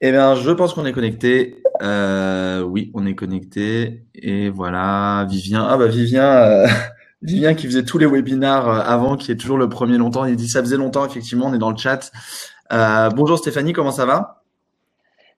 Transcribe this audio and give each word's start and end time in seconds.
Eh 0.00 0.12
bien, 0.12 0.36
je 0.36 0.50
pense 0.52 0.74
qu'on 0.74 0.86
est 0.86 0.92
connecté. 0.92 1.60
Euh, 1.82 2.62
oui, 2.62 2.90
on 2.94 3.04
est 3.06 3.14
connecté. 3.14 4.04
Et 4.14 4.48
voilà, 4.48 5.26
Vivien. 5.28 5.66
Ah 5.68 5.76
bah 5.76 5.88
Vivien, 5.88 6.24
euh, 6.24 6.68
Vivien 7.22 7.54
qui 7.54 7.66
faisait 7.66 7.84
tous 7.84 7.98
les 7.98 8.06
webinars 8.06 8.68
euh, 8.68 8.80
avant, 8.80 9.16
qui 9.16 9.32
est 9.32 9.36
toujours 9.36 9.58
le 9.58 9.68
premier 9.68 9.98
longtemps. 9.98 10.24
Il 10.24 10.36
dit 10.36 10.48
ça 10.48 10.60
faisait 10.60 10.76
longtemps, 10.76 11.04
effectivement, 11.04 11.46
on 11.46 11.54
est 11.54 11.58
dans 11.58 11.70
le 11.70 11.76
chat. 11.76 12.12
Bonjour 12.70 13.38
Stéphanie, 13.38 13.72
comment 13.72 13.90
ça 13.90 14.06
va? 14.06 14.42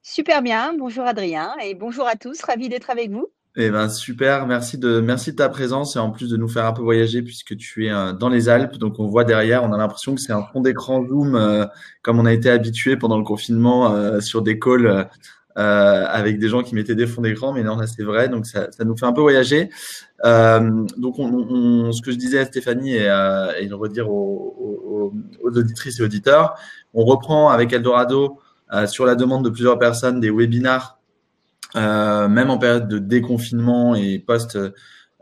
Super 0.03 0.43
bien. 0.43 0.75
Bonjour 0.79 1.05
Adrien 1.05 1.55
et 1.63 1.75
bonjour 1.75 2.07
à 2.07 2.17
tous. 2.17 2.43
Ravi 2.43 2.69
d'être 2.69 2.91
avec 2.91 3.11
vous. 3.11 3.29
Eh 3.57 3.69
ben 3.69 3.89
super, 3.89 4.47
merci 4.47 4.79
de 4.79 5.01
merci 5.01 5.33
de 5.33 5.37
ta 5.37 5.49
présence 5.49 5.97
et 5.97 5.99
en 5.99 6.13
plus 6.13 6.31
de 6.31 6.37
nous 6.37 6.47
faire 6.47 6.67
un 6.67 6.73
peu 6.73 6.83
voyager 6.83 7.21
puisque 7.21 7.57
tu 7.57 7.87
es 7.87 7.91
euh, 7.91 8.13
dans 8.13 8.29
les 8.29 8.49
Alpes, 8.49 8.77
donc 8.79 9.01
on 9.01 9.07
voit 9.07 9.25
derrière, 9.25 9.65
on 9.65 9.73
a 9.73 9.77
l'impression 9.77 10.15
que 10.15 10.21
c'est 10.21 10.33
un 10.33 10.45
fond 10.53 10.61
d'écran 10.61 11.05
Zoom 11.05 11.35
euh, 11.35 11.67
comme 12.03 12.21
on 12.21 12.27
a 12.27 12.33
été 12.33 12.49
habitué 12.49 12.97
pendant 12.97 13.19
le 13.19 13.25
confinement 13.25 13.93
euh, 13.93 14.21
sur 14.21 14.43
des 14.43 14.61
calls 14.61 15.09
avec 15.57 16.39
des 16.39 16.49
gens 16.49 16.63
qui 16.63 16.77
mettaient 16.77 16.95
des 16.95 17.09
fonds 17.09 17.23
d'écran, 17.23 17.53
mais 17.53 17.65
non 17.65 17.77
là 17.77 17.89
c'est 17.89 18.05
vrai, 18.05 18.29
donc 18.29 18.47
ça, 18.47 18.71
ça, 18.71 18.85
nous 18.85 18.97
fait 18.97 19.05
un 19.05 19.13
peu 19.13 19.21
voyager. 19.21 19.69
donc 20.25 21.19
on, 21.19 21.93
ce 21.93 22.01
que 22.01 22.13
je 22.13 22.17
disais 22.17 22.39
à 22.39 22.47
Stéphanie 22.47 22.95
et, 22.95 23.05
et 23.61 23.67
le 23.67 23.75
redire 23.75 24.11
aux, 24.11 25.13
auditrices 25.43 25.99
et 25.99 26.03
auditeurs, 26.03 26.55
on 26.95 27.05
reprend 27.05 27.51
avec 27.51 27.75
Eldorado 27.75 28.39
sur 28.87 29.05
la 29.05 29.17
demande 29.17 29.45
de 29.45 29.51
plusieurs 29.51 29.79
personnes 29.79 30.19
des 30.21 30.31
webinars 30.31 31.00
même 31.75 32.51
en 32.51 32.59
période 32.59 32.89
de 32.89 32.99
déconfinement 32.99 33.95
et 33.95 34.19
post 34.19 34.59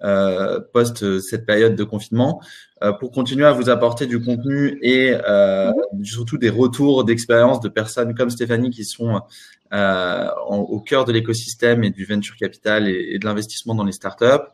euh, 0.05 0.61
post 0.73 1.19
cette 1.21 1.45
période 1.45 1.75
de 1.75 1.85
confinement, 1.85 2.41
euh, 2.83 2.93
pour 2.93 3.11
continuer 3.11 3.45
à 3.45 3.53
vous 3.53 3.69
apporter 3.71 4.07
du 4.07 4.23
contenu 4.23 4.79
et 4.83 5.13
euh, 5.29 5.73
surtout 6.05 6.39
des 6.39 6.51
retours 6.51 7.05
d'expérience 7.05 7.61
de 7.61 7.69
personnes 7.69 8.15
comme 8.15 8.31
Stéphanie 8.31 8.71
qui 8.71 8.85
sont 8.85 9.21
euh, 9.73 10.29
en, 10.47 10.59
au 10.59 10.81
cœur 10.81 11.05
de 11.05 11.13
l'écosystème 11.13 11.83
et 11.83 11.91
du 11.91 12.05
venture 12.05 12.37
capital 12.37 12.89
et, 12.89 13.15
et 13.15 13.19
de 13.19 13.25
l'investissement 13.25 13.75
dans 13.75 13.85
les 13.85 13.93
startups. 13.93 14.47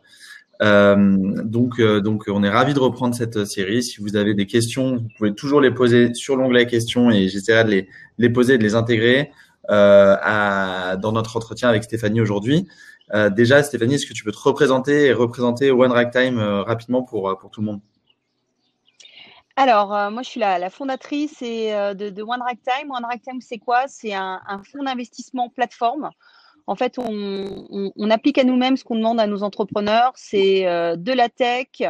Euh, 0.62 1.42
donc, 1.44 1.82
donc, 1.82 2.24
on 2.28 2.42
est 2.44 2.48
ravi 2.48 2.74
de 2.74 2.78
reprendre 2.78 3.14
cette 3.14 3.44
série. 3.44 3.82
Si 3.82 4.00
vous 4.00 4.16
avez 4.16 4.34
des 4.34 4.46
questions, 4.46 4.96
vous 4.96 5.08
pouvez 5.18 5.34
toujours 5.34 5.60
les 5.60 5.72
poser 5.72 6.14
sur 6.14 6.36
l'onglet 6.36 6.66
questions 6.66 7.10
et 7.10 7.28
j'essaierai 7.28 7.64
de 7.64 7.70
les, 7.70 7.88
les 8.18 8.30
poser, 8.30 8.56
de 8.56 8.62
les 8.62 8.74
intégrer 8.76 9.20
euh, 9.20 9.43
à, 9.68 10.96
dans 10.96 11.12
notre 11.12 11.36
entretien 11.36 11.68
avec 11.68 11.84
Stéphanie 11.84 12.20
aujourd'hui. 12.20 12.68
Euh, 13.12 13.30
déjà, 13.30 13.62
Stéphanie, 13.62 13.94
est-ce 13.94 14.06
que 14.06 14.14
tu 14.14 14.24
peux 14.24 14.32
te 14.32 14.38
représenter 14.38 15.06
et 15.06 15.12
représenter 15.12 15.70
One 15.70 15.92
Ragtime 15.92 16.38
euh, 16.38 16.62
rapidement 16.62 17.02
pour, 17.02 17.36
pour 17.38 17.50
tout 17.50 17.60
le 17.60 17.66
monde? 17.66 17.80
Alors, 19.56 19.94
euh, 19.94 20.10
moi, 20.10 20.22
je 20.22 20.30
suis 20.30 20.40
la, 20.40 20.58
la 20.58 20.68
fondatrice 20.68 21.40
et, 21.40 21.72
euh, 21.72 21.94
de, 21.94 22.10
de, 22.10 22.22
One 22.22 22.42
Ragtime. 22.42 22.90
One 22.90 23.04
Ragtime, 23.04 23.40
c'est 23.40 23.58
quoi? 23.58 23.86
C'est 23.86 24.12
un, 24.12 24.40
un, 24.46 24.62
fonds 24.64 24.82
d'investissement 24.82 25.48
plateforme. 25.48 26.10
En 26.66 26.74
fait, 26.74 26.98
on, 26.98 28.10
applique 28.10 28.38
à 28.38 28.44
nous-mêmes 28.44 28.76
ce 28.76 28.84
qu'on 28.84 28.96
demande 28.96 29.20
à 29.20 29.26
nos 29.26 29.42
entrepreneurs. 29.42 30.12
C'est 30.16 30.66
euh, 30.66 30.96
de 30.96 31.12
la 31.12 31.28
tech, 31.28 31.82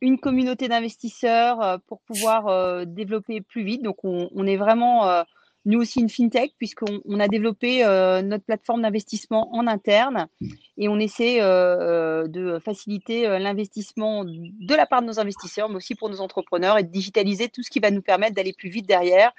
une 0.00 0.18
communauté 0.18 0.68
d'investisseurs 0.68 1.80
pour 1.88 2.00
pouvoir 2.02 2.86
développer 2.86 3.40
plus 3.40 3.64
vite. 3.64 3.82
Donc, 3.82 4.04
on, 4.04 4.30
on 4.34 4.46
est 4.46 4.56
vraiment 4.56 5.24
nous 5.64 5.80
aussi 5.80 6.00
une 6.00 6.10
fintech 6.10 6.52
puisqu'on 6.58 7.00
on 7.04 7.20
a 7.20 7.28
développé 7.28 7.84
euh, 7.84 8.22
notre 8.22 8.44
plateforme 8.44 8.82
d'investissement 8.82 9.54
en 9.54 9.66
interne 9.66 10.28
et 10.76 10.88
on 10.88 10.98
essaie 10.98 11.38
euh, 11.40 12.26
de 12.28 12.58
faciliter 12.58 13.26
euh, 13.26 13.38
l'investissement 13.38 14.24
de 14.24 14.74
la 14.74 14.86
part 14.86 15.02
de 15.02 15.06
nos 15.06 15.20
investisseurs, 15.20 15.68
mais 15.68 15.76
aussi 15.76 15.94
pour 15.94 16.10
nos 16.10 16.20
entrepreneurs 16.20 16.78
et 16.78 16.82
de 16.82 16.90
digitaliser 16.90 17.48
tout 17.48 17.62
ce 17.62 17.70
qui 17.70 17.80
va 17.80 17.90
nous 17.90 18.02
permettre 18.02 18.34
d'aller 18.34 18.52
plus 18.52 18.68
vite 18.68 18.86
derrière 18.86 19.32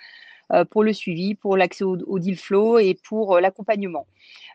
euh, 0.54 0.64
pour 0.64 0.84
le 0.84 0.94
suivi, 0.94 1.34
pour 1.34 1.58
l'accès 1.58 1.84
au, 1.84 1.98
au, 2.06 2.20
deal 2.20 2.38
flow 2.38 2.78
et 2.78 2.94
pour 2.94 3.36
euh, 3.36 3.42
l'accompagnement. 3.42 4.06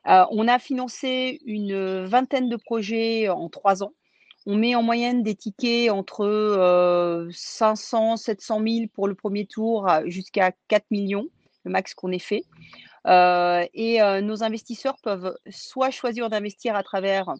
Euh, 0.06 0.24
on 0.30 0.46
a 0.46 0.60
financé 0.60 1.40
une 1.46 2.04
vingtaine 2.04 2.48
de 2.48 2.54
projets 2.54 3.28
en 3.28 3.48
trois 3.48 3.82
ans. 3.82 3.92
On 4.46 4.54
met 4.54 4.76
en 4.76 4.84
moyenne 4.84 5.24
des 5.24 5.34
tickets 5.34 5.90
entre 5.90 6.24
euh, 6.24 7.28
500, 7.32 8.18
700 8.18 8.62
000 8.64 8.86
pour 8.94 9.08
le 9.08 9.16
premier 9.16 9.46
tour 9.46 9.88
jusqu'à 10.06 10.52
4 10.68 10.84
millions 10.92 11.26
le 11.64 11.70
max 11.70 11.94
qu'on 11.94 12.12
ait 12.12 12.18
fait. 12.18 12.44
Euh, 13.06 13.64
et 13.72 14.02
euh, 14.02 14.20
nos 14.20 14.42
investisseurs 14.42 14.96
peuvent 15.02 15.36
soit 15.50 15.90
choisir 15.90 16.28
d'investir 16.28 16.74
à 16.76 16.82
travers 16.82 17.34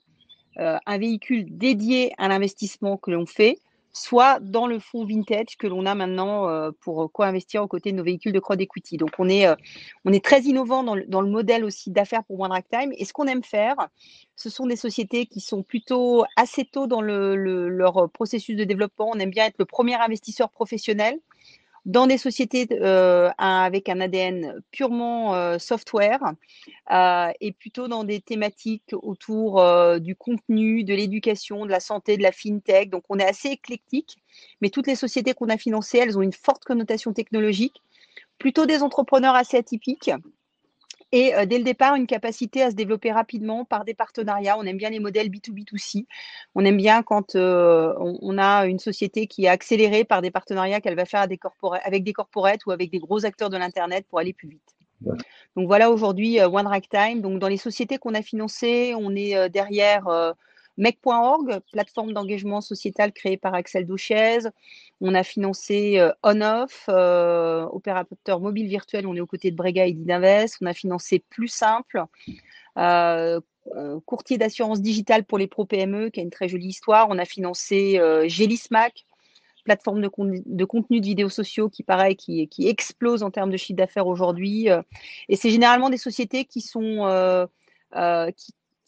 euh, 0.59 0.79
un 0.87 0.99
véhicule 0.99 1.47
dédié 1.49 2.13
à 2.19 2.29
l'investissement 2.29 2.97
que 2.97 3.11
l'on 3.11 3.27
fait, 3.27 3.59
soit 3.93 4.41
dans 4.41 4.67
le 4.67 4.79
fonds 4.79 5.05
vintage 5.05 5.57
que 5.59 5.67
l'on 5.67 5.85
a 5.85 5.95
maintenant 5.95 6.71
pour 6.81 7.11
co-investir 7.11 7.63
aux 7.63 7.67
côtés 7.67 7.91
de 7.91 7.97
nos 7.97 8.05
véhicules 8.05 8.33
de 8.33 8.39
crowd 8.39 8.61
equity. 8.61 8.97
Donc 8.97 9.11
on 9.19 9.29
est, 9.29 9.49
on 10.05 10.13
est 10.13 10.25
très 10.25 10.43
innovant 10.43 10.85
dans 10.85 10.95
le, 10.95 11.05
dans 11.07 11.21
le 11.21 11.29
modèle 11.29 11.65
aussi 11.65 11.91
d'affaires 11.91 12.23
pour 12.23 12.39
One 12.39 12.53
Time. 12.71 12.93
Et 12.97 13.05
ce 13.05 13.13
qu'on 13.13 13.27
aime 13.27 13.43
faire, 13.43 13.75
ce 14.37 14.49
sont 14.49 14.67
des 14.67 14.77
sociétés 14.77 15.27
qui 15.27 15.41
sont 15.41 15.65
plutôt 15.65 16.25
assez 16.37 16.65
tôt 16.65 16.87
dans 16.87 17.01
le, 17.01 17.35
leur 17.69 18.09
processus 18.11 18.57
de 18.57 18.63
développement. 18.63 19.11
On 19.13 19.19
aime 19.19 19.31
bien 19.31 19.47
être 19.47 19.59
le 19.59 19.65
premier 19.65 19.97
investisseur 19.97 20.51
professionnel 20.51 21.19
dans 21.87 22.07
des 22.07 22.19
sociétés 22.19 22.69
euh, 22.73 23.31
avec 23.39 23.89
un 23.89 24.01
ADN 24.01 24.61
purement 24.71 25.35
euh, 25.35 25.59
software 25.59 26.21
euh, 26.91 27.33
et 27.41 27.53
plutôt 27.53 27.89
dans 27.89 28.05
des 28.05 28.21
thématiques 28.21 28.93
autour 28.93 29.63
du 30.01 30.17
contenu, 30.17 30.85
de 30.85 30.95
l'éducation, 30.95 31.65
de 31.65 31.71
la 31.71 31.81
santé, 31.81 32.17
de 32.17 32.23
la 32.23 32.33
fintech. 32.33 32.91
Donc 32.91 33.05
on 33.09 33.19
est 33.19 33.27
assez 33.27 33.49
éclectique, 33.49 34.19
mais 34.61 34.71
toutes 34.71 34.87
les 34.87 34.97
sociétés 34.97 35.35
qu'on 35.35 35.49
a 35.49 35.57
financées, 35.57 35.99
elles 35.99 36.19
ont 36.19 36.23
une 36.23 36.33
forte 36.33 36.65
connotation 36.65 37.13
technologique, 37.13 37.83
plutôt 38.39 38.67
des 38.67 38.83
entrepreneurs 38.83 39.35
assez 39.35 39.57
atypiques 39.57 40.11
et 41.13 41.35
euh, 41.35 41.45
dès 41.45 41.59
le 41.59 41.65
départ, 41.65 41.97
une 41.97 42.07
capacité 42.07 42.63
à 42.63 42.71
se 42.71 42.77
développer 42.77 43.11
rapidement 43.11 43.65
par 43.65 43.85
des 43.85 43.95
partenariats. 43.95 44.57
On 44.59 44.63
aime 44.63 44.77
bien 44.77 44.91
les 44.91 45.01
modèles 45.01 45.29
B2B2C. 45.29 46.07
On 46.55 46.65
aime 46.65 46.77
bien 46.77 47.03
quand 47.03 47.35
euh, 47.35 47.93
on, 47.99 48.19
on, 48.23 48.39
a 48.39 48.67
une 48.67 48.79
société 48.79 49.27
qui 49.27 49.45
est 49.45 49.49
accélérée 49.49 50.05
par 50.05 50.23
des 50.23 50.31
partenariats 50.31 50.81
qu'elle 50.81 50.97
va 50.97 51.05
faire 51.05 51.27
des 51.27 51.39
avec 51.83 52.05
des 52.05 52.13
corporates 52.13 52.65
ou 52.67 52.71
avec 52.71 52.91
des 52.91 52.99
gros 52.99 53.25
acteurs 53.25 53.51
de 53.51 53.57
l'Internet 53.57 54.07
pour 54.09 54.21
aller 54.21 54.33
plus 54.33 54.49
vite. 54.49 54.77
Ouais. 55.05 55.17
Donc 55.57 55.67
voilà 55.67 55.91
aujourd'hui 55.91 56.39
euh, 56.39 56.49
One 56.49 56.67
Rack 56.67 56.89
Time. 56.89 57.21
Donc 57.23 57.41
dans 57.41 57.49
les 57.49 57.57
sociétés 57.57 57.99
qu'on 57.99 58.15
a 58.15 58.23
financées, 58.23 58.95
on 58.97 59.15
est 59.17 59.49
derrière 59.49 60.35
Mec.org, 60.81 61.61
plateforme 61.73 62.15
d'engagement 62.15 62.63
sociétal 62.63 63.13
créée 63.13 63.37
par 63.37 63.53
Axel 63.53 63.87
Douchez. 63.87 64.39
On 65.03 65.15
a 65.15 65.23
financé 65.23 65.99
euh, 65.99 66.11
OnOff, 66.23 66.87
euh, 66.89 67.67
opérateur 67.67 68.41
mobile 68.41 68.67
virtuel. 68.67 69.07
On 69.07 69.15
est 69.15 69.21
aux 69.21 69.27
côtés 69.27 69.51
de 69.51 69.57
Brega 69.57 69.87
et 69.87 69.93
d'Invest. 69.93 70.57
On 70.63 70.67
a 70.67 70.73
financé 70.73 71.23
Plus 71.29 71.49
Simple, 71.49 72.03
euh, 72.79 73.41
courtier 74.07 74.39
d'assurance 74.39 74.81
digitale 74.81 75.25
pour 75.25 75.37
les 75.37 75.47
pro 75.47 75.67
PME, 75.67 76.09
qui 76.09 76.21
a 76.21 76.23
une 76.23 76.31
très 76.31 76.49
jolie 76.49 76.69
histoire. 76.69 77.09
On 77.11 77.19
a 77.19 77.27
financé 77.27 77.99
euh, 77.99 78.27
Gélismac, 78.27 79.05
plateforme 79.67 80.01
de, 80.01 80.11
de, 80.47 80.65
contenu 80.65 81.01
de 81.01 81.05
vidéos 81.05 81.29
sociaux 81.29 81.69
qui, 81.69 81.83
pareil, 81.83 82.17
qui, 82.17 82.49
qui 82.49 82.69
explose 82.69 83.23
en 83.23 83.31
termes 83.31 83.51
de 83.51 83.59
chiffre 83.59 83.77
d'affaires 83.77 84.07
aujourd'hui. 84.07 84.69
Et 85.29 85.37
c'est 85.37 85.51
généralement 85.51 85.91
des 85.91 85.99
sociétés 85.99 86.47
qui 86.47 86.63
sont 86.63 87.47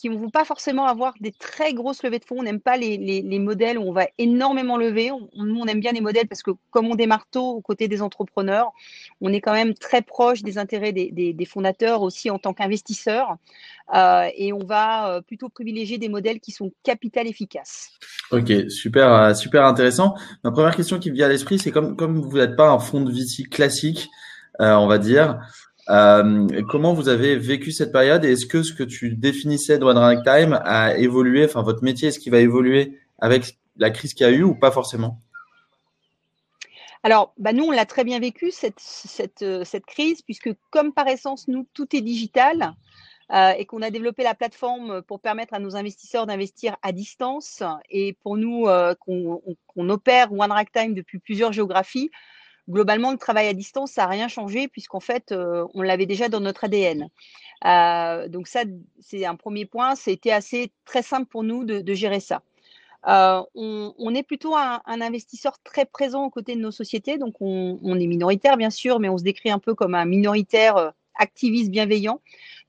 qui 0.03 0.11
ne 0.11 0.17
vont 0.17 0.31
pas 0.31 0.45
forcément 0.45 0.87
avoir 0.87 1.15
des 1.21 1.31
très 1.31 1.75
grosses 1.75 2.03
levées 2.03 2.19
de 2.19 2.25
fonds. 2.25 2.41
On 2.41 2.43
n'aime 2.43 2.59
pas 2.59 2.77
les, 2.77 2.97
les, 2.97 3.23
les, 3.23 3.39
modèles 3.39 3.79
où 3.79 3.83
on 3.83 3.93
va 3.93 4.09
énormément 4.19 4.77
lever. 4.77 5.13
On, 5.13 5.29
on 5.33 5.67
aime 5.67 5.79
bien 5.79 5.93
les 5.93 6.01
modèles 6.01 6.27
parce 6.27 6.43
que 6.43 6.51
comme 6.73 6.87
on 6.87 6.97
démarre 6.97 7.25
tôt 7.31 7.51
aux 7.51 7.61
côtés 7.61 7.87
des 7.87 8.03
entrepreneurs, 8.03 8.73
on 9.21 9.33
est 9.33 9.41
quand 9.41 9.53
même 9.53 9.75
très 9.75 10.03
proche 10.03 10.43
des 10.43 10.59
intérêts 10.59 10.91
des, 10.91 11.47
fondateurs 11.49 12.03
aussi 12.03 12.31
en 12.31 12.41
tant 12.41 12.53
qu'investisseurs. 12.53 13.37
Euh, 13.95 14.29
et 14.37 14.53
on 14.53 14.65
va 14.65 15.09
euh, 15.09 15.21
plutôt 15.21 15.49
privilégier 15.49 15.99
des 15.99 16.09
modèles 16.09 16.41
qui 16.41 16.51
sont 16.51 16.73
capital 16.83 17.29
efficaces. 17.29 17.91
Ok, 18.33 18.53
super, 18.71 19.13
euh, 19.13 19.35
super 19.35 19.65
intéressant. 19.65 20.17
Ma 20.43 20.51
première 20.51 20.75
question 20.75 20.99
qui 20.99 21.13
me 21.13 21.15
vient 21.15 21.27
à 21.27 21.29
l'esprit, 21.29 21.61
c'est 21.61 21.71
comme, 21.71 21.95
comme 21.95 22.19
vous 22.19 22.39
n'êtes 22.39 22.57
pas 22.57 22.71
un 22.71 22.81
fonds 22.81 23.03
de 23.03 23.13
VC 23.13 23.45
classique, 23.49 24.11
on 24.59 24.89
va 24.89 24.99
dire, 24.99 25.39
euh, 25.89 26.63
comment 26.71 26.95
vous 26.95 27.09
avez 27.09 27.37
vécu 27.37 27.73
cette 27.73 27.93
période 27.93 28.25
et 28.25 28.33
est-ce 28.33 28.47
que 28.47 28.63
ce 28.63 28.73
que 28.73 28.85
tu 28.85 29.11
définissais 29.11 29.79
de 29.79 29.85
One 29.85 30.23
Time 30.23 30.61
a 30.65 30.97
évolué, 30.97 31.45
enfin 31.45 31.63
votre 31.63 31.83
métier, 31.83 32.09
est-ce 32.09 32.19
qu'il 32.19 32.33
va 32.33 32.39
évoluer 32.39 32.99
avec 33.19 33.59
la 33.77 33.91
crise 33.91 34.15
qu'il 34.15 34.27
y 34.27 34.31
a 34.31 34.33
eu 34.33 34.43
ou 34.43 34.55
pas 34.55 34.71
forcément? 34.71 35.19
Alors, 37.05 37.35
bah 37.37 37.53
nous, 37.53 37.65
on 37.65 37.73
l'a 37.73 37.85
très 37.85 38.05
bien 38.05 38.21
vécu, 38.21 38.53
cette, 38.53 38.79
cette, 38.79 39.87
crise, 39.87 40.23
puisque 40.23 40.51
comme 40.71 40.93
par 40.93 41.09
essence, 41.09 41.49
nous, 41.49 41.67
tout 41.75 41.97
est 41.97 42.01
digital 42.01 42.75
euh, 43.33 43.51
et 43.59 43.67
qu'on 43.67 43.83
a 43.83 43.91
développé 43.91 44.23
la 44.23 44.35
plateforme 44.35 45.03
pour 45.03 45.19
permettre 45.19 45.53
à 45.55 45.59
nos 45.59 45.75
investisseurs 45.75 46.27
d'investir 46.27 46.77
à 46.83 46.93
distance. 46.93 47.65
Et 47.91 48.13
pour 48.23 48.37
nous, 48.37 48.69
euh, 48.69 48.95
qu'on 49.01 49.43
qu 49.75 49.81
opère 49.81 50.33
One 50.33 50.53
Rack 50.53 50.71
Time 50.71 50.95
depuis 50.95 51.19
plusieurs 51.19 51.53
géographies, 51.53 52.13
globalement, 52.69 53.13
le 53.13 53.19
travail 53.19 53.49
à 53.49 53.53
distance, 53.53 53.93
ça 53.93 54.03
n'a 54.03 54.09
rien 54.09 54.29
changé 54.29 54.69
puisqu'en 54.69 55.01
fait, 55.01 55.33
euh, 55.33 55.67
on 55.75 55.83
l'avait 55.83 56.07
déjà 56.07 56.29
dans 56.29 56.41
notre 56.41 56.65
ADN. 56.65 57.09
Euh, 57.65 58.29
donc 58.29 58.49
ça, 58.49 58.63
c'est 59.01 59.25
un 59.25 59.37
premier 59.37 59.67
point. 59.67 59.95
C'était 59.95 60.33
assez 60.33 60.73
très 60.85 61.03
simple 61.03 61.27
pour 61.27 61.43
nous 61.43 61.65
de, 61.65 61.95
gérer 61.95 62.21
ça. 62.21 62.43
Euh, 63.09 63.43
on, 63.55 64.15
est 64.15 64.23
plutôt 64.23 64.55
un, 64.57 64.81
investisseur 64.87 65.59
très 65.65 65.85
présent 65.85 66.25
aux 66.25 66.31
côtés 66.31 66.55
de 66.55 66.61
nos 66.61 66.71
sociétés. 66.71 67.19
Donc 67.19 67.35
on, 67.41 67.99
est 67.99 68.07
minoritaire, 68.07 68.57
bien 68.57 68.71
sûr, 68.71 69.01
mais 69.01 69.09
on 69.09 69.19
se 69.19 69.25
décrit 69.25 69.51
un 69.51 69.59
peu 69.59 69.75
comme 69.75 69.95
un 69.95 70.05
minoritaire 70.05 70.93
activistes 71.15 71.71
bienveillants. 71.71 72.21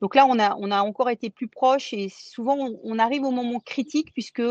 Donc 0.01 0.15
là, 0.15 0.25
on 0.27 0.37
a, 0.39 0.55
on 0.57 0.71
a 0.71 0.81
encore 0.81 1.09
été 1.09 1.29
plus 1.29 1.47
proche 1.47 1.93
et 1.93 2.09
souvent, 2.09 2.57
on, 2.83 2.99
arrive 2.99 3.23
au 3.23 3.31
moment 3.31 3.59
critique 3.59 4.11
puisque 4.13 4.43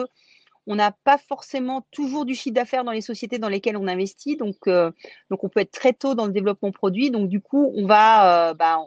on 0.67 0.77
n'a 0.77 0.93
pas 0.93 1.19
forcément 1.19 1.87
toujours 1.91 2.25
du 2.25 2.35
chiffre 2.35 2.55
d'affaires 2.55 2.85
dans 2.85 2.93
les 2.93 3.01
sociétés 3.01 3.39
dans 3.39 3.49
lesquelles 3.49 3.77
on 3.77 3.89
investit. 3.89 4.37
Donc, 4.37 4.57
donc, 4.67 5.45
on 5.45 5.49
peut 5.49 5.61
être 5.61 5.73
très 5.73 5.93
tôt 5.93 6.15
dans 6.15 6.27
le 6.27 6.33
développement 6.33 6.71
produit. 6.71 7.11
Donc, 7.11 7.29
du 7.29 7.41
coup, 7.41 7.73
on 7.75 7.87
va, 7.87 8.55
bah, 8.55 8.79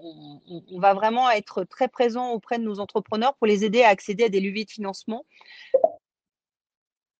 on, 0.72 0.80
va 0.80 0.94
vraiment 0.94 1.30
être 1.30 1.64
très 1.64 1.88
présent 1.88 2.32
auprès 2.32 2.60
de 2.60 2.64
nos 2.64 2.80
entrepreneurs 2.80 3.36
pour 3.36 3.48
les 3.48 3.66
aider 3.66 3.84
à 3.84 3.90
accéder 3.90 4.26
à 4.26 4.30
des 4.30 4.40
leviers 4.40 4.66
de 4.66 4.72
financement 4.72 5.26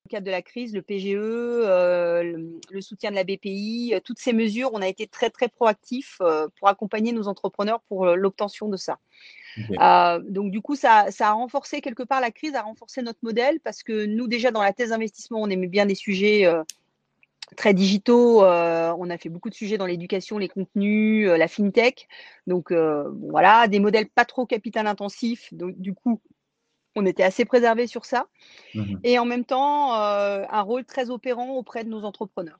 le 0.06 0.10
cadre 0.10 0.26
de 0.26 0.32
la 0.32 0.42
crise, 0.42 0.74
le 0.74 0.82
PGE, 0.82 1.16
euh, 1.16 2.50
le, 2.70 2.82
soutien 2.82 3.10
de 3.10 3.16
la 3.16 3.24
BPI, 3.24 3.94
euh, 3.94 4.00
toutes 4.04 4.20
ces 4.20 4.34
mesures, 4.34 4.70
on 4.74 4.82
a 4.82 4.88
été 4.88 5.08
très 5.08 5.30
très 5.30 5.50
proactifs 5.50 6.18
euh, 6.22 6.48
pour 6.58 6.68
accompagner 6.68 7.12
nos 7.12 7.28
entrepreneurs 7.28 7.82
pour 7.88 8.06
l'obtention 8.16 8.70
de 8.70 8.78
ça. 8.78 9.00
Donc 10.24 10.52
du 10.52 10.62
coup, 10.62 10.76
ça, 10.76 11.08
a 11.20 11.32
renforcé 11.32 11.82
quelque 11.82 12.04
part 12.04 12.22
la 12.22 12.32
crise, 12.32 12.56
a 12.56 12.62
renforcé 12.62 13.02
notre 13.02 13.20
modèle 13.22 13.60
parce 13.60 13.84
que 13.84 14.06
nous 14.06 14.28
déjà 14.28 14.52
dans 14.52 14.62
la 14.62 14.74
thèse 14.74 14.90
d'investissement, 14.90 15.42
on 15.42 15.50
aimait 15.50 15.68
bien 15.68 15.86
des 15.86 15.96
sujets 15.96 16.46
très 17.56 17.74
digitaux. 17.74 18.42
on 18.42 19.10
a 19.10 19.18
fait 19.18 19.30
beaucoup 19.30 19.50
de 19.50 19.56
sujets 19.56 19.78
dans 19.78 19.86
l'éducation, 19.86 20.38
les 20.38 20.50
contenus, 20.50 21.28
la 21.28 21.48
fintech. 21.48 22.08
Donc 22.48 22.72
voilà, 22.72 23.68
des 23.68 23.80
modèles 23.80 24.08
pas 24.08 24.26
trop 24.26 24.46
capital 24.46 24.88
intensifs. 24.88 25.54
Donc 25.54 25.80
du 25.80 25.94
coup, 25.94 26.22
on 26.96 27.06
était 27.06 27.24
assez 27.24 27.46
préservé 27.46 27.88
sur 27.88 28.06
ça. 28.06 28.28
Mmh 28.74 28.96
et 29.04 29.20
en 29.20 29.26
même 29.26 29.46
temps, 29.46 29.94
euh, 29.96 30.44
un 30.50 30.62
rôle 30.62 30.86
très 30.86 31.10
opérant 31.10 31.50
auprès 31.52 31.84
de 31.84 31.90
nos 31.90 32.04
entrepreneurs. 32.04 32.60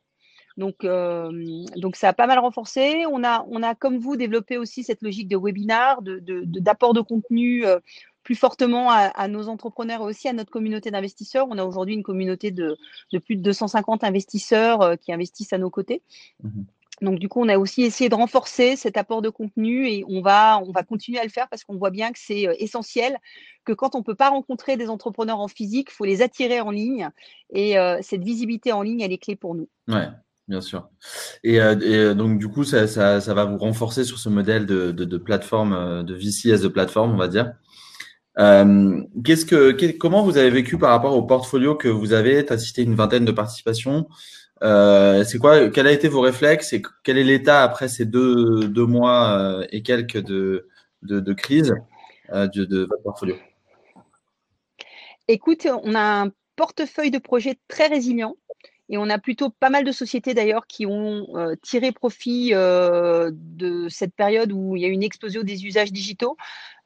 Donc, 0.58 0.84
euh, 0.84 1.32
donc 1.76 1.96
ça 1.96 2.10
a 2.10 2.14
pas 2.14 2.28
mal 2.28 2.40
renforcé. 2.40 3.06
On 3.12 3.24
a, 3.24 3.46
on 3.50 3.62
a, 3.64 3.76
comme 3.76 3.98
vous, 3.98 4.16
développé 4.16 4.58
aussi 4.58 4.84
cette 4.84 5.02
logique 5.02 5.28
de 5.28 5.38
webinar, 5.38 6.02
d'apport 6.02 6.94
de, 6.94 7.00
de, 7.00 7.06
contenu 7.06 7.66
euh, 7.66 7.80
plus 8.24 8.36
fortement 8.36 8.90
à, 8.90 9.28
nos 9.28 9.50
entrepreneurs 9.50 10.02
et 10.02 10.06
aussi 10.06 10.28
à 10.28 10.34
notre 10.34 10.52
communauté 10.52 10.90
d'investisseurs. 10.92 11.48
On 11.50 11.58
a 11.58 11.64
aujourd'hui 11.64 11.94
une 11.94 12.04
communauté 12.04 12.52
de, 12.52 12.78
plus 13.24 13.36
de 13.36 13.42
250 13.42 14.04
investisseurs 14.04 14.98
qui 15.00 15.14
investissent 15.14 15.54
à 15.54 15.60
nos 15.60 15.70
côtés. 15.70 16.02
Mmh 16.44 16.64
donc 17.02 17.20
du 17.20 17.28
coup, 17.28 17.42
on 17.42 17.50
a 17.50 17.58
aussi 17.58 17.84
essayé 17.84 18.10
de 18.10 18.16
renforcer 18.16 18.76
cet 18.76 18.98
apport 18.98 19.22
de 19.22 19.30
contenu 19.30 19.88
et 19.88 20.04
on 20.08 20.22
va, 20.22 20.60
on 20.66 20.72
va 20.72 20.84
continuer 20.84 21.20
à 21.20 21.24
le 21.24 21.30
faire 21.30 21.50
parce 21.50 21.64
qu'on 21.64 21.78
voit 21.78 21.90
bien 21.90 22.12
que 22.12 22.20
c'est 22.20 22.48
euh, 22.48 22.54
essentiel, 22.58 23.18
que 23.66 23.74
quand 23.74 23.96
on 23.96 24.00
ne 24.00 24.04
peut 24.04 24.16
pas 24.16 24.30
rencontrer 24.30 24.78
des 24.78 24.90
entrepreneurs 24.90 25.40
en 25.40 25.48
physique, 25.48 25.90
il 25.92 25.94
faut 25.94 26.06
les 26.06 26.22
attirer 26.22 26.62
en 26.62 26.72
ligne. 26.72 27.10
Et 27.52 27.78
euh, 27.78 28.00
cette 28.02 28.24
visibilité 28.24 28.72
en 28.72 28.82
ligne, 28.82 29.02
elle 29.02 29.12
est 29.12 29.18
clé 29.18 29.36
pour 29.36 29.56
nous. 29.56 29.68
Ouais, 29.88 30.08
bien 30.48 30.62
sûr. 30.62 30.90
Et, 31.44 31.60
euh, 31.60 32.14
donc 32.14 32.40
du 32.40 32.48
coup, 32.48 32.64
ça, 32.64 32.88
ça, 32.88 33.22
ça, 33.22 33.34
va 33.34 33.46
vous 33.46 33.58
renforcer 33.58 34.04
sur 34.04 34.20
ce 34.20 34.30
modèle 34.30 34.66
de, 34.66 34.92
de, 34.92 35.06
de 35.06 35.18
plateforme, 35.18 36.04
de 36.04 36.14
VC 36.14 36.52
as 36.52 36.66
a 36.66 36.70
plateforme, 36.70 37.14
on 37.14 37.18
va 37.18 37.28
dire. 37.28 37.54
qu'est-ce 38.38 39.46
que, 39.46 39.72
comment 39.98 40.24
vous 40.24 40.38
avez 40.38 40.50
vécu 40.50 40.78
par 40.78 40.92
rapport 40.92 41.16
au 41.16 41.24
portfolio 41.24 41.76
que 41.76 41.88
vous 41.88 42.14
avez? 42.14 42.46
Tu 42.46 42.54
as 42.54 42.58
cité 42.58 42.84
une 42.84 42.96
vingtaine 42.96 43.26
de 43.26 43.32
participations. 43.32 44.08
Euh, 44.64 45.24
c'est 45.24 45.38
quoi 45.38 45.70
Quel 45.70 45.88
a 45.88 45.92
été 45.92 46.08
vos 46.08 46.22
réflexes 46.22 46.74
et 46.74 46.82
quel 47.04 47.18
est 47.18 47.24
l'état 47.24 47.64
après 47.64 47.88
ces 47.88 48.06
deux, 48.06 48.68
deux 48.68 48.86
mois 48.86 49.38
euh, 49.38 49.68
et 49.72 49.84
quelques 49.84 50.22
de, 50.22 50.70
de, 51.02 51.34
crise 51.34 51.76
euh, 52.32 52.48
de, 52.48 52.64
de, 52.66 52.88
votre 52.90 53.04
portfolio? 53.04 53.36
Écoute, 55.28 55.68
on 55.84 55.96
a 55.96 56.24
un 56.24 56.32
portefeuille 56.56 57.12
de 57.12 57.20
projets 57.20 57.58
très 57.68 57.88
résilient. 57.88 58.38
Et 58.90 58.98
on 58.98 59.10
a 59.10 59.18
plutôt 59.18 59.50
pas 59.50 59.72
mal 59.72 59.84
de 59.84 59.92
sociétés 59.92 60.36
d'ailleurs 60.36 60.68
qui 60.68 60.86
ont 60.86 61.28
euh, 61.36 61.56
tiré 61.62 61.92
profit 61.92 62.52
euh, 62.54 63.32
de 63.34 63.90
cette 63.90 64.14
période 64.14 64.52
où 64.52 64.76
il 64.76 64.84
y 64.84 64.86
a 64.86 64.90
une 64.90 65.02
explosion 65.02 65.42
des 65.42 65.66
usages 65.66 65.92
digitaux, 65.92 66.38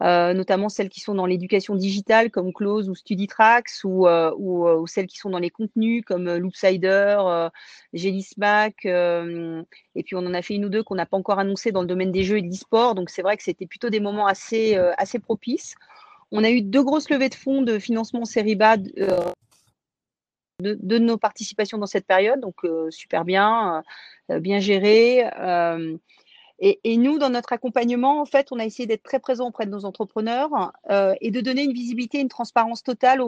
euh, 0.02 0.34
notamment 0.34 0.70
celles 0.70 0.88
qui 0.88 1.02
sont 1.02 1.14
dans 1.14 1.26
l'éducation 1.26 1.76
digitale 1.76 2.32
comme 2.32 2.54
Close 2.54 2.90
ou 2.90 2.96
StudyTracks 2.96 3.84
ou, 3.84 4.08
ou, 4.08 4.88
celles 4.88 5.08
qui 5.08 5.18
sont 5.18 5.30
dans 5.30 5.40
les 5.40 5.50
contenus 5.50 6.04
comme 6.06 6.34
Loopsider, 6.38 7.50
Gelismac. 7.94 8.86
et 8.86 10.04
puis 10.06 10.16
on 10.16 10.20
en 10.20 10.34
a 10.34 10.42
fait 10.42 10.56
une 10.56 10.66
ou 10.66 10.70
deux 10.70 10.84
qu'on 10.84 10.96
n'a 10.96 11.06
pas 11.06 11.18
encore 11.18 11.40
annoncé 11.40 11.74
dans 11.74 11.82
le 11.82 11.88
domaine 11.88 12.14
des 12.14 12.24
jeux 12.24 12.38
et 12.38 12.42
de 12.42 12.48
l'e-sport. 12.48 12.96
Donc 12.96 13.10
c'est 13.10 13.22
vrai 13.22 13.36
que 13.36 13.44
c'était 13.44 13.68
plutôt 13.68 13.90
des 13.90 14.00
moments 14.00 14.28
assez, 14.28 14.76
assez 14.98 15.20
propices. 15.20 15.76
On 16.32 16.44
a 16.46 16.50
eu 16.50 16.62
deux 16.62 16.84
grosses 16.84 17.10
levées 17.10 17.30
de 17.30 17.36
fonds 17.36 17.62
de 17.62 17.78
financement 17.78 18.24
série 18.24 18.56
de, 20.60 20.98
nos 20.98 21.18
participations 21.18 21.78
dans 21.78 21.86
cette 21.86 22.06
période, 22.06 22.40
donc 22.40 22.64
euh, 22.64 22.90
super 22.92 23.26
bien, 23.26 23.84
euh, 24.30 24.36
euh, 24.36 24.40
bien 24.40 24.60
géré. 24.60 25.24
Et, 26.62 26.98
nous, 26.98 27.20
dans 27.20 27.30
notre 27.30 27.54
accompagnement, 27.54 28.20
en 28.20 28.26
fait, 28.26 28.50
on 28.52 28.60
a 28.60 28.66
essayé 28.66 28.86
d'être 28.86 29.04
très 29.04 29.20
présent 29.20 29.48
auprès 29.48 29.66
de 29.66 29.72
nos 29.72 29.86
entrepreneurs 29.86 30.74
et 31.22 31.32
de 31.32 31.40
donner 31.40 31.64
une 31.64 31.72
visibilité, 31.72 32.20
une 32.20 32.28
transparence 32.28 32.84
totale 32.84 33.22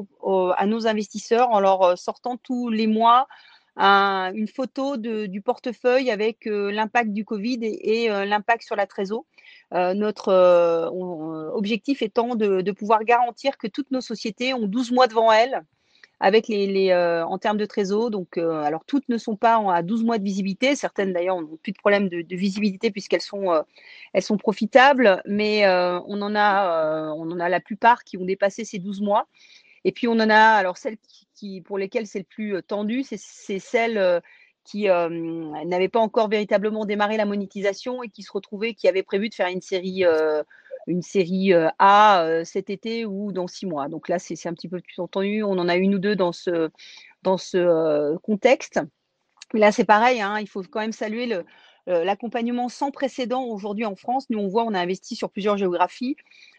à 0.57 0.65
nos 0.65 0.85
investisseurs 0.85 1.49
en 1.49 1.61
leur 1.61 1.97
sortant 1.97 2.35
tous 2.35 2.67
les 2.67 2.87
mois 2.87 3.29
une 3.77 4.49
photo 4.53 4.97
du 4.97 5.41
portefeuille 5.41 6.11
avec 6.11 6.39
l'impact 6.43 7.13
du 7.13 7.23
Covid 7.23 7.59
et, 7.61 8.09
l'impact 8.09 8.63
sur 8.63 8.75
la 8.75 8.85
trésor. 8.85 9.23
notre 9.71 10.33
objectif 11.55 12.01
étant 12.01 12.35
de, 12.35 12.59
de, 12.59 12.71
pouvoir 12.73 13.05
garantir 13.05 13.57
que 13.57 13.67
toutes 13.67 13.91
nos 13.91 14.01
sociétés 14.01 14.53
ont 14.53 14.67
12 14.67 14.91
mois 14.91 15.07
devant 15.07 15.31
elles 15.31 15.63
avec 16.21 16.47
les, 16.47 16.91
euh, 16.91 17.25
en 17.25 17.39
termes 17.39 17.57
de 17.57 17.65
trésor. 17.65 18.11
Donc, 18.11 18.37
euh, 18.37 18.61
alors 18.61 18.85
toutes 18.85 19.09
ne 19.09 19.17
sont 19.17 19.35
pas 19.35 19.59
à 19.73 19.81
12 19.81 20.03
mois 20.03 20.19
de 20.19 20.23
visibilité. 20.23 20.75
Certaines 20.75 21.13
d'ailleurs 21.13 21.41
n'ont 21.41 21.57
plus 21.57 21.71
de 21.71 21.77
problème 21.79 22.09
de, 22.09 22.23
visibilité 22.35 22.91
puisqu'elles 22.91 23.21
sont, 23.21 23.51
euh, 23.51 23.63
elles 24.13 24.21
sont 24.21 24.37
profitables, 24.37 25.21
mais 25.25 25.67
on 25.67 26.21
en 26.21 26.35
a, 26.35 27.11
on 27.17 27.29
en 27.31 27.39
a 27.39 27.49
la 27.49 27.59
plupart 27.59 28.03
qui 28.03 28.17
ont 28.17 28.25
dépassé 28.25 28.63
ces 28.63 28.77
12 28.77 29.01
mois. 29.01 29.27
Et 29.83 29.91
puis 29.91 30.07
on 30.07 30.13
en 30.13 30.29
a, 30.29 30.37
alors 30.37 30.77
celles 30.77 30.97
qui, 31.33 31.61
pour 31.61 31.79
lesquelles 31.79 32.05
c'est 32.05 32.19
le 32.19 32.25
plus 32.25 32.61
tendu, 32.61 33.03
c'est 33.03 33.59
celles 33.59 34.21
qui 34.63 34.85
n'avaient 34.85 35.89
pas 35.89 35.99
encore 35.99 36.29
véritablement 36.29 36.85
démarré 36.85 37.17
la 37.17 37.25
monétisation 37.25 38.03
et 38.03 38.09
qui 38.09 38.21
se 38.21 38.31
retrouvaient, 38.31 38.75
qui 38.75 38.87
avaient 38.87 39.01
prévu 39.01 39.29
de 39.29 39.33
faire 39.33 39.47
une 39.47 39.61
série 39.61 40.05
une 40.87 41.01
série 41.01 41.53
euh, 41.53 41.69
A 41.79 42.23
euh, 42.23 42.43
cet 42.43 42.69
été 42.69 43.05
ou 43.05 43.31
dans 43.31 43.47
six 43.47 43.65
mois. 43.65 43.87
Donc 43.87 44.09
là, 44.09 44.19
c'est 44.19 44.47
un 44.47 44.53
petit 44.53 44.69
peu 44.69 44.79
plus 44.79 44.99
entendu. 44.99 45.43
On 45.43 45.57
en 45.57 45.67
a 45.67 45.75
une 45.75 45.95
ou 45.95 45.99
deux 45.99 46.15
dans 46.15 46.31
ce, 46.31 46.69
dans 47.23 47.37
ce 47.37 47.57
euh, 47.57 48.17
contexte. 48.23 48.79
Mais 49.53 49.59
là, 49.59 49.71
c'est 49.71 49.85
pareil, 49.85 50.21
hein, 50.21 50.39
il 50.39 50.47
faut 50.47 50.63
quand 50.63 50.79
même 50.79 50.93
saluer 50.93 51.25
le, 51.25 51.43
l'accompagnement 51.85 52.69
sans 52.69 52.89
précédent 52.89 53.43
aujourd'hui 53.43 53.85
en 53.85 53.97
France. 53.97 54.29
Nous, 54.29 54.39
on 54.39 54.47
voit, 54.47 54.63
on 54.63 54.73
a 54.73 54.79
investi 54.79 55.15
sur 55.15 55.29
plusieurs 55.29 55.57
géographies. 55.57 56.15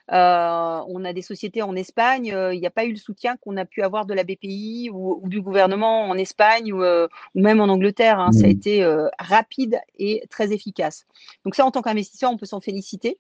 on 0.08 1.04
a 1.04 1.12
des 1.14 1.22
sociétés 1.22 1.62
en 1.62 1.74
Espagne. 1.74 2.26
Il 2.52 2.60
n'y 2.60 2.66
a 2.66 2.70
pas 2.70 2.84
eu 2.84 2.90
le 2.90 2.98
soutien 2.98 3.38
qu'on 3.38 3.56
a 3.56 3.64
pu 3.64 3.82
avoir 3.82 4.04
de 4.04 4.12
la 4.12 4.24
BPI 4.24 4.90
ou, 4.92 5.22
du 5.24 5.40
gouvernement 5.40 6.10
en 6.10 6.18
Espagne 6.18 6.70
ou, 6.74 6.84
ou 6.84 7.40
même 7.40 7.62
en 7.62 7.68
Angleterre. 7.70 8.20
Hein. 8.20 8.32
Ça 8.32 8.44
a 8.44 8.48
mmh. 8.48 8.50
été 8.50 8.96
rapide 9.18 9.80
et 9.98 10.22
très 10.28 10.52
efficace. 10.52 11.06
Donc 11.46 11.54
ça, 11.54 11.64
en 11.64 11.70
tant 11.70 11.80
qu'investisseur, 11.80 12.30
on 12.30 12.36
peut 12.36 12.44
s'en 12.44 12.60
féliciter. 12.60 13.18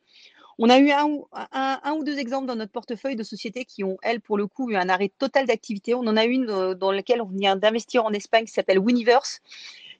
On 0.58 0.68
a 0.68 0.78
eu 0.78 0.90
un, 0.90 1.06
ou 1.06 2.04
deux 2.04 2.18
exemples 2.18 2.46
dans 2.46 2.56
notre 2.56 2.72
portefeuille 2.72 3.16
de 3.16 3.22
sociétés 3.22 3.64
qui 3.64 3.84
ont, 3.84 3.96
elles, 4.02 4.20
pour 4.20 4.36
le 4.36 4.46
coup, 4.46 4.70
eu 4.70 4.76
un 4.76 4.88
arrêt 4.88 5.10
total 5.18 5.46
d'activité. 5.46 5.94
On 5.94 6.00
en 6.00 6.16
a 6.16 6.24
une 6.24 6.50
euh, 6.50 6.74
dans 6.74 6.92
laquelle 6.92 7.22
on 7.22 7.26
vient 7.26 7.56
d'investir 7.56 8.04
en 8.04 8.12
Espagne 8.12 8.44
qui 8.44 8.52
s'appelle 8.52 8.78
Winiverse, 8.78 9.40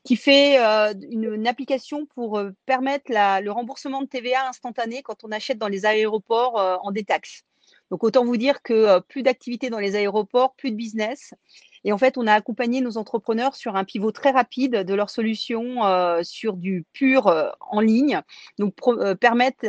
qui 0.05 0.17
fait 0.17 0.59
euh, 0.59 0.93
une, 1.11 1.47
application 1.47 2.07
pour 2.07 2.39
euh, 2.39 2.51
permettre 2.67 3.11
le 3.11 3.51
remboursement 3.51 4.03
de 4.03 4.07
TVA 4.07 4.49
instantané 4.49 5.03
quand 5.03 5.25
on 5.25 5.33
achète 5.33 5.59
dans 5.59 5.69
les 5.69 5.87
aéroports 5.87 6.81
en 6.83 6.91
détaxe. 6.91 7.45
Donc 7.91 8.05
autant 8.05 8.25
vous 8.25 8.37
dire 8.37 8.63
que 8.63 9.01
plus 9.01 9.23
d'activité 9.23 9.71
dans 9.71 9.79
les 9.79 9.97
aéroports, 9.97 10.55
plus 10.55 10.71
de 10.71 10.77
business. 10.77 11.35
Et 11.85 11.93
en 11.93 11.99
fait, 11.99 12.17
on 12.17 12.27
a 12.27 12.33
accompagné 12.33 12.81
nos 12.81 12.97
entrepreneurs 12.97 13.55
sur 13.55 13.77
un 13.77 13.85
pivot 13.85 14.13
très 14.13 14.31
rapide 14.31 14.85
de 14.85 14.95
leurs 14.95 15.11
solutions 15.11 15.85
euh, 15.85 16.23
sur 16.23 16.57
du 16.57 16.85
pur 16.93 17.27
euh, 17.27 17.51
en 17.61 17.81
ligne, 17.81 18.21
donc 18.59 18.75
euh, 18.87 19.15
permettre 19.15 19.67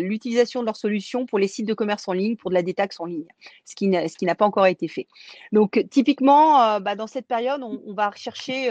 l'utilisation 0.00 0.60
de 0.60 0.66
leurs 0.66 0.76
solutions 0.76 1.26
pour 1.26 1.38
les 1.38 1.48
sites 1.48 1.66
de 1.66 1.74
commerce 1.74 2.08
en 2.08 2.12
ligne, 2.12 2.36
pour 2.36 2.50
de 2.50 2.54
la 2.54 2.62
détaxe 2.62 3.00
en 3.00 3.06
ligne, 3.06 3.26
ce 3.64 3.74
qui 3.74 3.88
n'a 3.88 4.34
pas 4.34 4.46
encore 4.46 4.66
été 4.66 4.88
fait. 4.88 5.06
Donc 5.52 5.84
typiquement, 5.90 6.80
bah, 6.80 6.94
dans 6.96 7.06
cette 7.06 7.26
période, 7.26 7.62
on, 7.62 7.80
on 7.86 7.94
va 7.94 8.10
rechercher 8.10 8.70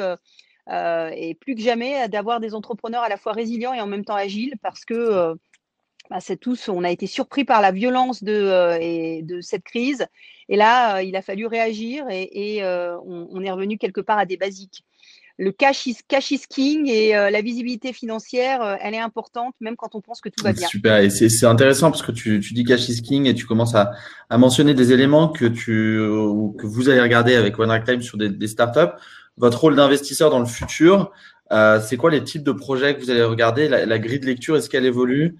et 0.69 1.35
plus 1.35 1.55
que 1.55 1.61
jamais 1.61 2.07
d'avoir 2.09 2.39
des 2.39 2.55
entrepreneurs 2.55 3.03
à 3.03 3.09
la 3.09 3.17
fois 3.17 3.33
résilients 3.33 3.73
et 3.73 3.81
en 3.81 3.87
même 3.87 4.03
temps 4.03 4.15
agiles 4.15 4.55
parce 4.61 4.83
que 4.83 5.35
bah, 6.09 6.17
c'est 6.19 6.37
tous, 6.37 6.69
on 6.69 6.83
a 6.83 6.91
été 6.91 7.07
surpris 7.07 7.45
par 7.45 7.61
la 7.61 7.71
violence 7.71 8.23
de, 8.23 8.33
euh, 8.33 8.77
et 8.79 9.21
de 9.23 9.41
cette 9.41 9.63
crise. 9.63 10.05
Et 10.49 10.55
là, 10.55 10.97
euh, 10.97 11.01
il 11.01 11.15
a 11.15 11.21
fallu 11.21 11.47
réagir 11.47 12.05
et, 12.09 12.59
euh, 12.61 12.97
on, 13.05 13.41
est 13.41 13.51
revenu 13.51 13.77
quelque 13.77 14.01
part 14.01 14.17
à 14.17 14.25
des 14.25 14.37
basiques. 14.37 14.83
Le 15.37 15.51
cash 15.51 15.87
is, 15.87 15.97
cash 16.07 16.31
king 16.47 16.87
et 16.87 17.09
la 17.11 17.41
visibilité 17.41 17.91
financière, 17.91 18.77
elle 18.81 18.93
est 18.93 19.01
importante, 19.01 19.53
même 19.59 19.75
quand 19.75 19.93
on 19.93 19.99
pense 19.99 20.21
que 20.21 20.29
tout 20.29 20.41
va 20.41 20.53
bien. 20.53 20.65
Super, 20.65 20.99
et 20.99 21.09
c'est 21.09 21.45
intéressant 21.45 21.91
parce 21.91 22.03
que 22.03 22.13
tu, 22.13 22.39
tu, 22.39 22.53
dis 22.53 22.63
cash 22.63 22.87
is 22.87 23.01
king 23.01 23.25
et 23.25 23.33
tu 23.33 23.45
commences 23.45 23.75
à, 23.75 23.91
à 24.29 24.37
mentionner 24.37 24.73
des 24.73 24.93
éléments 24.93 25.27
que, 25.27 25.43
tu, 25.43 25.97
que 26.57 26.65
vous 26.65 26.87
allez 26.87 27.01
regarder 27.01 27.35
avec 27.35 27.59
One 27.59 27.83
Time 27.83 28.01
sur 28.01 28.17
des, 28.17 28.29
des 28.29 28.47
startups. 28.47 28.95
Votre 29.35 29.59
rôle 29.59 29.75
d'investisseur 29.75 30.29
dans 30.29 30.39
le 30.39 30.45
futur, 30.45 31.11
c'est 31.51 31.97
quoi 31.97 32.11
les 32.11 32.23
types 32.23 32.43
de 32.43 32.53
projets 32.53 32.95
que 32.95 33.01
vous 33.01 33.11
allez 33.11 33.23
regarder? 33.23 33.67
La, 33.67 33.85
la 33.85 33.99
grille 33.99 34.21
de 34.21 34.27
lecture, 34.27 34.55
est-ce 34.55 34.69
qu'elle 34.69 34.85
évolue? 34.85 35.35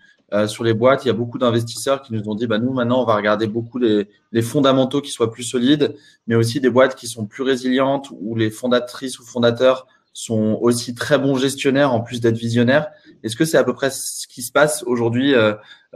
Sur 0.48 0.63
les 0.63 0.74
boîtes. 0.74 1.05
Il 1.05 1.08
y 1.08 1.12
a 1.12 1.13
beaucoup 1.13 1.38
d'investisseurs 1.38 2.01
qui 2.01 2.13
nous 2.13 2.27
ont 2.27 2.36
dit, 2.36 2.48
bah, 2.48 2.58
nous, 2.58 2.74
maintenant, 2.74 3.01
on 3.01 3.05
va 3.05 3.15
regarder 3.15 3.48
beaucoup 3.48 3.77
les, 3.77 4.08
fondamentaux 4.41 5.01
qui 5.01 5.12
soient 5.12 5.32
plus 5.32 5.44
solides, 5.44 5.96
mais 6.27 6.36
aussi 6.36 6.60
des 6.60 6.70
boîtes 6.70 6.96
qui 6.96 7.08
sont 7.08 7.25
plus 7.25 7.44
résilientes, 7.44 8.10
où 8.20 8.36
les 8.36 8.50
fondatrices 8.50 9.20
ou 9.20 9.24
fondateurs 9.24 9.88
sont 10.13 10.58
aussi 10.62 10.96
très 10.96 11.17
bons 11.17 11.36
gestionnaires 11.36 11.94
en 11.94 12.01
plus 12.01 12.22
d'être 12.22 12.38
visionnaires. 12.38 12.88
Est-ce 13.24 13.36
que 13.36 13.46
c'est 13.46 13.58
à 13.58 13.63
peu 13.63 13.74
près 13.74 13.89
ce 13.91 14.27
qui 14.27 14.41
se 14.41 14.51
passe 14.51 14.84
aujourd'hui 14.84 15.34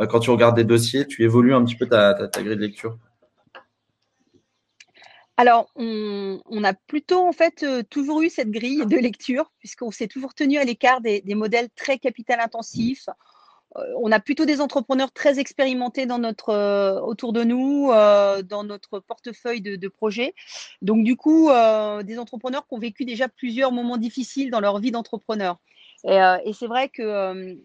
quand 0.09 0.19
tu 0.19 0.29
regardes 0.29 0.55
des 0.55 0.63
dossiers 0.63 1.07
Tu 1.07 1.24
évolues 1.24 1.53
un 1.53 1.63
petit 1.63 1.75
peu 1.75 1.88
ta, 1.88 2.13
grille 2.13 2.55
de 2.55 2.62
lecture? 2.62 2.98
Alors, 5.39 5.71
on, 5.77 6.63
a 6.65 6.74
plutôt 6.74 7.25
en 7.25 7.31
fait 7.31 7.63
euh, 7.63 7.81
toujours 7.89 8.21
eu 8.21 8.29
cette 8.29 8.51
grille 8.51 8.86
de 8.86 8.98
lecture, 8.98 9.53
puisqu'on 9.59 9.89
s'est 9.89 10.09
toujours 10.09 10.33
tenu 10.33 10.57
à 10.57 10.65
l'écart 10.65 11.00
des, 11.00 11.24
modèles 11.33 11.69
très 11.77 11.98
capital 11.98 12.41
intensifs. 12.41 13.07
Euh, 13.77 13.83
on 13.97 14.11
a 14.11 14.19
plutôt 14.19 14.45
des 14.45 14.61
entrepreneurs 14.61 15.11
très 15.11 15.39
expérimentés 15.39 16.07
euh, 16.49 16.99
autour 17.01 17.33
de 17.33 17.43
nous, 17.43 17.91
dans 18.43 18.63
notre 18.63 18.99
portefeuille 18.99 19.61
de, 19.61 19.88
projets. 19.88 20.33
Donc, 20.81 21.03
du 21.03 21.15
coup, 21.15 21.49
des 22.03 22.19
entrepreneurs 22.19 22.67
qui 22.67 22.73
ont 22.73 22.79
vécu 22.79 23.05
déjà 23.05 23.27
plusieurs 23.27 23.71
moments 23.71 23.97
difficiles 23.97 24.51
dans 24.51 24.59
leur 24.59 24.79
vie 24.79 24.91
d'entrepreneur. 24.91 25.59
Et, 26.05 26.53
c'est 26.53 26.67
vrai 26.67 26.89
que 26.89 27.57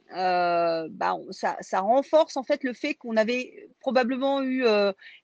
bah, 0.89 1.17
ça, 1.31 1.81
renforce 1.81 2.37
en 2.37 2.43
fait 2.43 2.65
le 2.65 2.73
fait 2.73 2.95
qu'on 2.95 3.17
avait 3.17 3.69
probablement 3.81 4.43
eu 4.43 4.65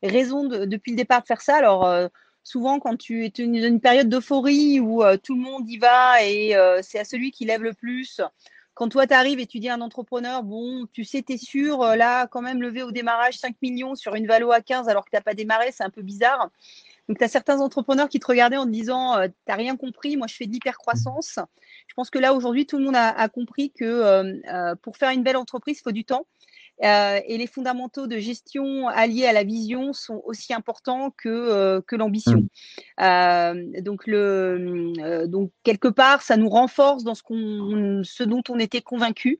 raison 0.03 0.45
depuis 0.45 0.93
le 0.93 0.97
départ 0.97 1.23
de 1.23 1.27
faire 1.27 1.43
ça. 1.43 1.57
Alors, 1.57 2.11
souvent 2.43 2.81
quand 2.81 2.97
tu 2.97 3.25
es 3.25 3.31
dans 3.31 3.67
une 3.67 3.81
période 3.81 4.09
d'euphorie 4.09 4.81
où 4.81 5.03
euh, 5.03 5.17
tout 5.17 5.35
le 5.35 5.41
monde 5.41 5.69
y 5.69 5.79
va 5.79 6.23
et 6.25 6.57
euh, 6.57 6.81
c'est 6.83 6.99
à 6.99 7.05
celui 7.05 7.31
qui 7.31 7.45
lève 7.45 7.63
le 7.63 7.75
plus. 7.75 8.21
Quand 8.81 8.89
toi, 8.89 9.07
tu 9.07 9.13
arrives 9.13 9.41
et 9.41 9.47
tu 9.47 9.59
dis 9.59 9.69
à 9.69 9.75
un 9.75 9.83
entrepreneur, 9.83 10.43
bon, 10.43 10.87
tu 10.91 11.05
sais, 11.05 11.23
tu 11.23 11.35
es 11.35 11.37
sûr, 11.37 11.83
euh, 11.83 11.97
là, 11.97 12.27
quand 12.27 12.41
même, 12.41 12.63
lever 12.63 12.83
au 12.83 12.93
démarrage 12.93 13.37
5 13.37 13.57
millions 13.61 13.95
sur 13.95 14.15
une 14.15 14.27
valo 14.27 14.53
à 14.53 14.63
15 14.63 14.89
alors 14.89 15.05
que 15.05 15.11
tu 15.11 15.17
n'as 15.17 15.21
pas 15.21 15.35
démarré, 15.35 15.71
c'est 15.71 15.85
un 15.85 15.91
peu 15.91 16.01
bizarre. 16.01 16.49
Donc, 17.07 17.19
tu 17.19 17.25
as 17.25 17.29
certains 17.29 17.61
entrepreneurs 17.61 18.09
qui 18.09 18.21
te 18.21 18.27
regardaient 18.27 18.57
en 18.57 18.65
te 18.65 18.71
disant, 18.71 19.21
tu 19.23 19.35
n'as 19.49 19.55
rien 19.55 19.77
compris, 19.77 20.17
moi, 20.17 20.29
je 20.29 20.35
fais 20.35 20.47
de 20.47 20.53
l'hypercroissance. 20.53 21.39
Je 21.89 21.95
pense 21.95 22.09
que 22.09 22.19
là, 22.19 22.33
aujourd'hui, 22.33 22.65
tout 22.65 22.79
le 22.79 22.85
monde 22.85 22.97
a, 22.97 23.11
a 23.11 23.29
compris 23.29 23.71
que 23.71 24.75
pour 24.77 24.97
faire 24.97 25.11
une 25.11 25.25
belle 25.25 25.37
entreprise, 25.37 25.81
il 25.81 25.83
faut 25.83 25.93
du 25.93 26.07
temps. 26.07 26.25
Euh, 26.83 27.21
et 27.27 27.37
les 27.37 27.47
fondamentaux 27.47 28.07
de 28.07 28.19
gestion 28.19 28.89
alliés 28.89 29.27
à 29.27 29.33
la 29.33 29.45
vision 29.45 29.93
sont 29.93 30.23
aussi 30.25 30.55
importants 30.55 31.11
que, 31.11 31.29
euh, 31.29 31.81
que 31.83 31.95
l'ambition. 31.95 32.41
Mmh. 32.41 33.03
Euh, 33.03 33.81
donc, 33.83 34.07
le, 34.07 35.27
donc, 35.27 35.51
quelque 35.63 35.89
part, 35.89 36.23
ça 36.23 36.37
nous 36.37 36.49
renforce 36.49 37.05
dans 37.05 37.15
ce, 37.15 37.23
qu'on, 37.23 38.03
ce 38.03 38.23
dont 38.23 38.43
on 38.49 38.59
était 38.59 38.81
convaincu. 38.81 39.39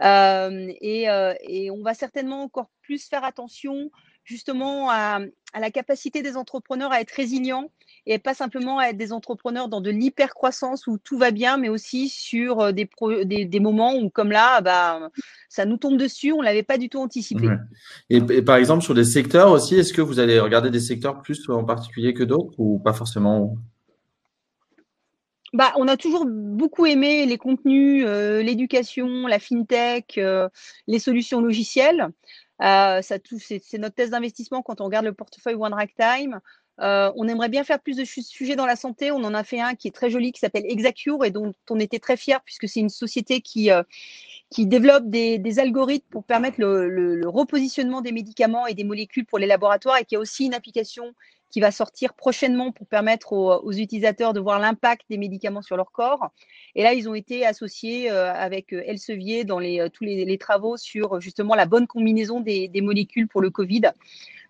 Et, 0.00 1.06
et, 1.40 1.70
on 1.70 1.82
va 1.82 1.94
certainement 1.94 2.42
encore 2.42 2.70
plus 2.82 3.06
faire 3.06 3.24
attention 3.24 3.90
justement 4.24 4.90
à, 4.90 5.20
à, 5.52 5.60
la 5.60 5.70
capacité 5.70 6.22
des 6.22 6.36
entrepreneurs 6.36 6.92
à 6.92 7.00
être 7.00 7.10
résilients 7.10 7.70
et 8.08 8.18
pas 8.18 8.32
simplement 8.32 8.78
à 8.78 8.86
être 8.86 8.96
des 8.96 9.12
entrepreneurs 9.12 9.68
dans 9.68 9.82
de 9.82 9.90
l'hyper-croissance 9.90 10.86
où 10.86 10.96
tout 10.96 11.18
va 11.18 11.30
bien, 11.30 11.58
mais 11.58 11.68
aussi 11.68 12.08
sur 12.08 12.60
euh, 12.60 12.72
des, 12.72 12.88
des, 13.44 13.60
moments 13.60 13.94
où, 13.96 14.08
comme 14.08 14.32
là, 14.32 14.62
bah, 14.62 15.10
ça 15.50 15.66
nous 15.66 15.76
tombe 15.76 15.98
dessus, 15.98 16.32
on 16.32 16.38
ne 16.38 16.44
l'avait 16.44 16.62
pas 16.62 16.78
du 16.78 16.88
tout 16.88 16.98
anticipé. 16.98 17.50
Et, 18.08 18.42
par 18.42 18.56
exemple, 18.56 18.82
sur 18.82 18.94
des 18.94 19.04
secteurs 19.04 19.50
aussi, 19.50 19.76
est-ce 19.76 19.92
que 19.92 20.00
vous 20.00 20.20
allez 20.20 20.40
regarder 20.40 20.70
des 20.70 20.80
secteurs 20.80 21.20
plus 21.20 21.48
en 21.50 21.64
particulier 21.64 22.14
que 22.14 22.24
d'autres 22.24 22.54
ou 22.56 22.78
pas 22.78 22.94
forcément? 22.94 23.56
Bah, 25.52 25.72
on 25.76 25.86
a 25.86 25.98
toujours 25.98 26.24
beaucoup 26.26 26.86
aimé 26.86 27.26
les 27.26 27.36
contenus, 27.36 28.04
euh, 28.06 28.42
l'éducation, 28.42 29.26
la 29.26 29.38
fintech, 29.38 30.16
euh, 30.16 30.48
les 30.86 30.98
solutions 30.98 31.42
logicielles. 31.42 32.08
ça 32.58 33.02
c'est 33.02 33.78
notre 33.78 33.94
thèse 33.94 34.10
d'investissement 34.10 34.62
quand 34.62 34.80
on 34.80 34.86
regarde 34.86 35.04
le 35.04 35.12
portefeuille 35.12 35.56
One 35.56 35.74
Rack 35.74 35.94
Time. 35.94 36.40
Euh, 36.80 37.10
on 37.16 37.26
aimerait 37.26 37.48
bien 37.48 37.64
faire 37.64 37.80
plus 37.80 37.96
de 37.96 38.04
sujets 38.04 38.56
dans 38.56 38.66
la 38.66 38.76
santé. 38.76 39.10
On 39.10 39.24
en 39.24 39.34
a 39.34 39.42
fait 39.44 39.60
un 39.60 39.74
qui 39.74 39.88
est 39.88 39.92
très 39.92 40.10
joli, 40.10 40.32
qui 40.32 40.40
s'appelle 40.40 40.64
Exacure 40.66 41.24
et 41.24 41.30
dont 41.30 41.52
on 41.70 41.80
était 41.80 41.98
très 41.98 42.16
fiers 42.16 42.38
puisque 42.44 42.68
c'est 42.68 42.80
une 42.80 42.88
société 42.88 43.40
qui, 43.40 43.70
euh, 43.70 43.82
qui 44.50 44.66
développe 44.66 45.08
des, 45.08 45.58
algorithmes 45.58 46.06
pour 46.10 46.24
permettre 46.24 46.60
le, 46.60 47.28
repositionnement 47.28 48.00
des 48.00 48.12
médicaments 48.12 48.66
et 48.66 48.74
des 48.74 48.84
molécules 48.84 49.26
pour 49.26 49.38
les 49.38 49.46
laboratoires 49.46 49.98
et 49.98 50.04
qui 50.04 50.16
a 50.16 50.20
aussi 50.20 50.46
une 50.46 50.54
application 50.54 51.14
qui 51.50 51.60
va 51.60 51.70
sortir 51.70 52.14
prochainement 52.14 52.72
pour 52.72 52.86
permettre 52.86 53.32
aux, 53.32 53.72
utilisateurs 53.72 54.32
de 54.32 54.40
voir 54.40 54.58
l'impact 54.58 55.02
des 55.08 55.18
médicaments 55.18 55.62
sur 55.62 55.76
leur 55.76 55.92
corps. 55.92 56.30
Et 56.74 56.82
là, 56.82 56.94
ils 56.94 57.08
ont 57.08 57.14
été 57.14 57.46
associés 57.46 58.10
euh, 58.10 58.32
avec 58.32 58.72
Elsevier 58.72 59.44
dans 59.44 59.58
les, 59.58 59.88
tous 59.92 60.04
les, 60.04 60.38
travaux 60.38 60.76
sur 60.76 61.20
justement 61.20 61.54
la 61.54 61.66
bonne 61.66 61.86
combinaison 61.86 62.40
des, 62.40 62.70
molécules 62.80 63.28
pour 63.28 63.40
le 63.40 63.50
Covid. 63.50 63.82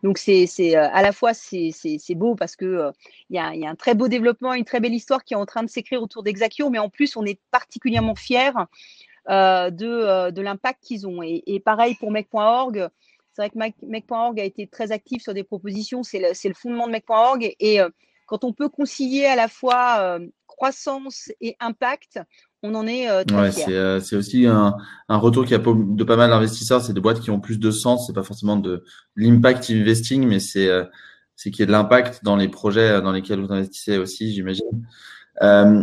Donc 0.03 0.19
c'est 0.19 0.47
euh, 0.77 0.89
à 0.93 1.03
la 1.03 1.13
fois 1.13 1.35
c'est 1.35 2.15
beau 2.15 2.35
parce 2.37 2.57
que 2.57 2.65
euh, 2.65 2.93
il 3.31 3.37
y, 3.37 3.39
a, 3.39 3.71
un 3.71 3.75
très 3.75 3.95
beau 3.95 4.09
développement, 4.09 4.55
une 4.55 4.65
très 4.65 4.81
belle 4.81 4.95
histoire 4.95 5.25
qui 5.25 5.35
est 5.35 5.37
en 5.37 5.47
train 5.47 5.63
de 5.63 5.69
s'écrire 5.69 6.03
autour 6.03 6.23
d'Exacure, 6.23 6.71
mais 6.71 6.79
en 6.79 6.89
plus 6.89 7.17
on 7.17 7.25
est 7.25 7.41
particulièrement 7.51 8.15
fiers 8.15 8.53
euh, 9.29 9.71
de, 9.71 10.41
l'impact 10.41 10.85
qu'ils 10.85 11.07
ont. 11.07 11.21
Et, 11.23 11.61
pareil 11.65 11.97
pour 11.97 12.11
Mec.org. 12.11 12.89
C'est 13.39 13.55
vrai 13.55 13.73
que 13.73 13.87
Mec.org 13.87 14.41
a 14.41 14.45
été 14.45 14.67
très 14.67 14.91
actif 14.91 15.23
sur 15.23 15.33
des 15.33 15.45
propositions, 15.45 16.03
c'est 16.03 16.19
le, 16.19 16.55
fondement 16.55 16.87
de 16.87 16.93
Mec.org. 16.93 17.55
Et, 17.61 17.79
quand 18.27 18.45
on 18.45 18.53
peut 18.53 18.69
concilier 18.69 19.25
à 19.25 19.37
la 19.37 19.49
fois 19.49 20.19
croissance 20.47 21.31
et 21.41 21.57
impact, 21.61 22.21
on 22.63 22.75
en 22.75 22.87
est 22.87 23.09
euh, 23.09 23.23
ouais, 23.31 23.51
euh, 23.69 24.01
c'est, 24.01 24.17
aussi 24.17 24.47
un, 24.47 24.75
retour 25.09 25.45
qui 25.45 25.55
a 25.55 25.59
de 25.59 26.05
pas 26.05 26.17
mal 26.17 26.31
d'investisseurs. 26.31 26.83
C'est 26.83 26.93
des 26.93 27.01
boîtes 27.01 27.21
qui 27.21 27.31
ont 27.31 27.41
plus 27.41 27.59
de 27.59 27.71
sens. 27.71 28.07
C'est 28.07 28.13
pas 28.13 28.25
forcément 28.25 28.57
de 28.57 28.85
l'impact 29.15 29.71
investing, 29.71 30.27
mais 30.27 30.41
c'est 30.41 30.69
euh, 30.69 30.85
c'est 31.37 31.51
qu'il 31.51 31.61
y 31.61 31.63
ait 31.63 31.67
de 31.67 31.73
l'impact 31.73 32.25
dans 32.25 32.35
les 32.35 32.49
projets 32.49 33.01
dans 33.01 33.13
lesquels 33.13 33.41
vous 33.41 33.53
investissez 33.53 33.97
aussi, 33.97 34.35
j'imagine. 34.35 34.85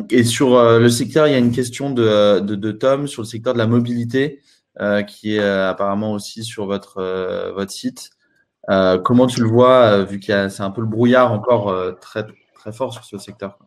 et 0.09 0.24
sur 0.25 0.62
le 0.62 0.89
secteur, 0.89 1.27
il 1.27 1.31
y 1.31 1.35
a 1.35 1.38
une 1.38 1.53
question 1.53 1.91
de, 1.91 2.41
de, 2.41 2.71
Tom 2.74 3.07
sur 3.07 3.21
le 3.21 3.27
secteur 3.27 3.53
de 3.53 3.57
la 3.57 3.67
mobilité 3.67 4.41
qui 5.08 5.36
est 5.38 5.44
apparemment 5.44 6.12
aussi 6.13 6.44
sur 6.44 6.65
votre 6.65 7.01
votre 7.53 7.72
site. 7.72 8.10
comment 8.67 9.27
tu 9.27 9.41
le 9.41 9.48
vois 9.48 10.03
vu 10.03 10.20
a 10.29 10.50
c'est 10.50 10.63
un 10.63 10.72
peu 10.72 10.82
le 10.82 10.88
brouillard 10.88 11.32
encore 11.32 11.74
très 12.00 12.25
très 12.55 12.72
fort 12.72 12.94
sur 12.94 13.05
ce 13.05 13.17
secteur. 13.17 13.58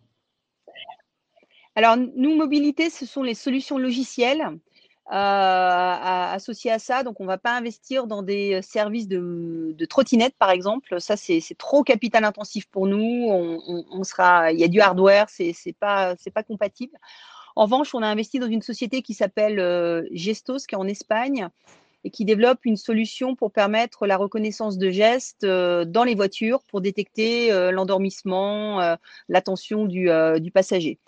Alors, 1.78 1.96
nous, 1.96 2.34
mobilité, 2.34 2.90
ce 2.90 3.06
sont 3.06 3.22
les 3.22 3.34
solutions 3.34 3.78
logicielles 3.78 4.42
euh, 5.12 5.12
associées 5.12 6.72
à 6.72 6.80
ça. 6.80 7.04
Donc, 7.04 7.20
on 7.20 7.22
ne 7.22 7.28
va 7.28 7.38
pas 7.38 7.56
investir 7.56 8.08
dans 8.08 8.24
des 8.24 8.60
services 8.62 9.06
de, 9.06 9.76
trottinette, 9.88 10.34
par 10.40 10.50
exemple. 10.50 11.00
Ça, 11.00 11.16
c'est 11.16 11.40
trop 11.56 11.84
capital 11.84 12.24
intensif 12.24 12.66
pour 12.66 12.88
nous. 12.88 13.28
On, 13.30 14.02
il 14.50 14.58
y 14.58 14.64
a 14.64 14.68
du 14.68 14.80
hardware, 14.80 15.26
c'est 15.28 15.54
pas, 15.78 16.16
pas 16.34 16.42
compatible. 16.42 16.98
En 17.58 17.64
revanche, 17.64 17.92
on 17.92 18.02
a 18.02 18.06
investi 18.06 18.38
dans 18.38 18.46
une 18.46 18.62
société 18.62 19.02
qui 19.02 19.14
s'appelle 19.14 19.58
euh, 19.58 20.04
Gestos, 20.12 20.66
qui 20.68 20.76
est 20.76 20.78
en 20.78 20.86
Espagne, 20.86 21.48
et 22.04 22.10
qui 22.10 22.24
développe 22.24 22.64
une 22.64 22.76
solution 22.76 23.34
pour 23.34 23.50
permettre 23.50 24.06
la 24.06 24.16
reconnaissance 24.16 24.78
de 24.78 24.90
gestes 24.90 25.42
euh, 25.42 25.84
dans 25.84 26.04
les 26.04 26.14
voitures 26.14 26.62
pour 26.62 26.80
détecter 26.80 27.50
l'endormissement, 27.72 28.96
l'attention 29.28 29.86
du, 29.86 30.08
passager. 30.54 30.98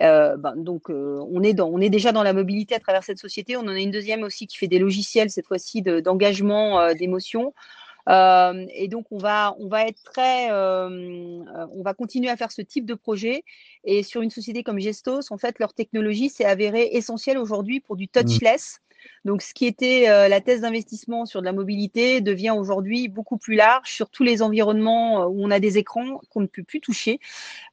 Euh, 0.00 0.36
ben, 0.36 0.56
donc, 0.56 0.90
euh, 0.90 1.20
on, 1.30 1.42
est 1.42 1.90
déjà 1.90 2.12
dans 2.12 2.22
la 2.22 2.32
mobilité 2.32 2.74
à 2.74 2.80
travers 2.80 3.04
cette 3.04 3.18
société. 3.18 3.56
On 3.56 3.60
en 3.60 3.68
a 3.68 3.78
une 3.78 3.90
deuxième 3.90 4.22
aussi 4.22 4.46
qui 4.46 4.56
fait 4.56 4.66
des 4.66 4.78
logiciels, 4.78 5.30
cette 5.30 5.46
fois-ci 5.46 5.82
d'engagement, 5.82 6.80
euh, 6.80 6.94
d'émotion. 8.06 8.66
et 8.74 8.88
donc, 8.88 9.06
on 9.10 9.18
va, 9.18 9.54
on 9.58 9.68
va 9.68 9.86
être 9.86 10.02
très, 10.02 10.50
on 10.52 11.82
va 11.82 11.94
continuer 11.94 12.30
à 12.30 12.36
faire 12.36 12.52
ce 12.52 12.62
type 12.62 12.86
de 12.86 12.94
projet. 12.94 13.44
Et 13.84 14.02
sur 14.02 14.22
une 14.22 14.30
société 14.30 14.62
comme 14.62 14.78
Gestos, 14.78 15.30
en 15.30 15.38
fait, 15.38 15.58
leur 15.58 15.74
technologie 15.74 16.28
s'est 16.30 16.44
avérée 16.44 16.90
essentielle 16.92 17.38
aujourd'hui 17.38 17.80
pour 17.80 17.96
du 17.96 18.04
mmh. 18.04 18.20
touchless. 18.20 18.80
Donc, 19.24 19.42
ce 19.42 19.54
qui 19.54 19.66
était 19.66 20.08
euh, 20.08 20.28
la 20.28 20.40
thèse 20.40 20.60
d'investissement 20.62 21.26
sur 21.26 21.40
de 21.40 21.46
la 21.46 21.52
mobilité 21.52 22.20
devient 22.20 22.54
aujourd'hui 22.56 23.08
beaucoup 23.08 23.38
plus 23.38 23.54
large 23.54 23.90
sur 23.90 24.10
tous 24.10 24.22
les 24.22 24.42
environnements 24.42 25.22
euh, 25.22 25.26
où 25.26 25.42
on 25.42 25.50
a 25.50 25.60
des 25.60 25.78
écrans 25.78 26.20
qu'on 26.30 26.42
ne 26.42 26.46
peut 26.46 26.62
plus 26.62 26.80
toucher. 26.80 27.20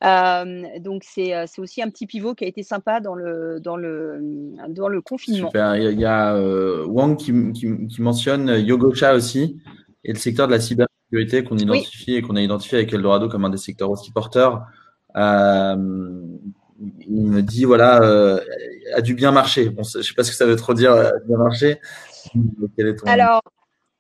Euh, 0.04 0.64
donc, 0.80 1.04
c'est 1.04 1.34
aussi 1.58 1.82
un 1.82 1.90
petit 1.90 2.06
pivot 2.06 2.36
qui 2.36 2.46
a 2.46 2.48
été 2.48 2.64
sympa 2.64 3.00
dans 3.00 3.16
le, 3.16 3.60
dans 3.60 3.76
le, 3.76 4.20
dans 4.70 4.88
le 4.88 5.02
confinement. 5.02 5.48
Super. 5.48 5.76
Il 5.76 6.00
y 6.00 6.06
a, 6.06 6.36
Wang 6.86 7.18
qui, 7.18 7.34
qui, 7.54 8.02
mentionne 8.02 8.48
Yogosha 8.50 9.14
aussi 9.14 9.58
et 10.04 10.14
le 10.14 10.20
secteur 10.20 10.48
de 10.48 10.52
la 10.54 10.60
cybersécurité 10.60 11.44
qu'on 11.44 11.58
identifie 11.58 12.16
et 12.16 12.22
qu'on 12.22 12.36
a 12.36 12.42
identifié 12.42 12.80
avec 12.80 12.94
Eldorado 12.94 13.30
comme 13.30 13.46
un 13.46 13.50
des 13.50 13.58
secteurs 13.58 13.92
aussi 13.92 14.12
porteurs. 14.12 14.66
Euh, 15.16 15.76
il 17.00 17.28
me 17.28 17.42
dit 17.42 17.66
voilà, 17.66 18.02
euh, 18.02 18.40
a 18.96 19.02
dû 19.02 19.14
bien 19.14 19.32
marcher. 19.32 19.70
Bon, 19.70 19.84
je 19.84 20.02
sais 20.02 20.14
pas 20.14 20.24
ce 20.24 20.32
que 20.32 20.38
ça 20.38 20.46
veut 20.46 20.56
trop 20.56 20.74
dire, 20.74 20.94
a 20.94 21.12
bien 21.26 21.38
marché. 21.38 21.80
Alors, 23.06 23.42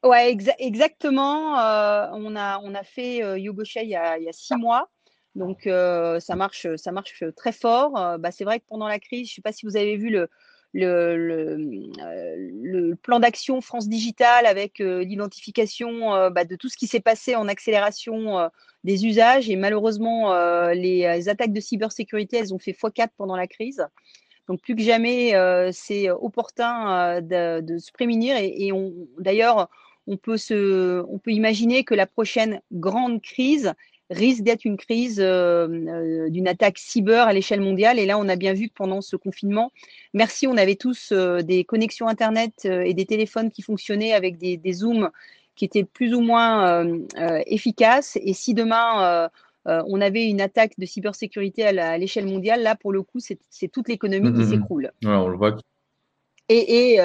ouais, 0.03 0.35
exactement. 0.59 1.59
Euh, 1.59 2.07
on 2.13 2.35
a 2.35 2.59
on 2.63 2.73
a 2.73 2.83
fait 2.83 3.23
euh, 3.23 3.37
Yogosha 3.37 3.83
il 3.83 3.89
y, 3.89 3.95
a, 3.95 4.17
il 4.17 4.23
y 4.23 4.29
a 4.29 4.33
six 4.33 4.55
mois. 4.55 4.89
Donc 5.35 5.61
ça 5.63 6.35
marche, 6.35 6.67
ça 6.75 6.91
marche 6.91 7.23
très 7.37 7.53
fort. 7.53 7.91
Bah, 8.19 8.31
c'est 8.31 8.43
vrai 8.43 8.59
que 8.59 8.65
pendant 8.67 8.89
la 8.89 8.99
crise, 8.99 9.27
je 9.27 9.31
ne 9.31 9.35
sais 9.35 9.41
pas 9.41 9.53
si 9.53 9.65
vous 9.65 9.77
avez 9.77 9.95
vu 9.95 10.09
le, 10.09 10.29
le, 10.73 11.57
le, 11.57 12.95
plan 12.95 13.19
d'action 13.19 13.61
France 13.61 13.89
Digital 13.89 14.45
avec 14.45 14.79
l'identification 14.79 16.29
bah, 16.29 16.45
de 16.45 16.55
tout 16.55 16.69
ce 16.69 16.77
qui 16.77 16.87
s'est 16.87 16.99
passé 16.99 17.35
en 17.35 17.47
accélération 17.47 18.49
des 18.83 19.05
usages. 19.05 19.49
Et 19.49 19.55
malheureusement, 19.55 20.33
les 20.71 21.29
attaques 21.29 21.53
de 21.53 21.59
cybersécurité, 21.59 22.37
elles 22.37 22.53
ont 22.53 22.59
fait 22.59 22.71
x4 22.71 23.09
pendant 23.17 23.35
la 23.35 23.47
crise. 23.47 23.85
Donc 24.47 24.61
plus 24.61 24.75
que 24.75 24.81
jamais, 24.81 25.33
c'est 25.71 26.09
opportun 26.09 27.21
de, 27.21 27.77
se 27.77 27.91
prémunir. 27.91 28.37
Et, 28.37 28.71
d'ailleurs, 29.19 29.69
on 30.07 30.17
on 30.17 31.19
peut 31.19 31.31
imaginer 31.31 31.83
que 31.83 31.95
la 31.95 32.07
prochaine 32.07 32.61
grande 32.71 33.21
crise 33.21 33.73
risque 34.11 34.43
d'être 34.43 34.65
une 34.65 34.77
crise 34.77 35.19
euh, 35.19 35.67
euh, 35.67 36.29
d'une 36.29 36.47
attaque 36.47 36.77
cyber 36.77 37.27
à 37.27 37.33
l'échelle 37.33 37.61
mondiale. 37.61 37.97
Et 37.97 38.05
là, 38.05 38.17
on 38.19 38.27
a 38.27 38.35
bien 38.35 38.53
vu 38.53 38.67
que 38.67 38.73
pendant 38.73 39.01
ce 39.01 39.15
confinement, 39.15 39.71
merci, 40.13 40.47
on 40.47 40.57
avait 40.57 40.75
tous 40.75 41.11
euh, 41.11 41.41
des 41.41 41.63
connexions 41.63 42.07
Internet 42.07 42.65
et 42.65 42.93
des 42.93 43.05
téléphones 43.05 43.51
qui 43.51 43.61
fonctionnaient 43.61 44.13
avec 44.13 44.37
des, 44.37 44.73
zooms 44.73 45.09
qui 45.55 45.65
étaient 45.65 45.83
plus 45.83 46.13
ou 46.13 46.21
moins 46.21 46.85
efficaces. 47.45 48.17
Et 48.21 48.33
si 48.33 48.53
demain, 48.53 49.29
on 49.65 50.01
avait 50.01 50.25
une 50.25 50.41
attaque 50.41 50.73
de 50.77 50.85
cybersécurité 50.85 51.65
à 51.65 51.97
l'échelle 51.97 52.25
mondiale, 52.25 52.63
là, 52.63 52.75
pour 52.75 52.91
le 52.91 53.03
coup, 53.03 53.19
c'est 53.19 53.67
toute 53.67 53.87
l'économie 53.87 54.31
qui 54.31 54.39
mmh, 54.39 54.41
mmh, 54.41 54.45
mmh. 54.45 54.49
s'écroule. 54.49 54.91
on 55.05 55.27
le 55.27 55.37
voit. 55.37 55.55
Et, 56.49 56.99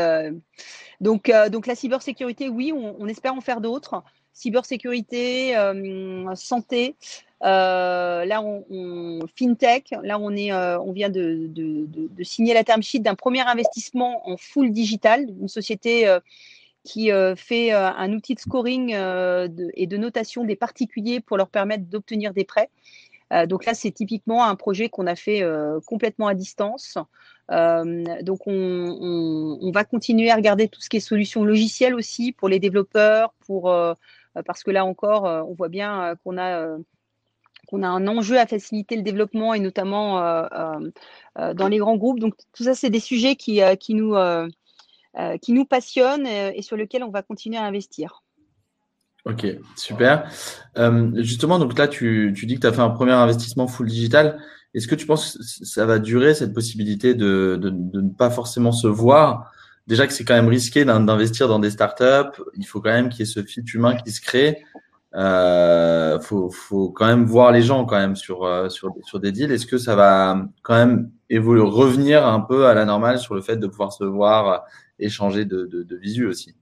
donc, 1.01 1.31
donc, 1.51 1.67
la 1.67 1.75
cybersécurité, 1.75 2.49
oui, 2.49 2.73
on 2.73 3.07
espère 3.07 3.35
en 3.35 3.41
faire 3.41 3.61
d'autres 3.61 4.03
cybersécurité, 4.37 5.57
euh, 5.57 6.35
santé. 6.35 6.95
Euh, 7.43 8.25
là, 8.25 8.43
on, 8.43 9.21
fintech. 9.35 9.95
Là, 10.03 10.19
on 10.19 10.31
est, 10.37 10.53
euh, 10.53 10.79
vient 10.93 11.09
de, 11.09 11.51
signer 12.23 12.55
la 12.55 12.63
term 12.63 12.83
sheet 12.83 13.01
d'un 13.01 13.15
premier 13.15 13.41
investissement 13.41 14.29
en 14.29 14.37
full 14.37 14.71
digital, 14.71 15.27
une 15.41 15.49
société 15.49 16.07
qui 16.85 17.11
fait 17.37 17.73
un 17.73 18.13
outil 18.13 18.35
de 18.35 18.41
scoring 18.41 18.91
et 19.75 19.87
de 19.87 19.97
notation 19.97 20.45
des 20.45 20.57
particuliers 20.57 21.21
pour 21.21 21.37
leur 21.37 21.49
permettre 21.49 21.85
d'obtenir 21.85 22.33
des 22.33 22.45
prêts. 22.45 22.71
donc 23.47 23.65
là, 23.65 23.75
c'est 23.75 23.91
typiquement 23.91 24.45
un 24.45 24.55
projet 24.55 24.89
qu'on 24.89 25.07
a 25.07 25.17
fait 25.17 25.45
complètement 25.87 26.29
à 26.29 26.35
distance. 26.35 26.97
donc 27.51 28.47
on, 28.47 29.71
va 29.75 29.85
continuer 29.85 30.31
à 30.31 30.37
regarder 30.37 30.69
tout 30.69 30.81
ce 30.81 30.89
qui 30.89 30.99
est 30.99 31.01
solutions 31.01 31.45
logicielles 31.45 31.95
aussi 31.95 32.33
pour 32.33 32.49
les 32.49 32.61
développeurs, 32.61 33.35
pour 33.47 33.69
parce 34.45 34.63
que 34.63 34.71
là 34.71 34.85
encore, 34.85 35.27
euh, 35.27 35.43
on 35.43 35.55
voit 35.55 35.69
bien 35.69 36.03
euh, 36.03 36.15
qu'on 36.25 36.39
a 36.39 36.77
a 37.73 37.89
un 37.89 38.07
enjeu 38.07 38.39
à 38.39 38.47
faciliter 38.47 38.97
le 38.97 39.03
développement 39.03 39.53
et 39.53 39.59
notamment 39.59 40.21
dans 41.35 41.69
les 41.69 41.79
grands 41.79 41.97
groupes. 41.97 42.21
Donc 42.21 42.35
tout 42.53 42.63
ça, 42.63 42.75
c'est 42.75 42.91
des 42.91 43.01
sujets 43.01 43.35
qui, 43.35 43.61
qui, 43.81 43.95
nous, 43.95 44.15
qui 45.43 45.53
nous 45.53 45.65
passionnent 45.65 46.29
et, 46.29 46.63
sur 46.63 46.77
lesquels 46.77 47.03
on 47.03 47.11
va 47.11 47.23
continuer 47.23 47.57
à 47.57 47.65
investir. 47.65 48.23
Ok, 49.25 49.45
super. 49.75 50.31
justement, 51.15 51.59
donc 51.59 51.77
là, 51.77 51.89
tu, 51.89 52.33
tu 52.37 52.47
dis 52.47 52.55
que 52.55 52.61
tu 52.61 52.67
as 52.69 52.73
fait 52.73 52.83
un 52.83 52.91
premier 52.91 53.13
investissement 53.13 53.67
full 53.67 53.89
digital. 53.89 54.41
Est-ce 54.73 54.87
que 54.87 54.95
tu 54.95 55.07
penses 55.07 55.37
que 55.37 55.65
ça 55.67 55.87
va 55.87 55.99
durer 55.99 56.35
cette 56.35 56.55
possibilité 56.55 57.15
de, 57.15 57.59
de 57.61 58.01
ne 58.01 58.11
pas 58.11 58.31
forcément 58.31 58.71
se 58.71 58.87
voir? 58.87 59.51
Déjà 59.87 60.07
que 60.07 60.13
c'est 60.13 60.25
quand 60.25 60.35
même 60.35 60.49
risqué 60.49 60.85
d'investir 60.85 61.49
dans 61.49 61.59
des 61.59 61.71
startups. 61.71 62.43
Il 62.55 62.67
faut 62.67 62.81
quand 62.81 62.93
même 62.93 63.09
qu'il 63.09 63.21
y 63.21 63.23
ait 63.23 63.33
ce 63.33 63.43
fit 63.43 63.65
humain 63.75 63.97
qui 63.97 64.11
se 64.13 64.21
crée. 64.21 64.65
Euh, 65.15 66.21
faut, 66.21 66.91
quand 66.91 67.07
même 67.07 67.25
voir 67.25 67.53
les 67.53 67.63
gens 67.63 67.87
quand 67.87 67.97
même 67.97 68.17
sur 68.17 68.45
euh, 68.45 68.69
sur 68.69 68.95
sur 69.05 69.21
des 69.21 69.33
deals. 69.33 69.53
Est-ce 69.53 69.67
que 69.67 69.79
ça 69.79 69.97
va 69.97 70.47
quand 70.63 70.75
même 70.75 71.11
évoluer, 71.31 71.63
revenir 71.63 72.27
un 72.27 72.41
peu 72.41 72.67
à 72.67 72.75
la 72.75 72.85
normale 72.85 73.19
sur 73.19 73.35
le 73.35 73.41
fait 73.41 73.57
de 73.57 73.67
pouvoir 73.67 73.93
se 73.93 74.05
voir, 74.05 74.65
échanger 74.99 75.45
de, 75.45 75.65
de, 75.67 75.83
de 75.83 75.97
visu 75.97 76.27
aussi? 76.27 76.55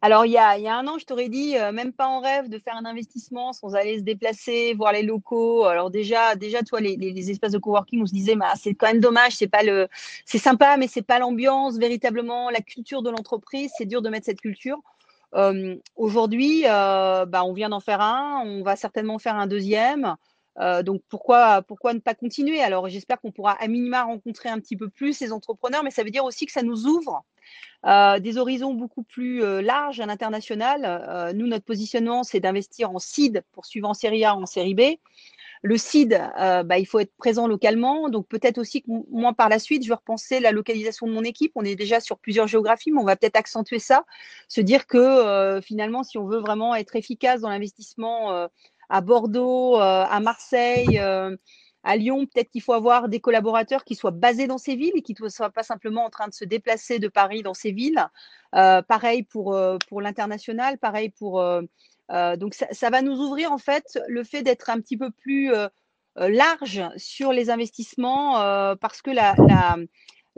Alors, 0.00 0.24
il 0.26 0.30
y, 0.30 0.38
a, 0.38 0.56
il 0.56 0.62
y 0.62 0.68
a, 0.68 0.76
un 0.76 0.86
an, 0.86 0.96
je 0.98 1.04
t'aurais 1.04 1.28
dit, 1.28 1.56
euh, 1.56 1.72
même 1.72 1.92
pas 1.92 2.06
en 2.06 2.20
rêve, 2.20 2.48
de 2.48 2.60
faire 2.60 2.76
un 2.76 2.84
investissement 2.84 3.52
sans 3.52 3.74
aller 3.74 3.98
se 3.98 4.04
déplacer, 4.04 4.72
voir 4.74 4.92
les 4.92 5.02
locaux. 5.02 5.64
Alors 5.64 5.90
déjà, 5.90 6.36
déjà, 6.36 6.62
toi, 6.62 6.80
les, 6.80 7.30
espaces 7.30 7.50
de 7.50 7.58
coworking, 7.58 8.02
on 8.02 8.06
se 8.06 8.12
disait, 8.12 8.36
bah, 8.36 8.52
c'est 8.56 8.74
quand 8.74 8.86
même 8.86 9.00
dommage, 9.00 9.32
c'est 9.32 9.48
pas 9.48 9.64
le, 9.64 9.88
c'est 10.24 10.38
sympa, 10.38 10.76
mais 10.76 10.86
c'est 10.86 11.02
pas 11.02 11.18
l'ambiance 11.18 11.78
véritablement, 11.78 12.48
la 12.50 12.60
culture 12.60 13.02
de 13.02 13.10
l'entreprise. 13.10 13.72
C'est 13.76 13.86
dur 13.86 14.00
de 14.00 14.08
mettre 14.08 14.26
cette 14.26 14.40
culture. 14.40 14.78
Euh, 15.34 15.76
Aujourd'hui, 15.96 16.62
euh, 16.66 17.26
bah, 17.26 17.42
on 17.44 17.52
vient 17.52 17.68
d'en 17.68 17.80
faire 17.80 18.00
un, 18.00 18.42
on 18.44 18.62
va 18.62 18.76
certainement 18.76 19.18
faire 19.18 19.34
un 19.34 19.48
deuxième. 19.48 20.16
Euh, 20.60 20.82
donc 20.82 21.02
pourquoi, 21.08 21.64
ne 21.94 21.98
pas 21.98 22.14
continuer? 22.14 22.60
Alors 22.60 22.88
j'espère 22.88 23.20
qu'on 23.20 23.30
pourra 23.30 23.52
à 23.52 23.68
minima 23.68 24.02
rencontrer 24.02 24.48
un 24.48 24.58
petit 24.58 24.76
peu 24.76 24.88
plus 24.88 25.12
ces 25.12 25.32
entrepreneurs, 25.32 25.84
mais 25.84 25.90
ça 25.90 26.02
veut 26.02 26.10
dire 26.10 26.24
aussi 26.24 26.46
que 26.46 26.52
ça 26.52 26.62
nous 26.62 26.86
ouvre 26.86 27.24
euh, 27.86 28.18
des 28.18 28.38
horizons 28.38 28.74
beaucoup 28.74 29.04
plus 29.04 29.42
euh, 29.42 29.62
larges 29.62 30.00
à 30.00 30.06
l'international. 30.06 31.32
nous, 31.34 31.46
notre 31.46 31.64
positionnement, 31.64 32.24
c'est 32.24 32.40
d'investir 32.40 32.90
en 32.90 32.98
seed 32.98 33.42
pour 33.52 33.66
suivre 33.66 33.88
en 33.88 33.94
série 33.94 34.24
A, 34.24 34.34
en 34.34 34.46
série 34.46 34.74
B. 34.74 34.82
Le 35.62 35.76
seed, 35.76 36.10
bah, 36.36 36.78
il 36.78 36.86
faut 36.86 37.00
être 37.00 37.12
présent 37.16 37.48
localement. 37.48 38.08
Donc 38.10 38.28
peut-être 38.28 38.58
aussi 38.58 38.82
que 38.82 38.90
moi, 39.10 39.34
par 39.34 39.48
la 39.48 39.58
suite, 39.58 39.82
je 39.82 39.88
vais 39.88 39.96
repenser 39.96 40.38
la 40.38 40.52
localisation 40.52 41.08
de 41.08 41.12
mon 41.12 41.24
équipe. 41.24 41.50
On 41.56 41.64
est 41.64 41.74
déjà 41.74 41.98
sur 41.98 42.16
plusieurs 42.18 42.46
géographies, 42.46 42.92
mais 42.92 43.00
on 43.00 43.04
va 43.04 43.16
peut-être 43.16 43.34
accentuer 43.36 43.80
ça. 43.80 44.04
Se 44.46 44.60
dire 44.60 44.86
que 44.86 45.60
finalement, 45.60 46.04
si 46.04 46.16
on 46.16 46.26
veut 46.26 46.38
vraiment 46.38 46.76
être 46.76 46.94
efficace 46.94 47.40
dans 47.40 47.48
l'investissement 47.48 48.48
à 48.88 49.00
Bordeaux, 49.00 49.76
euh, 49.76 50.04
à 50.08 50.20
Marseille, 50.20 50.98
euh, 50.98 51.36
à 51.84 51.96
Lyon, 51.96 52.26
peut-être 52.26 52.50
qu'il 52.50 52.62
faut 52.62 52.72
avoir 52.72 53.08
des 53.08 53.20
collaborateurs 53.20 53.84
qui 53.84 53.94
soient 53.94 54.10
basés 54.10 54.46
dans 54.46 54.58
ces 54.58 54.76
villes 54.76 54.92
et 54.94 55.02
qui 55.02 55.14
ne 55.20 55.28
soient 55.28 55.50
pas 55.50 55.62
simplement 55.62 56.04
en 56.04 56.10
train 56.10 56.28
de 56.28 56.34
se 56.34 56.44
déplacer 56.44 56.98
de 56.98 57.08
Paris 57.08 57.42
dans 57.42 57.54
ces 57.54 57.72
villes. 57.72 58.04
Euh, 58.54 58.82
pareil 58.82 59.22
pour, 59.22 59.54
l'international, 60.00 60.78
pareil 60.78 61.10
pour... 61.10 61.42
donc 62.10 62.54
ça, 62.54 62.90
va 62.90 63.02
nous 63.02 63.18
ouvrir 63.18 63.52
en 63.52 63.58
fait 63.58 63.98
le 64.08 64.24
fait 64.24 64.42
d'être 64.42 64.70
un 64.70 64.80
petit 64.80 64.96
peu 64.96 65.10
plus 65.10 65.52
large 66.16 66.82
sur 66.96 67.32
les 67.32 67.48
investissements 67.48 68.34
parce 68.76 69.00
que 69.00 69.10
la 69.10 69.34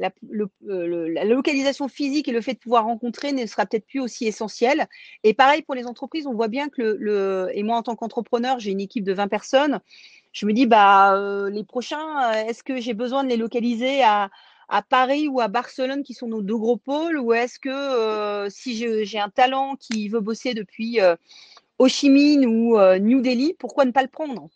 euh, 0.02 1.08
la, 1.12 1.24
localisation 1.24 1.88
physique 1.88 2.28
et 2.28 2.32
le 2.32 2.40
fait 2.40 2.54
de 2.54 2.58
pouvoir 2.58 2.84
rencontrer 2.84 3.32
ne 3.32 3.44
sera 3.46 3.66
peut-être 3.66 3.86
plus 3.86 4.00
aussi 4.00 4.26
essentiel. 4.26 4.88
Et 5.24 5.34
pareil 5.34 5.62
pour 5.62 5.74
les 5.74 5.86
entreprises, 5.86 6.26
on 6.26 6.34
voit 6.34 6.48
bien 6.48 6.68
que 6.68 6.96
le, 6.98 7.50
et 7.52 7.62
moi 7.62 7.76
en 7.76 7.82
tant 7.82 7.96
qu'entrepreneur, 7.96 8.58
j'ai 8.58 8.70
une 8.70 8.80
équipe 8.80 9.04
de 9.04 9.12
20 9.12 9.28
personnes. 9.28 9.80
Je 10.32 10.46
me 10.46 10.52
dis, 10.52 10.66
bah, 10.66 11.14
euh, 11.16 11.50
les 11.50 11.64
prochains, 11.64 12.32
euh, 12.32 12.44
est-ce 12.46 12.62
que 12.62 12.80
j'ai 12.80 12.94
besoin 12.94 13.24
de 13.24 13.28
les 13.28 13.36
localiser 13.36 14.02
à, 14.02 14.30
Paris 14.88 15.26
ou 15.26 15.40
à 15.40 15.48
Barcelone, 15.48 16.04
qui 16.04 16.14
sont 16.14 16.28
nos 16.28 16.42
deux 16.42 16.56
gros 16.56 16.76
pôles, 16.76 17.18
ou 17.18 17.32
est-ce 17.32 17.58
que 17.58 18.48
si 18.50 19.04
j'ai 19.04 19.18
un 19.18 19.28
talent 19.28 19.74
qui 19.74 20.08
veut 20.08 20.20
bosser 20.20 20.54
depuis 20.54 21.00
Ho 21.78 21.88
Chi 21.88 22.08
Minh 22.08 22.46
ou 22.46 22.78
New 23.00 23.20
Delhi, 23.20 23.56
pourquoi 23.58 23.84
ne 23.84 23.90
pas 23.90 24.02
le 24.02 24.08
prendre? 24.08 24.48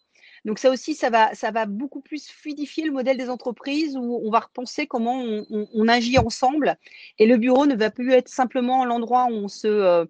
Donc 0.45 0.59
ça 0.59 0.71
aussi, 0.71 0.95
ça 0.95 1.09
va, 1.09 1.35
ça 1.35 1.51
va 1.51 1.65
beaucoup 1.65 2.01
plus 2.01 2.29
fluidifier 2.29 2.85
le 2.85 2.93
modèle 2.93 3.17
des 3.17 3.31
entreprises 3.31 3.97
où 3.97 4.21
on 4.25 4.31
va 4.31 4.41
repenser 4.41 4.87
comment 4.87 5.23
on, 5.51 5.89
agit 5.89 6.19
ensemble. 6.19 6.77
Et 7.19 7.27
le 7.27 7.39
bureau 7.39 7.67
ne 7.67 7.75
va 7.75 7.91
plus 7.91 8.13
être 8.13 8.29
simplement 8.29 8.85
l'endroit 8.85 9.27
où 9.31 9.35
on 9.35 9.49
se... 9.49 9.69
Euh, 9.69 10.05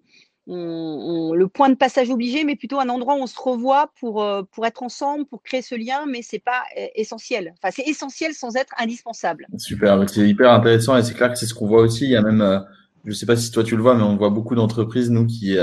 le 0.47 1.45
point 1.45 1.69
de 1.69 1.75
passage 1.75 2.11
obligé, 2.11 2.43
mais 2.43 2.55
plutôt 2.55 2.79
un 2.79 2.87
endroit 2.89 3.15
où 3.15 3.23
on 3.23 3.25
se 3.25 3.39
revoit 3.39 3.91
pour, 3.99 4.21
euh, 4.21 4.43
pour 4.51 4.67
être 4.67 4.83
ensemble, 4.83 5.25
pour 5.25 5.41
créer 5.41 5.63
ce 5.63 5.73
lien, 5.73 6.05
mais 6.07 6.21
c'est 6.21 6.37
pas 6.37 6.61
euh, 6.77 6.85
essentiel. 6.93 7.55
Enfin, 7.57 7.73
c'est 7.75 7.89
essentiel 7.89 8.35
sans 8.35 8.55
être 8.55 8.71
indispensable. 8.77 9.47
Super, 9.57 10.07
c'est 10.07 10.29
hyper 10.29 10.51
intéressant 10.51 10.95
et 10.97 11.03
c'est 11.03 11.15
clair 11.15 11.31
que 11.31 11.39
c'est 11.39 11.47
ce 11.47 11.55
qu'on 11.55 11.65
voit 11.65 11.81
aussi. 11.81 12.03
Il 12.03 12.11
y 12.11 12.15
a 12.15 12.21
même, 12.21 12.63
je 13.05 13.13
sais 13.13 13.25
pas 13.25 13.35
si 13.35 13.49
toi 13.49 13.63
tu 13.63 13.75
le 13.75 13.81
vois, 13.81 13.95
mais 13.95 14.03
on 14.03 14.17
voit 14.17 14.29
beaucoup 14.29 14.53
d'entreprises, 14.53 15.09
nous, 15.09 15.25
qui, 15.25 15.57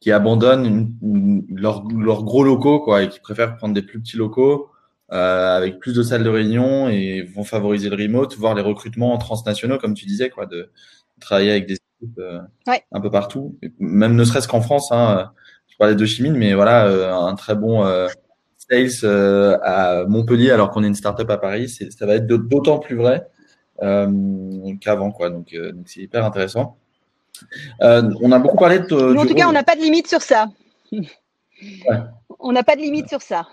qui 0.00 0.10
abandonnent 0.12 0.94
leurs 1.54 1.84
leur 1.88 2.24
gros 2.24 2.42
locaux 2.42 2.80
quoi, 2.80 3.02
et 3.02 3.08
qui 3.08 3.20
préfèrent 3.20 3.56
prendre 3.56 3.74
des 3.74 3.82
plus 3.82 4.00
petits 4.00 4.16
locaux 4.16 4.70
euh, 5.12 5.56
avec 5.56 5.78
plus 5.78 5.92
de 5.92 6.02
salles 6.02 6.22
de 6.22 6.30
réunion 6.30 6.88
et 6.88 7.22
vont 7.22 7.44
favoriser 7.44 7.90
le 7.90 7.96
remote, 7.96 8.36
voire 8.36 8.54
les 8.54 8.62
recrutements 8.62 9.16
transnationaux, 9.18 9.76
comme 9.78 9.94
tu 9.94 10.06
disais, 10.06 10.30
quoi, 10.30 10.46
de 10.46 10.70
travailler 11.20 11.50
avec 11.50 11.66
des 11.66 11.74
équipes 11.74 12.18
euh, 12.20 12.40
un 12.92 13.00
peu 13.00 13.10
partout, 13.10 13.58
même 13.80 14.14
ne 14.14 14.24
serait-ce 14.24 14.46
qu'en 14.46 14.60
France. 14.60 14.92
Hein, 14.92 15.32
je 15.66 15.76
parlais 15.76 15.94
de 15.96 16.06
Chimine, 16.06 16.36
mais 16.36 16.54
voilà, 16.54 16.86
euh, 16.86 17.12
un 17.12 17.34
très 17.34 17.56
bon 17.56 17.84
euh, 17.84 18.06
sales 18.56 18.90
euh, 19.02 19.58
à 19.62 20.04
Montpellier 20.06 20.50
alors 20.50 20.70
qu'on 20.70 20.84
est 20.84 20.88
une 20.88 20.94
startup 20.94 21.28
à 21.28 21.38
Paris, 21.38 21.68
ça 21.68 22.06
va 22.06 22.14
être 22.14 22.26
d'autant 22.26 22.78
plus 22.78 22.96
vrai 22.96 23.26
qu'avant, 24.80 25.10
quoi. 25.10 25.30
Donc, 25.30 25.54
donc 25.54 25.88
c'est 25.88 26.00
hyper 26.00 26.24
intéressant. 26.24 26.76
Euh, 27.82 28.10
on 28.20 28.32
a 28.32 28.38
beaucoup 28.38 28.56
parlé 28.56 28.78
de. 28.78 29.16
en 29.16 29.26
tout 29.26 29.34
cas, 29.34 29.48
on 29.48 29.52
n'a 29.52 29.62
pas 29.62 29.76
de 29.76 29.80
limite 29.80 30.08
sur 30.08 30.22
ça. 30.22 30.48
On 32.38 32.52
n'a 32.52 32.62
pas 32.62 32.76
de 32.76 32.80
limite 32.80 33.08
sur 33.08 33.22
ça. 33.22 33.46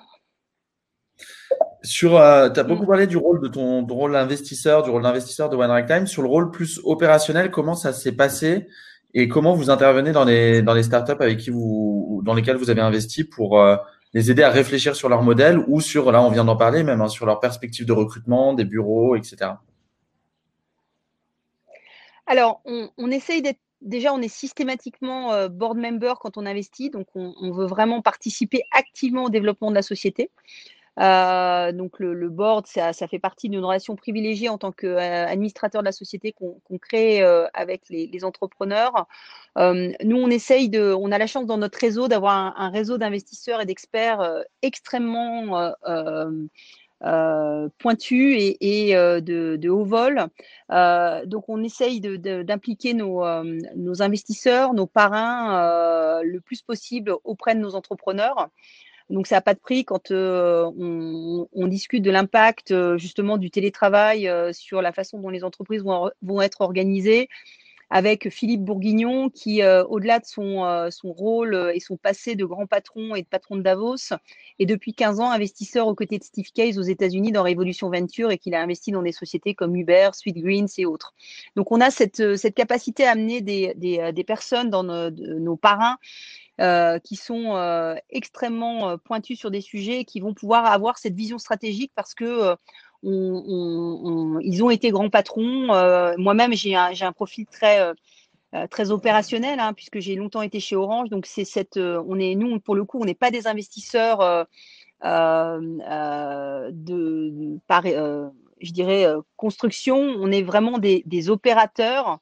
Sur, 1.84 2.18
euh, 2.18 2.50
tu 2.50 2.60
as 2.60 2.64
beaucoup 2.64 2.86
parlé 2.86 3.08
du 3.08 3.18
rôle 3.18 3.42
de 3.42 3.48
ton, 3.48 3.86
rôle 3.86 4.14
d'investisseur, 4.14 4.84
du 4.84 4.90
rôle 4.90 5.04
d'investisseur 5.04 5.50
de 5.50 5.56
One 5.56 5.86
Time. 5.86 6.08
Sur 6.08 6.22
le 6.22 6.28
rôle 6.28 6.52
plus 6.52 6.80
opérationnel, 6.84 7.52
comment 7.52 7.76
ça 7.76 7.94
s'est 7.94 8.12
passé 8.12 8.68
et 9.14 9.28
comment 9.28 9.54
vous 9.54 9.70
intervenez 9.70 10.12
dans 10.12 10.26
les 10.26 10.62
dans 10.62 10.74
les 10.74 10.84
startups 10.84 11.14
avec 11.20 11.38
qui 11.38 11.50
vous 11.50 12.22
dans 12.26 12.34
lesquelles 12.34 12.58
vous 12.58 12.70
avez 12.70 12.82
investi 12.82 13.24
pour 13.24 13.60
euh, 13.60 13.78
les 14.14 14.32
aider 14.32 14.44
à 14.44 14.50
réfléchir 14.50 14.96
sur 14.96 15.10
leur 15.10 15.22
modèle 15.22 15.60
ou 15.68 15.82
sur, 15.82 16.12
là 16.12 16.22
on 16.22 16.30
vient 16.30 16.46
d'en 16.46 16.56
parler 16.56 16.84
même, 16.84 17.02
hein, 17.02 17.08
sur 17.08 17.26
leur 17.26 17.40
perspective 17.40 17.86
de 17.86 17.94
recrutement, 17.94 18.54
des 18.54 18.66
bureaux, 18.66 19.16
etc. 19.16 19.52
Alors, 22.26 22.62
on, 22.66 23.12
essaye 23.12 23.42
d'être 23.42 23.60
déjà, 23.82 24.14
on 24.14 24.22
est 24.22 24.28
systématiquement 24.28 25.48
board 25.50 25.78
member 25.78 26.14
quand 26.20 26.38
on 26.38 26.46
investit, 26.46 26.90
donc 26.90 27.08
on, 27.16 27.52
veut 27.52 27.66
vraiment 27.66 28.02
participer 28.02 28.62
activement 28.72 29.26
au 29.26 29.30
développement 29.30 29.70
de 29.70 29.76
la 29.76 29.82
société. 29.82 30.30
Euh, 31.00 31.72
donc 31.72 32.00
le, 32.00 32.30
board, 32.30 32.66
ça, 32.66 32.94
fait 32.94 33.20
partie 33.20 33.50
d'une 33.50 33.64
relation 33.64 33.96
privilégiée 33.96 34.50
en 34.50 34.58
tant 34.58 34.72
qu'administrateur 34.72 35.82
de 35.82 35.86
la 35.86 35.92
société 35.92 36.34
qu'on 36.34 36.78
crée 36.80 37.22
euh, 37.22 37.46
avec 37.54 37.84
les, 37.90 38.24
entrepreneurs. 38.24 39.06
Euh, 39.58 39.92
nous, 40.04 40.18
on 40.18 40.30
essaye 40.30 40.70
de, 40.70 40.94
on 40.94 41.12
a 41.12 41.18
la 41.18 41.28
chance 41.28 41.46
dans 41.46 41.58
notre 41.58 41.80
réseau 41.80 42.08
d'avoir 42.08 42.60
un, 42.60 42.70
réseau 42.70 42.98
d'investisseurs 42.98 43.62
et 43.62 43.66
d'experts 43.66 44.44
extrêmement 44.62 45.72
pointus 47.00 48.56
et, 48.60 48.94
de, 48.94 49.70
haut 49.70 49.86
vol. 49.86 50.28
donc, 50.70 51.50
on 51.50 51.64
essaye 51.64 52.02
d'impliquer 52.02 52.94
nos, 52.94 53.24
nos, 53.76 54.02
investisseurs, 54.02 54.74
nos 54.74 54.88
parrains, 54.88 56.22
le 56.24 56.40
plus 56.40 56.62
possible 56.62 57.16
auprès 57.24 57.56
de 57.56 57.60
nos 57.60 57.76
entrepreneurs. 57.76 58.50
Donc, 59.10 59.28
ça 59.28 59.36
n'a 59.36 59.42
pas 59.42 59.54
de 59.54 59.60
prix 59.60 59.86
quand 59.86 60.12
euh, 60.12 60.70
on, 60.76 61.68
discute 61.68 62.04
de 62.04 62.12
l'impact 62.12 62.72
euh, 62.72 62.98
justement 62.98 63.38
du 63.38 63.50
télétravail 63.50 64.28
euh, 64.28 64.52
sur 64.52 64.82
la 64.82 64.92
façon 64.92 65.20
dont 65.20 65.30
les 65.30 65.44
entreprises 65.44 65.84
vont, 65.84 66.42
être 66.42 66.62
organisées 66.62 67.30
avec 67.90 68.30
Philippe 68.30 68.64
Bourguignon 68.64 69.30
qui, 69.30 69.64
au-delà 69.64 70.20
de 70.20 70.26
son, 70.26 70.90
son, 70.92 71.12
rôle 71.12 71.72
et 71.74 71.80
son 71.80 71.96
passé 71.98 72.36
de 72.36 72.46
grand 72.46 72.66
patron 72.66 73.16
et 73.16 73.22
de 73.22 73.28
patron 73.28 73.56
de 73.56 73.62
Davos, 73.62 74.14
est 74.60 74.66
depuis 74.66 74.94
15 74.94 75.20
ans 75.20 75.32
investisseur 75.32 75.88
aux 75.88 75.96
côtés 75.96 76.18
de 76.18 76.24
Steve 76.24 76.52
Case 76.54 76.78
aux 76.78 76.84
États-Unis 76.84 77.32
dans 77.32 77.44
Revolution 77.44 77.90
Venture 77.90 78.32
et 78.32 78.38
qu'il 78.38 78.56
a 78.56 78.62
investi 78.62 78.92
dans 78.92 79.02
des 79.02 79.12
sociétés 79.12 79.56
comme 79.56 79.76
Uber, 79.76 80.10
Sweetgreens 80.14 80.68
et 80.78 80.86
autres. 80.86 81.14
Donc 81.56 81.72
on 81.72 81.80
a 81.80 81.90
cette, 81.90 82.36
cette 82.36 82.56
capacité 82.56 83.06
à 83.06 83.12
amener 83.12 83.42
des, 83.42 83.74
des, 83.76 84.24
personnes 84.24 84.70
dans 84.70 84.84
nos 84.84 85.56
parrains 85.56 85.98
euh, 86.60 86.98
qui 86.98 87.16
sont 87.16 87.56
euh, 87.56 87.94
extrêmement 88.10 88.90
euh, 88.90 88.98
pointus 88.98 89.38
sur 89.38 89.52
des 89.52 89.62
sujets 89.62 90.00
et 90.00 90.06
qui 90.06 90.20
vont 90.20 90.34
pouvoir 90.34 90.66
avoir 90.66 90.98
cette 90.98 91.14
vision 91.14 91.38
stratégique 91.38 91.92
parce 91.94 92.16
que 92.16 92.56
ils 93.04 94.62
ont 94.64 94.70
été 94.70 94.92
grands 94.92 95.10
patrons. 95.10 95.68
Moi-même, 96.18 96.54
j'ai 96.54 96.76
un, 96.76 96.92
un, 97.00 97.12
profil 97.12 97.46
très 97.46 97.94
très 98.70 98.92
opérationnel 98.92 99.60
hein, 99.60 99.74
puisque 99.74 100.00
j'ai 100.00 100.16
longtemps 100.16 100.42
été 100.42 100.60
chez 100.60 100.76
Orange. 100.76 101.10
Donc 101.10 101.26
c'est 101.26 101.46
cette, 101.46 101.78
on 101.78 102.20
est 102.20 102.36
nous 102.36 102.60
pour 102.60 102.76
le 102.76 102.84
coup, 102.86 103.00
on 103.00 103.06
n'est 103.06 103.14
pas 103.14 103.32
des 103.32 103.48
investisseurs 103.48 104.48
de 105.04 105.68
par, 107.68 107.84
je 107.86 108.72
dirais 108.72 109.06
construction. 109.36 109.98
On 109.98 110.32
est 110.32 110.44
vraiment 110.44 110.78
des, 110.78 111.04
des 111.06 111.30
opérateurs 111.30 112.20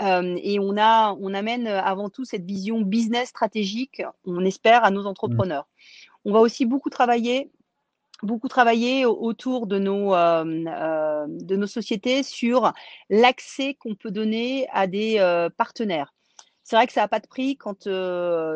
et 0.00 0.58
on, 0.60 0.76
a, 0.76 1.16
on 1.20 1.34
amène 1.34 1.66
avant 1.66 2.08
tout 2.08 2.24
cette 2.24 2.44
vision 2.44 2.80
business 2.82 3.30
stratégique, 3.30 4.02
on 4.24 4.44
espère, 4.44 4.84
à 4.84 4.90
nos 4.90 5.04
mmh. 5.04 5.08
entrepreneurs. 5.08 5.66
On 6.24 6.32
va 6.32 6.40
aussi 6.40 6.66
beaucoup 6.66 6.90
travailler 6.90 7.50
beaucoup 8.22 8.48
travailler 8.48 9.06
autour 9.06 9.66
de 9.66 9.78
nos, 9.78 10.12
de 10.12 11.56
nos 11.56 11.66
sociétés 11.66 12.22
sur 12.22 12.72
l'accès 13.10 13.74
qu'on 13.74 13.94
peut 13.94 14.10
donner 14.10 14.68
à 14.72 14.86
des 14.86 15.18
partenaires. 15.56 16.14
C'est 16.64 16.76
vrai 16.76 16.86
que 16.86 16.92
ça 16.92 17.00
n'a 17.00 17.08
pas 17.08 17.20
de 17.20 17.26
prix 17.26 17.56
quand 17.56 17.88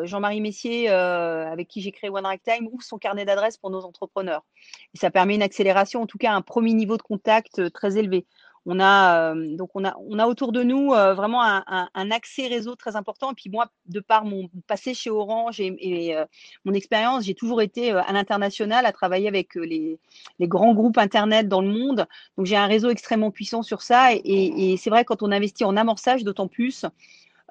Jean-Marie 0.05 0.41
Messier, 0.41 0.89
avec 0.89 1.67
qui 1.67 1.81
j'ai 1.81 1.91
créé 1.91 2.09
One 2.09 2.25
Time, 2.43 2.67
ouvre 2.71 2.83
son 2.83 2.97
carnet 2.97 3.25
d'adresses 3.25 3.57
pour 3.57 3.71
nos 3.71 3.83
entrepreneurs. 3.85 4.45
Ça 4.93 5.09
permet 5.09 5.35
une 5.35 5.41
accélération, 5.41 6.01
en 6.03 6.05
tout 6.05 6.19
cas 6.19 6.31
un 6.31 6.41
premier 6.41 6.73
niveau 6.73 6.97
de 6.97 7.01
contact 7.01 7.71
très 7.73 7.97
élevé. 7.97 8.27
On 8.65 8.79
a 8.79 9.33
euh, 9.33 9.57
donc 9.57 9.71
on 9.73 9.83
a 9.83 9.93
on 10.07 10.19
a 10.19 10.27
autour 10.27 10.53
de 10.53 10.63
nous 10.63 10.93
euh, 10.93 11.13
vraiment 11.13 11.43
un, 11.43 12.11
accès 12.11 12.47
réseau 12.47 12.75
très 12.75 12.95
important. 12.95 13.31
Et 13.31 13.35
puis 13.35 13.49
moi, 13.49 13.67
de 13.87 13.99
par 13.99 14.23
mon 14.23 14.49
passé 14.67 14.93
chez 14.93 15.09
Orange 15.09 15.59
et, 15.59 16.15
euh, 16.15 16.25
mon 16.63 16.73
expérience, 16.73 17.25
j'ai 17.25 17.33
toujours 17.33 17.61
été 17.61 17.91
à 17.91 18.11
l'international 18.13 18.85
à 18.85 18.91
travailler 18.93 19.27
avec 19.27 19.55
les, 19.55 19.99
grands 20.41 20.73
groupes 20.73 20.97
internet 20.97 21.47
dans 21.49 21.61
le 21.61 21.69
monde. 21.69 22.07
Donc 22.37 22.45
j'ai 22.45 22.55
un 22.55 22.67
réseau 22.67 22.89
extrêmement 22.89 23.31
puissant 23.31 23.63
sur 23.63 23.81
ça. 23.81 24.13
Et, 24.13 24.77
c'est 24.77 24.89
vrai 24.89 25.03
quand 25.05 25.23
on 25.23 25.31
investit 25.31 25.65
en 25.65 25.75
amorçage, 25.75 26.23
d'autant 26.23 26.47
plus. 26.47 26.85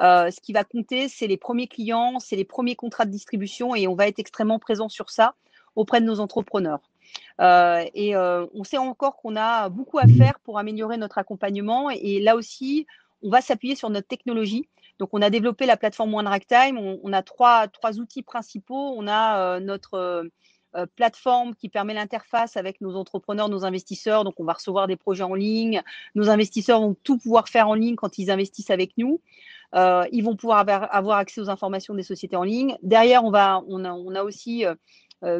ce 0.01 0.40
qui 0.40 0.53
va 0.53 0.64
compter, 0.64 1.09
c'est 1.09 1.27
les 1.27 1.37
premiers 1.37 1.68
clients, 1.68 2.20
c'est 2.20 2.37
les 2.37 2.44
premiers 2.44 2.77
contrats 2.77 3.05
de 3.05 3.11
distribution 3.11 3.75
et 3.75 3.87
on 3.87 3.94
va 3.94 4.09
être 4.09 4.18
extrêmement 4.18 4.59
présent 4.59 4.88
sur 4.88 5.11
ça 5.11 5.35
auprès 5.77 6.01
de 6.01 6.07
nos 6.07 6.20
entrepreneurs. 6.20 6.81
Euh, 7.40 7.85
et 7.94 8.14
euh, 8.14 8.46
on 8.55 8.64
sait 8.64 8.79
encore 8.79 9.16
qu'on 9.16 9.37
a 9.37 9.68
beaucoup 9.68 9.98
à 9.98 10.07
faire 10.07 10.38
pour 10.40 10.59
améliorer 10.59 10.96
notre 10.96 11.18
accompagnement. 11.18 11.90
Et, 11.90 12.20
là 12.20 12.37
aussi, 12.37 12.87
on 13.22 13.31
va 13.31 13.40
s'appuyer 13.40 13.75
sur 13.75 13.90
notre 13.90 14.09
technologie. 14.09 14.68
Donc, 14.98 15.11
on 15.12 15.22
a 15.22 15.31
développé 15.31 15.66
la 15.66 15.77
plateforme 15.77 16.14
One 16.14 16.29
Time. 16.46 16.79
On, 16.79 17.12
a 17.12 17.22
trois, 17.22 17.66
trois, 17.68 17.98
outils 17.98 18.22
principaux. 18.22 18.94
On 18.96 19.07
a 19.09 19.38
euh, 19.38 19.61
notre 19.61 20.29
plateforme 20.96 21.55
qui 21.55 21.68
permet 21.68 21.92
l'interface 21.92 22.57
avec 22.57 22.81
nos 22.81 22.96
entrepreneurs, 22.96 23.51
nos 23.51 23.64
investisseurs. 23.64 24.25
Donc, 24.25 24.35
on 24.38 24.44
va 24.44 24.55
recevoir 24.55 24.87
des 24.87 24.96
projets 24.96 25.25
en 25.25 25.35
ligne. 25.35 25.83
Nos 26.14 26.31
investisseurs 26.31 26.81
vont 26.81 26.96
tout 27.03 27.18
pouvoir 27.18 27.48
faire 27.48 27.68
en 27.68 27.75
ligne 27.75 27.96
quand 27.96 28.16
ils 28.18 28.31
investissent 28.31 28.70
avec 28.70 28.96
nous. 28.96 29.20
ils 29.75 30.22
vont 30.22 30.37
pouvoir 30.37 30.61
avoir, 30.68 31.18
accès 31.18 31.40
aux 31.40 31.51
informations 31.51 31.94
des 31.94 32.03
sociétés 32.03 32.37
en 32.37 32.44
ligne. 32.44 32.77
Derrière, 32.83 33.25
on, 33.25 33.31
va, 33.31 33.62
on, 33.68 33.85
a, 33.85 33.92
on 33.92 34.14
a 34.14 34.22
aussi 34.22 34.64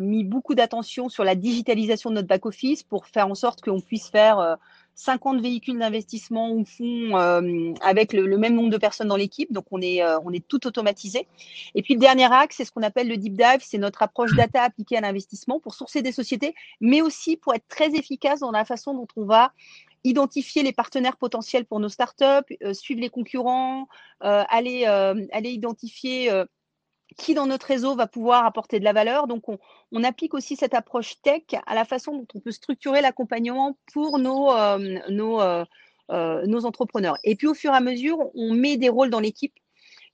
mis 0.01 0.25
beaucoup 0.25 0.55
d'attention 0.55 1.09
sur 1.09 1.25
la 1.25 1.35
digitalisation 1.35 2.11
de 2.11 2.17
notre 2.17 2.29
back-office 2.29 2.83
pour 2.83 3.07
faire 3.07 3.29
en 3.29 3.35
sorte 3.35 3.61
qu'on 3.63 3.81
puisse 3.81 4.09
faire 4.09 4.59
50 4.95 5.39
euh, 5.39 5.41
véhicules 5.41 5.79
d'investissement 5.79 6.53
au 6.53 6.65
fond 6.65 7.17
euh, 7.17 7.73
avec 7.81 8.13
le, 8.13 8.37
même 8.37 8.55
nombre 8.55 8.71
de 8.71 8.77
personnes 8.77 9.09
dans 9.09 9.17
l'équipe. 9.17 9.53
Donc, 9.53 9.65
on 9.71 9.81
est, 9.81 10.05
on 10.25 10.33
est 10.33 10.47
tout 10.47 10.67
automatisé. 10.67 11.27
Et 11.75 11.83
puis, 11.83 11.95
le 11.95 12.01
dernier 12.01 12.33
axe, 12.33 12.57
c'est 12.57 12.65
ce 12.65 12.73
qu'on 12.73 12.83
appelle 12.83 13.09
le 13.09 13.17
deep 13.17 13.37
dive. 13.37 13.61
C'est 13.61 13.79
notre 13.79 14.03
approche 14.03 14.35
data 14.35 14.63
appliquée 14.63 14.97
à 14.97 15.01
l'investissement 15.01 15.59
pour 15.61 15.75
sourcer 15.75 16.03
des 16.03 16.13
sociétés, 16.13 16.55
mais 16.81 17.03
aussi 17.03 17.37
pour 17.37 17.55
être 17.55 17.67
très 17.69 17.91
efficace 17.95 18.41
dans 18.41 18.53
la 18.53 18.65
façon 18.65 18.95
dont 18.95 19.09
on 19.17 19.25
va 19.25 19.53
identifier 20.05 20.63
les 20.63 20.73
partenaires 20.73 21.17
potentiels 21.17 21.65
pour 21.65 21.79
nos 21.79 21.89
startups, 21.89 22.57
suivre 22.73 23.01
les 23.01 23.09
concurrents, 23.09 23.87
aller, 24.21 24.85
aller 24.85 25.51
identifier 25.51 26.29
qui 27.17 27.35
dans 27.35 27.47
notre 27.47 27.67
réseau 27.67 27.95
va 27.95 28.07
pouvoir 28.07 28.45
apporter 28.45 28.79
de 28.79 28.85
la 28.85 28.93
valeur. 28.93 29.27
Donc, 29.27 29.45
on, 29.49 30.05
applique 30.05 30.35
aussi 30.35 30.57
cette 30.57 30.75
approche 30.75 31.21
tech 31.23 31.43
à 31.67 31.75
la 31.75 31.85
façon 31.85 32.17
dont 32.17 32.27
on 32.35 32.41
peut 32.41 32.51
structurer 32.51 33.01
l'accompagnement 33.01 33.77
pour 33.93 34.19
nos, 34.19 34.51
euh, 34.51 34.99
euh, 35.09 35.65
euh, 36.11 36.47
nos 36.47 36.67
entrepreneurs. 36.67 37.17
Et 37.25 37.37
puis, 37.37 37.47
au 37.47 37.55
fur 37.55 37.73
et 37.73 37.77
à 37.77 37.81
mesure, 37.81 38.19
on 38.35 38.53
met 38.53 38.77
des 38.77 38.89
rôles 38.89 39.11
dans 39.11 39.21
l'équipe 39.21 39.55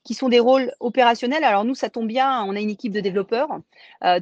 qui 0.05 0.15
sont 0.15 0.29
des 0.29 0.41
rôles 0.41 0.73
opérationnels. 0.81 1.45
Alors 1.45 1.65
nous, 1.65 1.75
ça 1.75 1.91
tombe 1.91 2.07
bien, 2.07 2.43
on 2.45 2.57
a 2.57 2.61
une 2.61 2.71
équipe 2.71 2.93
de 2.93 3.01
développeurs. 3.01 3.49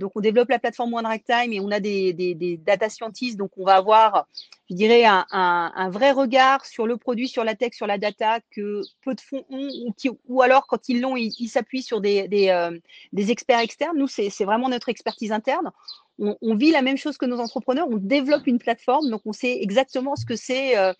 Donc 0.01 0.13
on 0.17 0.21
développe 0.21 0.49
la 0.49 0.59
plateforme 0.59 0.95
One 0.95 1.07
Time 1.25 1.53
et 1.53 1.61
on 1.61 1.71
a 1.71 1.79
des, 1.79 2.59
data 2.65 2.89
scientists. 2.89 3.37
Donc 3.37 3.53
on 3.57 3.65
va 3.65 3.77
avoir, 3.77 4.27
je 4.69 4.75
dirais, 4.75 5.05
un, 5.05 5.25
un, 5.31 5.91
vrai 5.91 6.11
regard 6.11 6.65
sur 6.65 6.87
le 6.87 6.97
produit, 6.97 7.29
sur 7.29 7.45
la 7.45 7.55
tech, 7.55 7.73
sur 7.75 7.87
la 7.87 7.99
data 7.99 8.41
que 8.51 8.83
peu 9.03 9.15
de 9.15 9.21
fonds 9.21 9.45
ont 9.49 9.69
ou, 9.87 9.93
qui, 9.93 10.11
ou 10.27 10.43
alors 10.43 10.67
quand 10.67 10.89
ils 10.89 11.01
l'ont, 11.01 11.17
ils 11.17 11.49
s'appuient 11.49 11.83
sur 11.83 12.01
des, 12.01 12.29
des, 12.29 12.49
euh, 12.49 12.77
des 13.13 13.31
experts 13.31 13.61
externes. 13.61 13.97
Nous, 13.97 14.09
c'est 14.09 14.45
vraiment 14.45 14.69
notre 14.69 14.89
expertise 14.89 15.33
interne 15.33 15.71
on, 16.19 16.55
vit 16.55 16.71
la 16.71 16.83
même 16.83 16.97
chose 16.97 17.19
que 17.19 17.27
nos 17.27 17.41
entrepreneurs, 17.41 17.87
on 17.91 17.97
développe 17.97 18.47
une 18.47 18.59
plateforme, 18.59 19.11
donc 19.11 19.23
on 19.27 19.33
sait 19.33 19.59
exactement 19.61 20.17
ce 20.17 20.25
que 20.25 20.37
c'est 20.37 20.77
euh, 20.77 20.93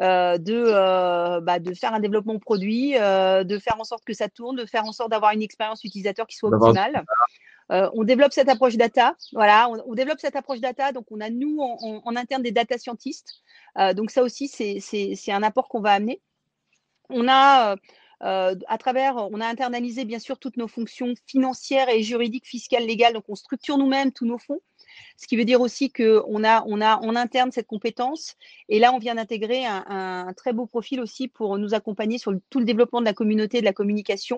euh, 0.00 0.38
de, 0.38 0.64
euh, 0.66 1.40
bah, 1.40 1.58
de 1.58 1.74
faire 1.74 1.94
un 1.94 2.00
développement 2.00 2.38
produit, 2.38 2.92
de 2.92 3.58
faire 3.58 3.76
en 3.78 3.84
sorte 3.84 4.04
que 4.04 4.14
ça 4.14 4.28
tourne, 4.28 4.56
de 4.56 4.66
faire 4.66 4.84
en 4.84 4.92
sorte 4.92 5.10
d'avoir 5.10 5.32
une 5.32 5.42
expérience 5.42 5.84
utilisateur 5.84 6.26
qui 6.26 6.36
soit 6.36 6.50
optimale. 6.50 7.04
On 7.70 8.04
développe 8.04 8.32
cette 8.32 8.48
approche 8.48 8.76
data, 8.76 9.16
voilà, 9.32 9.68
on, 9.86 9.94
développe 9.94 10.20
cette 10.20 10.36
approche 10.36 10.60
data, 10.60 10.92
donc 10.92 11.06
on 11.10 11.20
a 11.20 11.30
nous 11.30 11.58
en, 11.60 12.16
interne 12.16 12.42
des 12.42 12.52
data 12.52 12.78
scientists, 12.78 13.42
donc 13.94 14.10
ça 14.10 14.22
aussi 14.22 14.48
c'est 14.48 15.32
un 15.32 15.42
apport 15.42 15.68
qu'on 15.68 15.80
va 15.80 15.92
amener. 15.92 16.20
On 17.08 17.28
a 17.28 17.76
à 18.20 18.78
travers, 18.78 19.16
on 19.16 19.40
a 19.40 19.46
internalisé 19.46 20.04
bien 20.04 20.18
sûr 20.18 20.38
toutes 20.38 20.56
nos 20.56 20.68
fonctions 20.68 21.14
financières 21.26 21.88
et 21.88 22.02
juridiques, 22.02 22.46
fiscales, 22.46 22.86
légales. 22.86 23.12
Donc, 23.12 23.24
on 23.28 23.34
structure 23.34 23.76
nous-mêmes 23.76 24.12
tous 24.12 24.24
nos 24.24 24.38
fonds. 24.38 24.60
Ce 25.16 25.26
qui 25.26 25.36
veut 25.36 25.44
dire 25.44 25.60
aussi 25.60 25.90
qu'on 25.90 26.44
a, 26.44 26.64
on 26.66 26.80
a 26.80 26.96
en 26.98 27.16
interne 27.16 27.52
cette 27.52 27.66
compétence. 27.66 28.36
Et 28.68 28.78
là, 28.78 28.92
on 28.92 28.98
vient 28.98 29.14
d'intégrer 29.14 29.64
un, 29.64 30.32
très 30.36 30.52
beau 30.52 30.66
profil 30.66 31.00
aussi 31.00 31.28
pour 31.28 31.58
nous 31.58 31.74
accompagner 31.74 32.18
sur 32.18 32.32
tout 32.50 32.58
le 32.58 32.64
développement 32.64 33.00
de 33.00 33.06
la 33.06 33.14
communauté, 33.14 33.60
de 33.60 33.64
la 33.64 33.72
communication. 33.72 34.36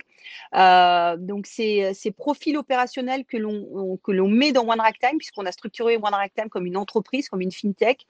Euh, 0.55 1.17
donc, 1.17 1.47
c'est 1.47 1.95
ces 1.95 2.11
profils 2.11 2.57
opérationnels 2.57 3.25
que 3.25 3.37
l'on, 3.37 3.99
que 4.03 4.13
l'on 4.13 4.29
met 4.29 4.53
dans 4.53 4.69
One 4.69 4.81
Time, 5.01 5.19
puisqu'on 5.19 5.47
a 5.47 5.53
structuré 5.53 5.97
One 5.97 6.13
Time 6.35 6.49
comme 6.49 6.67
une 6.67 6.77
entreprise, 6.77 7.29
comme 7.29 7.41
une 7.41 7.53
fintech, 7.53 8.07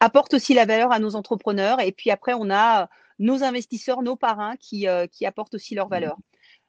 apporte 0.00 0.34
aussi 0.34 0.54
la 0.54 0.64
valeur 0.64 0.92
à 0.92 0.98
nos 0.98 1.14
entrepreneurs. 1.14 1.80
Et 1.80 1.92
puis 1.92 2.10
après, 2.10 2.34
on 2.34 2.50
a 2.50 2.88
nos 3.18 3.42
investisseurs, 3.42 4.02
nos 4.02 4.16
parrains 4.16 4.56
qui, 4.56 4.88
euh, 4.88 5.06
qui 5.06 5.26
apportent 5.26 5.54
aussi 5.54 5.74
leur 5.74 5.88
valeur. 5.88 6.16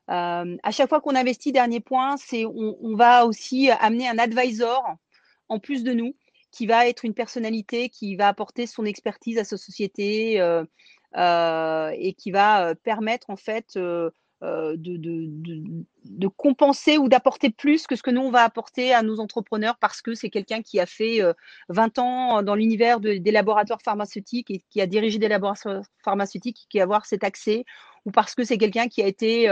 à 0.08 0.72
chaque 0.72 0.90
fois 0.90 1.02
qu'on 1.02 1.16
investit, 1.16 1.52
dernier 1.52 1.80
point, 1.80 2.18
c'est 2.18 2.46
on, 2.46 2.78
on, 2.82 2.96
va 2.96 3.28
aussi 3.28 3.70
amener 3.70 4.08
un 4.08 4.18
advisor 4.18 4.84
en 5.50 5.60
plus 5.60 5.84
de 5.84 5.94
nous 5.94 6.16
qui 6.52 6.66
va 6.66 6.88
être 6.88 7.06
une 7.06 7.14
personnalité 7.14 7.90
qui 7.90 8.16
va 8.16 8.28
apporter 8.28 8.66
son 8.66 8.86
expertise 8.86 9.38
à 9.38 9.44
sa 9.44 9.58
société 9.58 10.42
euh, 10.42 10.64
euh, 11.16 11.92
et 11.96 12.14
qui 12.14 12.32
va 12.32 12.74
permettre 12.76 13.30
en 13.30 13.36
fait 13.36 13.78
euh, 14.42 14.76
de, 14.78 16.28
compenser 16.38 16.98
ou 16.98 17.10
d'apporter 17.10 17.50
plus 17.50 17.88
que 17.88 17.98
ce 17.98 18.02
que 18.02 18.10
nous, 18.10 18.22
on 18.22 18.32
va 18.32 18.44
apporter 18.44 18.94
à 18.94 19.02
nos 19.02 19.20
entrepreneurs 19.20 19.78
parce 19.80 20.02
que 20.02 20.14
c'est 20.14 20.30
quelqu'un 20.30 20.62
qui 20.62 20.80
a 20.80 20.86
fait 20.86 21.20
20 21.68 21.98
euh, 21.98 22.02
ans 22.02 22.42
dans 22.42 22.56
l'univers 22.56 23.02
des 23.02 23.20
laboratoires 23.32 23.82
pharmaceutiques 23.82 24.50
et 24.50 24.64
qui 24.70 24.80
a 24.80 24.88
dirigé 24.88 25.18
des 25.20 25.28
laboratoires 25.28 25.84
pharmaceutiques 26.06 26.62
et 26.64 26.68
qui 26.70 26.80
a 26.80 26.84
avoir 26.84 27.06
cet 27.06 27.26
accès 27.26 27.66
ou 28.06 28.12
parce 28.12 28.34
que 28.34 28.46
c'est 28.46 28.58
quelqu'un 28.58 28.88
qui 28.88 29.02
a 29.02 29.08
été 29.08 29.50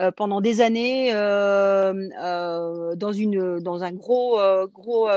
euh, 0.00 0.10
pendant 0.10 0.40
des 0.40 0.60
années 0.60 1.12
dans, 1.12 3.12
une, 3.12 3.60
dans 3.60 3.82
un 3.82 3.92
gros, 3.92 4.38
gros 4.72 5.08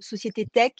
société 0.00 0.46
tech 0.46 0.72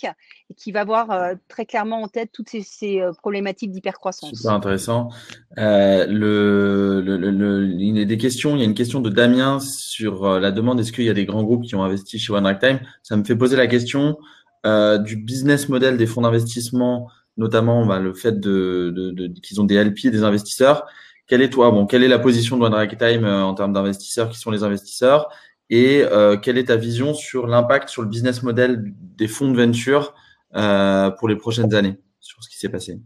qui 0.56 0.72
va 0.72 0.84
voir 0.84 1.10
euh, 1.10 1.34
très 1.48 1.66
clairement 1.66 2.02
en 2.02 2.08
tête 2.08 2.30
toutes 2.32 2.48
ces, 2.48 3.00
euh, 3.00 3.12
problématiques 3.12 3.70
d'hypercroissance. 3.70 4.34
Super 4.34 4.52
intéressant. 4.52 5.10
Euh, 5.58 6.06
le, 6.06 7.00
le, 7.00 7.66
il 7.66 7.98
y 7.98 8.02
a 8.02 8.04
des 8.04 8.18
questions. 8.18 8.56
Il 8.56 8.60
y 8.60 8.62
a 8.62 8.64
une 8.64 8.74
question 8.74 9.00
de 9.00 9.10
Damien 9.10 9.60
sur 9.60 10.38
la 10.38 10.52
demande 10.52 10.80
est-ce 10.80 10.92
qu'il 10.92 11.04
y 11.04 11.10
a 11.10 11.14
des 11.14 11.26
grands 11.26 11.44
groupes 11.44 11.64
qui 11.64 11.74
ont 11.74 11.84
investi 11.84 12.18
chez 12.18 12.32
One 12.32 12.58
Time? 12.58 12.80
Ça 13.02 13.16
me 13.16 13.24
fait 13.24 13.36
poser 13.36 13.56
la 13.56 13.66
question 13.66 14.18
du 14.64 15.16
business 15.16 15.68
model 15.68 15.96
des 15.96 16.06
fonds 16.06 16.22
d'investissement, 16.22 17.08
notamment 17.36 17.86
bah, 17.86 18.00
le 18.00 18.12
fait 18.14 18.40
de, 18.40 18.92
de, 18.92 19.28
qu'ils 19.40 19.60
ont 19.60 19.64
des 19.64 19.76
LP 19.76 20.10
des 20.10 20.24
investisseurs. 20.24 20.86
Quelle 21.26 21.42
est 21.42 21.50
toi 21.50 21.70
Bon, 21.70 21.86
quelle 21.86 22.04
est 22.04 22.08
la 22.08 22.18
position 22.18 22.56
de 22.56 22.64
One 22.64 22.88
Time 22.96 23.24
en 23.24 23.54
termes 23.54 23.72
d'investisseurs? 23.72 24.30
Qui 24.30 24.38
sont 24.38 24.50
les 24.50 24.62
investisseurs? 24.62 25.28
Et 25.70 26.02
euh, 26.02 26.36
quelle 26.36 26.58
est 26.58 26.66
ta 26.66 26.76
vision 26.76 27.14
sur 27.14 27.46
l'impact 27.46 27.88
sur 27.88 28.02
le 28.02 28.08
business 28.08 28.42
model 28.42 28.82
des 28.84 29.28
fonds 29.28 29.50
de 29.50 29.56
venture 29.56 30.14
euh, 30.54 31.10
pour 31.10 31.28
les 31.28 31.36
prochaines 31.36 31.74
années, 31.74 31.98
sur 32.20 32.42
ce 32.42 32.48
qui 32.48 32.58
s'est 32.58 32.68
passé? 32.68 33.00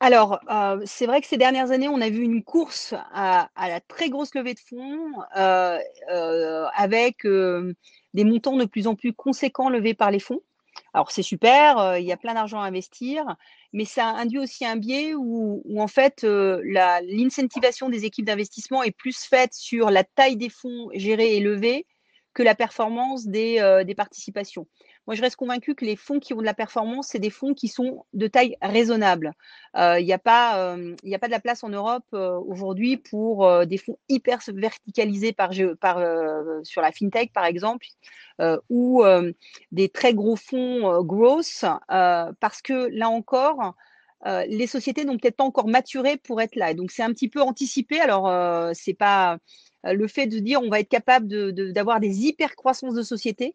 Alors, 0.00 0.40
euh, 0.50 0.82
c'est 0.84 1.06
vrai 1.06 1.22
que 1.22 1.26
ces 1.26 1.38
dernières 1.38 1.70
années, 1.70 1.88
on 1.88 2.00
a 2.00 2.10
vu 2.10 2.22
une 2.22 2.42
course 2.42 2.94
à, 3.14 3.48
la 3.56 3.80
très 3.80 4.10
grosse 4.10 4.34
levée 4.34 4.54
de 4.54 4.60
fonds 4.60 5.12
avec 5.32 7.24
des 7.24 8.24
montants 8.24 8.56
de 8.56 8.66
plus 8.66 8.88
en 8.88 8.94
plus 8.94 9.14
conséquents 9.14 9.70
levés 9.70 9.94
par 9.94 10.10
les 10.10 10.20
fonds. 10.20 10.42
Alors, 10.96 11.10
c'est 11.10 11.22
super, 11.22 11.98
il 11.98 12.06
y 12.06 12.12
a 12.12 12.16
plein 12.16 12.32
d'argent 12.32 12.58
à 12.62 12.66
investir, 12.68 13.22
mais 13.74 13.84
ça 13.84 14.06
induit 14.06 14.38
aussi 14.38 14.64
un 14.64 14.76
biais 14.76 15.12
où, 15.14 15.62
en 15.78 15.88
fait 15.88 16.22
l'incentivation 16.22 17.90
des 17.90 18.06
équipes 18.06 18.24
d'investissement 18.24 18.82
est 18.82 18.92
plus 18.96 19.22
faite 19.22 19.52
sur 19.52 19.90
la 19.90 20.04
taille 20.04 20.38
des 20.38 20.48
fonds 20.48 20.88
gérés 20.94 21.36
et 21.36 21.40
levés 21.40 21.84
que 22.32 22.42
la 22.42 22.54
performance 22.54 23.26
des 23.26 23.94
participations. 23.94 24.66
Moi, 25.06 25.14
je 25.14 25.22
reste 25.22 25.36
convaincu 25.36 25.76
que 25.76 25.84
les 25.84 25.94
fonds 25.94 26.18
qui 26.18 26.34
ont 26.34 26.38
de 26.38 26.44
la 26.44 26.54
performance, 26.54 27.08
c'est 27.08 27.20
des 27.20 27.30
fonds 27.30 27.54
qui 27.54 27.68
sont 27.68 28.04
de 28.12 28.26
taille 28.26 28.56
raisonnable. 28.60 29.34
Euh, 29.76 30.00
il 30.00 30.04
n'y 30.04 30.12
a, 30.12 30.18
pas, 30.18 30.58
euh, 30.74 30.96
a 31.12 31.18
pas 31.18 31.28
de 31.28 31.32
la 31.32 31.38
place 31.38 31.62
en 31.62 31.68
Europe 31.68 32.06
euh, 32.12 32.36
aujourd'hui 32.38 32.96
pour 32.96 33.66
des 33.66 33.78
fonds 33.78 33.98
hyper 34.08 34.40
verticalisés 34.48 35.34
sur 36.64 36.82
la 36.82 36.92
fintech, 36.92 37.32
par 37.32 37.44
exemple, 37.44 37.86
ou 38.68 39.04
des 39.70 39.88
très 39.88 40.12
gros 40.12 40.36
fonds 40.36 41.02
growth, 41.02 41.64
parce 41.88 42.62
que 42.62 42.88
là 42.92 43.08
encore, 43.08 43.74
les 44.24 44.66
sociétés 44.66 45.04
n'ont 45.04 45.18
peut-être 45.18 45.36
pas 45.36 45.44
encore 45.44 45.68
maturé 45.68 46.16
pour 46.16 46.40
être 46.40 46.56
là. 46.56 46.74
donc, 46.74 46.90
c'est 46.90 47.02
un 47.02 47.12
petit 47.12 47.28
peu 47.28 47.40
anticipé. 47.40 48.00
Alors, 48.00 48.28
c'est 48.74 48.94
pas 48.94 49.38
le 49.84 50.08
fait 50.08 50.26
de 50.26 50.40
dire 50.40 50.60
on 50.62 50.68
va 50.68 50.80
être 50.80 50.88
capable 50.88 51.28
d'avoir 51.72 52.00
de, 52.00 52.06
des 52.06 52.26
hyper 52.26 52.56
croissances 52.56 52.94
de 52.94 53.02
sociétés. 53.02 53.54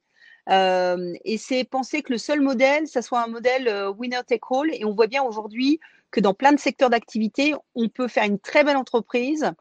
Euh, 0.49 1.13
et 1.23 1.38
c'est 1.38 1.63
penser 1.63 2.01
que 2.01 2.12
le 2.12 2.17
seul 2.17 2.41
modèle, 2.41 2.88
ça 2.88 3.01
soit 3.01 3.23
un 3.23 3.27
modèle 3.27 3.67
euh, 3.67 3.91
winner 3.91 4.21
take 4.25 4.41
all. 4.49 4.73
Et 4.73 4.86
on 4.86 4.93
voit 4.93 5.08
bien 5.08 5.23
aujourd'hui 5.23 5.80
que 6.10 6.19
dans 6.19 6.34
plein 6.34 6.51
de 6.51 6.60
secteurs 6.60 6.89
d'activité, 6.89 7.54
on 7.75 7.89
peut 7.89 8.08
faire 8.08 8.25
une 8.25 8.39
très 8.39 8.63
belle 8.63 8.77
entreprise 8.77 9.51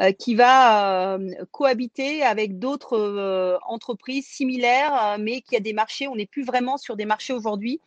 euh, 0.00 0.12
qui 0.12 0.34
va 0.34 1.18
cohabiter 1.50 2.22
avec 2.22 2.58
d'autres 2.58 3.58
entreprises 3.66 4.26
similaires, 4.26 5.16
mais 5.18 5.40
qui 5.40 5.56
a 5.56 5.60
des 5.60 5.72
marchés. 5.72 6.06
On 6.08 6.16
n'est 6.16 6.26
plus 6.26 6.44
vraiment 6.44 6.76
sur 6.76 6.96
des 6.96 7.04
marchés 7.04 7.32
aujourd'hui 7.32 7.80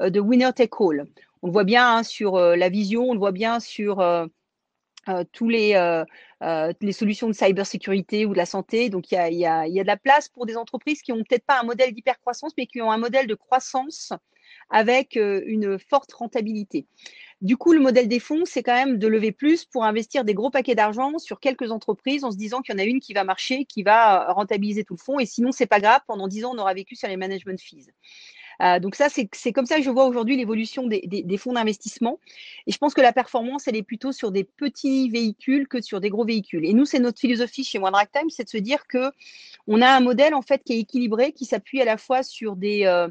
de 0.00 0.20
winner 0.20 0.52
take 0.54 0.74
all. 0.80 1.06
On 1.42 1.48
le 1.48 1.52
voit 1.52 1.64
bien 1.64 1.96
hein, 1.96 2.02
sur 2.02 2.38
la 2.38 2.68
vision, 2.70 3.10
on 3.10 3.12
le 3.12 3.18
voit 3.18 3.32
bien 3.32 3.60
sur 3.60 4.00
euh, 5.08 5.24
tous 5.32 5.48
les, 5.48 5.74
euh, 5.76 6.04
euh, 6.42 6.72
les 6.82 6.92
solutions 6.92 7.26
de 7.26 7.32
cybersécurité 7.32 8.26
ou 8.26 8.32
de 8.32 8.36
la 8.36 8.44
santé. 8.44 8.90
Donc, 8.90 9.10
il 9.10 9.14
y 9.14 9.18
a, 9.18 9.30
y, 9.30 9.46
a, 9.46 9.66
y 9.66 9.80
a, 9.80 9.82
de 9.82 9.86
la 9.86 9.96
place 9.96 10.28
pour 10.28 10.44
des 10.44 10.58
entreprises 10.58 11.00
qui 11.00 11.10
n'ont 11.10 11.24
peut-être 11.24 11.46
pas 11.46 11.58
un 11.58 11.64
modèle 11.64 11.92
d'hypercroissance, 11.94 12.52
mais 12.58 12.66
qui 12.66 12.82
ont 12.82 12.92
un 12.92 12.98
modèle 12.98 13.26
de 13.26 13.34
croissance 13.34 14.12
avec 14.68 15.16
une 15.16 15.78
forte 15.78 16.12
rentabilité. 16.12 16.86
Du 17.40 17.56
coup, 17.56 17.72
le 17.72 17.80
modèle 17.80 18.08
des 18.08 18.20
fonds, 18.20 18.44
c'est 18.44 18.62
quand 18.62 18.74
même 18.74 18.98
de 18.98 19.08
lever 19.08 19.32
plus 19.32 19.64
pour 19.64 19.84
investir 19.84 20.24
des 20.24 20.34
gros 20.34 20.50
paquets 20.50 20.74
d'argent 20.74 21.18
sur 21.18 21.40
quelques 21.40 21.70
entreprises 21.70 22.22
en 22.22 22.30
se 22.30 22.36
disant 22.36 22.60
qu'il 22.60 22.74
y 22.74 22.76
en 22.76 22.80
a 22.80 22.84
une 22.84 23.00
qui 23.00 23.12
va 23.12 23.24
marcher, 23.24 23.64
qui 23.64 23.82
va 23.82 24.32
rentabiliser 24.32 24.84
tout 24.84 24.94
le 24.94 25.02
fonds. 25.02 25.18
Et 25.18 25.26
sinon, 25.26 25.50
c'est 25.50 25.66
pas 25.66 25.80
grave. 25.80 26.00
Pendant 26.06 26.28
10 26.28 26.44
ans, 26.44 26.52
on 26.54 26.58
aura 26.58 26.74
vécu 26.74 26.94
sur 26.94 27.08
les 27.08 27.16
management 27.16 27.60
fees. 27.60 27.90
Euh, 28.60 28.78
donc 28.78 28.94
ça, 28.94 29.08
c'est 29.08 29.52
comme 29.52 29.66
ça 29.66 29.76
que 29.76 29.82
je 29.82 29.90
vois 29.90 30.06
aujourd'hui 30.06 30.36
l'évolution 30.36 30.86
des, 30.86 31.36
fonds 31.38 31.52
d'investissement. 31.52 32.18
Et 32.66 32.72
je 32.72 32.78
pense 32.78 32.94
que 32.94 33.00
la 33.00 33.12
performance, 33.12 33.66
elle 33.68 33.76
est 33.76 33.82
plutôt 33.82 34.12
sur 34.12 34.32
des 34.32 34.44
petits 34.44 35.08
véhicules 35.08 35.66
que 35.68 35.80
sur 35.80 36.00
des 36.00 36.10
gros 36.10 36.24
véhicules. 36.24 36.64
Et 36.64 36.74
nous, 36.74 36.84
c'est 36.84 36.98
notre 36.98 37.18
philosophie 37.18 37.64
chez 37.64 37.78
One 37.78 37.92
Time, 38.12 38.28
c'est 38.28 38.44
de 38.44 38.48
se 38.48 38.58
dire 38.58 38.86
que 38.86 39.10
on 39.66 39.80
a 39.80 39.88
un 39.88 40.00
modèle 40.00 40.34
en 40.34 40.42
fait 40.42 40.62
qui 40.64 40.74
est 40.74 40.80
équilibré, 40.80 41.32
qui 41.32 41.44
s'appuie 41.44 41.80
à 41.80 41.84
la 41.84 41.96
fois 41.96 42.22
sur 42.22 42.56
des 42.56 42.84
euh, 42.84 43.08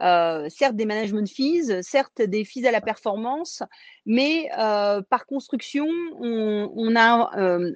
euh, 0.00 0.48
certes 0.48 0.76
des 0.76 0.84
management 0.84 1.28
fees, 1.28 1.82
certes 1.82 2.22
des 2.22 2.44
fees 2.44 2.66
à 2.66 2.70
la 2.70 2.80
performance, 2.80 3.62
mais 4.06 4.48
par 5.10 5.26
construction, 5.26 5.88
on, 6.20 6.72
on 6.74 6.96
a 6.96 7.30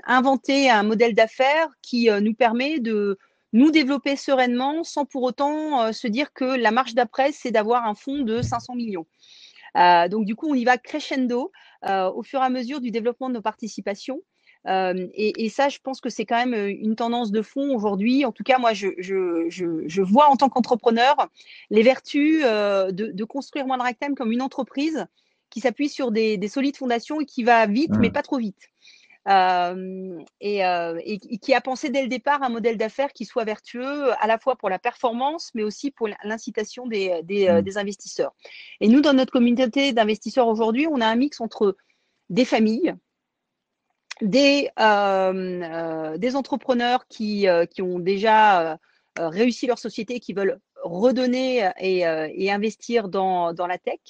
inventé 0.04 0.70
un 0.70 0.82
modèle 0.82 1.14
d'affaires 1.14 1.68
qui 1.82 2.08
nous 2.20 2.34
permet 2.34 2.78
de 2.78 3.18
nous 3.52 3.70
développer 3.70 4.16
sereinement 4.16 4.84
sans 4.84 5.04
pour 5.04 5.22
autant 5.22 5.82
euh, 5.82 5.92
se 5.92 6.06
dire 6.06 6.32
que 6.32 6.44
la 6.44 6.70
marche 6.70 6.94
d'après, 6.94 7.32
c'est 7.32 7.50
d'avoir 7.50 7.86
un 7.86 7.94
fonds 7.94 8.22
de 8.22 8.42
500 8.42 8.74
millions. 8.74 9.06
Euh, 9.76 10.08
donc 10.08 10.24
du 10.24 10.34
coup, 10.34 10.48
on 10.48 10.54
y 10.54 10.64
va 10.64 10.78
crescendo 10.78 11.52
euh, 11.86 12.10
au 12.10 12.22
fur 12.22 12.40
et 12.40 12.44
à 12.44 12.50
mesure 12.50 12.80
du 12.80 12.90
développement 12.90 13.28
de 13.28 13.34
nos 13.34 13.42
participations. 13.42 14.20
Et, 14.64 15.48
ça, 15.48 15.68
je 15.68 15.78
pense 15.82 16.00
que 16.00 16.08
c'est 16.08 16.24
quand 16.24 16.36
même 16.36 16.54
une 16.54 16.94
tendance 16.94 17.32
de 17.32 17.42
fond 17.42 17.74
aujourd'hui. 17.74 18.24
En 18.24 18.30
tout 18.30 18.44
cas, 18.44 18.58
moi, 18.58 18.72
je, 18.74 18.90
je, 18.96 19.48
je, 19.48 20.02
vois 20.02 20.28
en 20.28 20.36
tant 20.36 20.48
qu'entrepreneur 20.48 21.28
les 21.70 21.82
vertus 21.82 22.42
de, 22.42 23.10
de, 23.10 23.24
construire 23.24 23.66
One 23.66 23.82
Time 24.00 24.14
comme 24.14 24.30
une 24.30 24.40
entreprise 24.40 25.04
qui 25.50 25.58
s'appuie 25.58 25.88
sur 25.88 26.12
des, 26.12 26.36
des, 26.36 26.46
solides 26.46 26.76
fondations 26.76 27.20
et 27.20 27.26
qui 27.26 27.42
va 27.42 27.66
vite, 27.66 27.90
mais 27.98 28.12
pas 28.12 28.22
trop 28.22 28.38
vite. 28.38 28.70
Et, 29.28 30.58
qui 31.40 31.54
a 31.54 31.60
pensé 31.60 31.90
dès 31.90 32.02
le 32.02 32.08
départ 32.08 32.42
un 32.42 32.48
modèle 32.48 32.76
d'affaires 32.76 33.12
qui 33.12 33.24
soit 33.24 33.44
vertueux 33.44 34.12
à 34.20 34.26
la 34.26 34.38
fois 34.38 34.56
pour 34.56 34.68
la 34.68 34.78
performance, 34.78 35.50
mais 35.54 35.62
aussi 35.62 35.90
pour 35.90 36.08
l'incitation 36.24 36.86
des, 36.86 37.22
mmh. 37.22 37.62
des, 37.62 37.78
investisseurs. 37.78 38.34
Et 38.80 38.88
nous, 38.88 39.00
dans 39.00 39.12
notre 39.12 39.32
communauté 39.32 39.92
d'investisseurs 39.92 40.48
aujourd'hui, 40.48 40.86
on 40.88 41.00
a 41.00 41.06
un 41.06 41.16
mix 41.16 41.40
entre 41.40 41.76
des 42.30 42.44
familles, 42.44 42.94
des, 44.20 44.70
des 46.18 46.36
entrepreneurs 46.36 47.06
qui, 47.08 47.46
qui 47.70 47.82
ont 47.82 47.98
déjà 47.98 48.78
réussi 49.16 49.66
leur 49.66 49.78
société, 49.78 50.20
qui 50.20 50.32
veulent 50.32 50.58
redonner 50.82 51.70
et, 51.78 52.00
et 52.00 52.50
investir 52.50 53.08
dans, 53.08 53.52
dans 53.52 53.68
la 53.68 53.78
tech, 53.78 54.00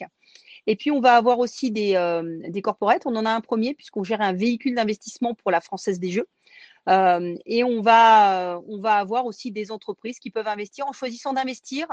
et 0.67 0.77
puis, 0.77 0.91
on 0.91 1.01
va 1.01 1.17
avoir 1.17 1.39
aussi 1.39 1.71
des, 1.71 1.95
euh, 1.97 2.41
des 2.49 2.63
corporates. 2.63 3.03
On 3.07 3.17
en 3.17 3.27
a 3.27 3.31
un 3.31 3.41
premier 3.41 3.75
puisqu'on 3.75 4.05
gère 4.05 4.21
un 4.21 4.33
véhicule 4.33 4.75
d'investissement 4.75 5.35
pour 5.35 5.51
la 5.51 5.61
Française 5.61 5.99
des 5.99 6.11
Jeux. 6.11 6.29
Euh, 6.89 7.37
et 7.47 7.63
on 7.63 7.81
va, 7.81 8.61
on 8.67 8.81
va 8.81 8.95
avoir 8.95 9.27
aussi 9.27 9.53
des 9.53 9.71
entreprises 9.71 10.19
qui 10.19 10.31
peuvent 10.31 10.49
investir 10.49 10.87
en 10.87 10.93
choisissant 10.93 11.33
d'investir, 11.33 11.87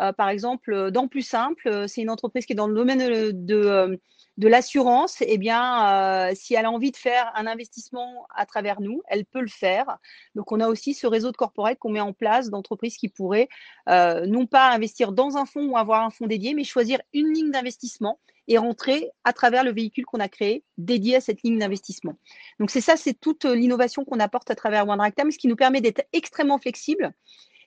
euh, 0.00 0.12
par 0.12 0.28
exemple, 0.28 0.90
dans 0.90 1.08
Plus 1.08 1.22
Simple. 1.22 1.88
C'est 1.88 2.02
une 2.02 2.10
entreprise 2.10 2.46
qui 2.46 2.52
est 2.52 2.56
dans 2.56 2.66
le 2.66 2.74
domaine 2.74 2.98
de, 2.98 3.32
de 3.32 4.00
l'assurance, 4.48 5.18
eh 5.20 5.38
bien, 5.38 6.30
euh, 6.30 6.32
si 6.34 6.54
elle 6.54 6.64
a 6.64 6.70
envie 6.70 6.90
de 6.90 6.96
faire 6.96 7.30
un 7.34 7.46
investissement 7.46 8.26
à 8.34 8.46
travers 8.46 8.80
nous, 8.80 9.02
elle 9.08 9.24
peut 9.24 9.40
le 9.40 9.48
faire. 9.48 9.98
Donc, 10.34 10.52
on 10.52 10.60
a 10.60 10.68
aussi 10.68 10.94
ce 10.94 11.06
réseau 11.06 11.30
de 11.30 11.36
corporate 11.36 11.78
qu'on 11.78 11.90
met 11.90 12.00
en 12.00 12.12
place 12.12 12.50
d'entreprises 12.50 12.96
qui 12.96 13.08
pourraient 13.08 13.48
euh, 13.88 14.26
non 14.26 14.46
pas 14.46 14.70
investir 14.70 15.12
dans 15.12 15.36
un 15.36 15.46
fonds 15.46 15.66
ou 15.66 15.76
avoir 15.76 16.04
un 16.04 16.10
fonds 16.10 16.26
dédié, 16.26 16.54
mais 16.54 16.64
choisir 16.64 17.00
une 17.12 17.32
ligne 17.32 17.50
d'investissement 17.50 18.18
et 18.48 18.58
rentrer 18.58 19.10
à 19.24 19.32
travers 19.32 19.62
le 19.62 19.72
véhicule 19.72 20.06
qu'on 20.06 20.20
a 20.20 20.28
créé 20.28 20.64
dédié 20.78 21.16
à 21.16 21.20
cette 21.20 21.42
ligne 21.42 21.58
d'investissement. 21.58 22.16
Donc, 22.58 22.70
c'est 22.70 22.80
ça, 22.80 22.96
c'est 22.96 23.14
toute 23.14 23.44
l'innovation 23.44 24.04
qu'on 24.04 24.20
apporte 24.20 24.50
à 24.50 24.54
travers 24.54 24.88
OneRactam, 24.88 25.30
ce 25.30 25.38
qui 25.38 25.48
nous 25.48 25.56
permet 25.56 25.80
d'être 25.80 26.02
extrêmement 26.12 26.58
flexible 26.58 27.12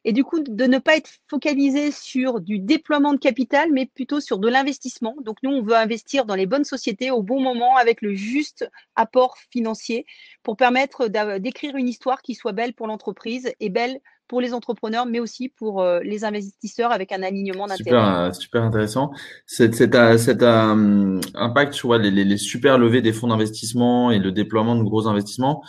et 0.06 0.12
du 0.12 0.24
coup 0.24 0.40
de 0.40 0.66
ne 0.66 0.78
pas 0.80 0.98
être 0.98 1.10
focalisé 1.30 1.92
sur 1.92 2.42
du 2.42 2.60
déploiement 2.60 3.14
de 3.14 3.20
capital, 3.20 3.70
mais 3.72 3.86
plutôt 3.86 4.20
sur 4.20 4.38
de 4.38 4.48
l'investissement. 4.48 5.16
Donc 5.22 5.38
nous, 5.44 5.52
on 5.52 5.62
veut 5.62 5.76
investir 5.76 6.26
dans 6.26 6.36
les 6.36 6.46
bonnes 6.46 6.66
sociétés 6.66 7.12
au 7.12 7.24
bon 7.24 7.42
moment 7.42 7.76
avec 7.78 8.02
le 8.02 8.14
juste 8.14 8.70
apport 8.96 9.38
financier 9.52 10.06
pour 10.44 10.58
permettre 10.58 11.08
d'écrire 11.38 11.76
une 11.76 11.88
histoire 11.88 12.22
qui 12.22 12.36
soit 12.36 12.52
belle 12.52 12.74
pour 12.74 12.88
l'entreprise 12.88 13.52
et 13.60 13.70
belle 13.70 14.00
pour 14.28 14.42
les 14.42 14.54
entrepreneurs, 14.54 15.06
mais 15.06 15.20
aussi 15.20 15.50
pour 15.50 15.82
euh, 15.82 16.00
les 16.02 16.24
investisseurs 16.24 16.92
avec 16.92 17.12
un 17.12 17.22
alignement 17.24 17.68
d'intérêt. 17.68 18.00
Super, 18.00 18.18
euh, 18.18 18.32
super 18.32 18.64
intéressant. 18.64 19.12
Cet, 19.46 19.76
cet 19.76 19.96
impact 19.96 21.74
sur 21.74 21.94
les, 21.98 22.10
les, 22.10 22.24
les, 22.24 22.38
super 22.38 22.78
levées 22.78 23.02
des 23.02 23.14
fonds 23.14 23.28
d'investissement 23.28 24.12
et 24.12 24.20
le 24.20 24.32
déploiement 24.32 24.76
de 24.76 24.84
gros 24.84 25.08
investissements, 25.08 25.62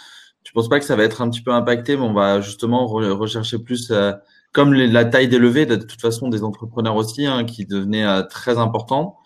tu 0.44 0.52
penses 0.52 0.68
pas 0.68 0.78
que 0.78 0.84
ça 0.84 0.96
va 0.96 1.02
être 1.04 1.22
un 1.22 1.30
petit 1.30 1.42
peu 1.42 1.52
impacté, 1.52 1.96
mais 1.96 2.02
on 2.02 2.12
va 2.12 2.40
justement 2.40 2.86
rechercher 2.86 3.58
plus, 3.58 3.92
comme 4.52 4.72
la 4.72 5.04
taille 5.04 5.28
des 5.28 5.38
levées, 5.38 5.66
de 5.66 5.76
toute 5.76 6.00
façon 6.00 6.28
des 6.28 6.44
entrepreneurs 6.44 6.96
aussi, 6.96 7.26
hein, 7.26 7.44
qui 7.44 7.66
devenaient 7.66 8.06
très 8.28 8.58
importants. 8.58 9.18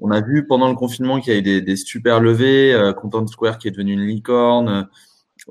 On 0.00 0.10
a 0.10 0.20
vu 0.20 0.46
pendant 0.46 0.68
le 0.68 0.74
confinement 0.74 1.20
qu'il 1.20 1.32
y 1.32 1.36
a 1.36 1.38
eu 1.38 1.42
des, 1.42 1.62
des 1.62 1.76
super 1.76 2.20
levées, 2.20 2.92
Content 3.00 3.26
Square 3.26 3.58
qui 3.58 3.68
est 3.68 3.70
devenu 3.70 3.92
une 3.92 4.06
licorne, 4.06 4.88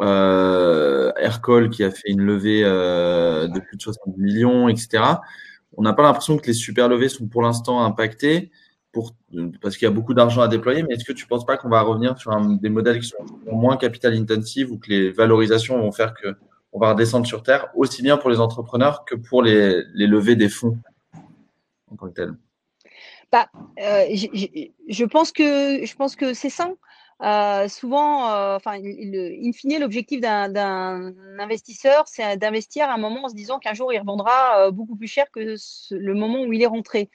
euh, 0.02 1.12
Aircall 1.18 1.70
qui 1.70 1.84
a 1.84 1.92
fait 1.92 2.10
une 2.10 2.22
levée 2.22 2.64
euh, 2.64 3.48
de 3.48 3.60
plus 3.60 3.78
de 3.78 3.82
60 3.82 4.18
millions, 4.18 4.68
etc. 4.68 5.04
On 5.78 5.84
n'a 5.84 5.94
pas 5.94 6.04
l'impression 6.04 6.38
que 6.38 6.48
les 6.48 6.54
super 6.54 6.90
levées 6.90 7.10
sont 7.10 7.28
pour 7.28 7.42
l'instant 7.42 7.84
impactées 7.84 8.52
parce 9.62 9.78
qu'il 9.78 9.86
y 9.86 9.90
a 9.90 9.94
beaucoup 9.94 10.14
d'argent 10.14 10.42
à 10.42 10.48
déployer, 10.48 10.84
mais 10.84 10.96
est-ce 10.96 11.06
que 11.06 11.14
tu 11.14 11.26
ne 11.26 11.30
penses 11.30 11.46
pas 11.46 11.58
qu'on 11.58 11.70
va 11.70 11.82
revenir 11.82 12.18
sur 12.18 12.36
des 12.40 12.70
modèles 12.70 13.00
qui 13.00 13.08
sont 13.08 13.26
moins 13.52 13.78
capital 13.78 14.14
intensive 14.14 14.72
ou 14.72 14.78
que 14.78 14.90
les 14.90 15.12
valorisations 15.12 15.80
vont 15.80 15.92
faire 15.92 16.14
que 16.14 16.36
on 16.72 16.80
va 16.80 16.92
redescendre 16.92 17.26
sur 17.26 17.42
terre, 17.42 17.70
aussi 17.76 18.02
bien 18.02 18.18
pour 18.18 18.30
les 18.30 18.42
entrepreneurs 18.42 19.06
que 19.06 19.16
pour 19.16 19.42
les, 19.42 19.84
levées 19.94 20.36
des 20.36 20.50
fonds 20.50 20.78
en 21.90 21.96
tant 21.96 22.08
que 22.08 22.14
tel 22.14 22.34
bah, 23.32 23.48
euh, 23.82 24.06
je, 24.14 25.06
pense 25.06 25.32
que 25.32 26.16
que 26.16 26.34
c'est 26.34 26.50
ça. 26.50 26.72
Euh, 27.22 27.70
souvent, 27.70 28.30
euh, 28.30 28.58
enfin, 28.58 28.74
in 28.74 29.52
fine, 29.54 29.80
l'objectif 29.80 30.20
d'un 30.20 31.14
investisseur, 31.40 32.04
c'est 32.08 32.36
d'investir 32.38 32.90
à 32.90 32.94
un 32.94 32.98
moment 32.98 33.24
en 33.26 33.30
se 33.30 33.36
disant 33.36 33.58
qu'un 33.58 33.74
jour, 33.74 33.94
il 33.94 34.00
revendra 34.00 34.68
euh, 34.68 34.72
beaucoup 34.72 34.98
plus 34.98 35.08
cher 35.08 35.32
que 35.32 35.56
le 35.92 36.14
moment 36.14 36.42
où 36.44 36.52
il 36.52 36.62
est 36.62 36.66
rentré. 36.66 37.10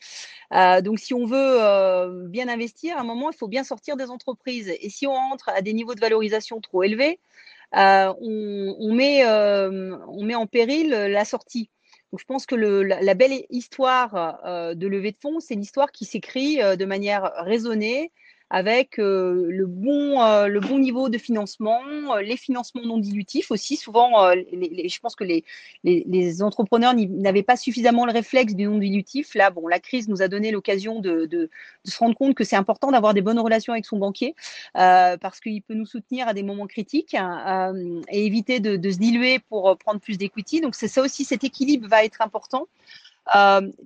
donc, 0.82 0.98
si 0.98 1.12
on 1.14 1.26
veut 1.26 2.28
bien 2.28 2.48
investir, 2.48 2.96
à 2.96 3.00
un 3.00 3.04
moment, 3.04 3.30
il 3.30 3.36
faut 3.36 3.48
bien 3.48 3.64
sortir 3.64 3.96
des 3.96 4.10
entreprises. 4.10 4.72
Et 4.80 4.88
si 4.90 5.06
on 5.06 5.12
entre 5.12 5.50
à 5.50 5.60
des 5.60 5.72
niveaux 5.74 5.94
de 5.94 6.00
valorisation 6.00 6.60
trop 6.60 6.82
élevés, 6.82 7.20
on, 7.72 8.92
met, 8.94 9.24
on 9.26 10.24
met 10.24 10.34
en 10.34 10.46
péril 10.46 10.90
la 10.90 11.24
sortie. 11.24 11.70
Donc, 12.12 12.20
je 12.20 12.24
pense 12.24 12.46
que 12.46 12.56
la, 12.56 13.14
belle 13.14 13.44
histoire 13.50 14.74
de 14.74 14.86
levée 14.86 15.12
de 15.12 15.18
fonds, 15.20 15.40
c'est 15.40 15.54
une 15.54 15.62
histoire 15.62 15.92
qui 15.92 16.06
s'écrit 16.06 16.56
de 16.56 16.84
manière 16.86 17.32
raisonnée, 17.36 18.12
avec 18.50 18.98
euh, 18.98 19.46
le, 19.48 19.66
bon, 19.66 20.20
euh, 20.20 20.48
le 20.48 20.58
bon 20.58 20.80
niveau 20.80 21.08
de 21.08 21.18
financement, 21.18 21.80
euh, 22.10 22.20
les 22.20 22.36
financements 22.36 22.82
non 22.84 22.98
dilutifs 22.98 23.52
aussi. 23.52 23.76
Souvent, 23.76 24.28
les, 24.32 24.88
je 24.88 25.00
pense 25.00 25.14
que 25.14 25.22
les, 25.22 25.44
les, 25.84 26.42
entrepreneurs 26.42 26.94
n'avaient 26.94 27.44
pas 27.44 27.56
suffisamment 27.56 28.06
le 28.06 28.12
réflexe 28.12 28.54
du 28.54 28.64
non 28.64 28.78
dilutif. 28.78 29.36
Là, 29.36 29.50
bon, 29.50 29.68
la 29.68 29.78
crise 29.78 30.08
nous 30.08 30.20
a 30.20 30.26
donné 30.26 30.50
l'occasion 30.50 31.00
de, 31.00 31.26
de, 31.26 31.26
de, 31.26 31.50
se 31.84 31.98
rendre 31.98 32.16
compte 32.16 32.34
que 32.34 32.42
c'est 32.42 32.56
important 32.56 32.90
d'avoir 32.90 33.14
des 33.14 33.22
bonnes 33.22 33.38
relations 33.38 33.72
avec 33.72 33.86
son 33.86 33.98
banquier 33.98 34.34
parce 34.74 35.40
qu'il 35.40 35.62
peut 35.62 35.74
nous 35.74 35.86
soutenir 35.86 36.26
à 36.26 36.34
des 36.34 36.42
moments 36.42 36.66
critiques 36.66 37.14
hein, 37.14 37.72
et 38.10 38.26
éviter 38.26 38.58
de, 38.58 38.76
de, 38.76 38.90
se 38.90 38.98
diluer 38.98 39.38
pour 39.38 39.76
prendre 39.78 40.00
plus 40.00 40.18
d'equity. 40.18 40.60
Donc, 40.60 40.74
c'est 40.74 40.88
ça 40.88 41.02
aussi, 41.02 41.24
cet 41.24 41.44
équilibre 41.44 41.86
va 41.88 42.04
être 42.04 42.20
important. 42.20 42.66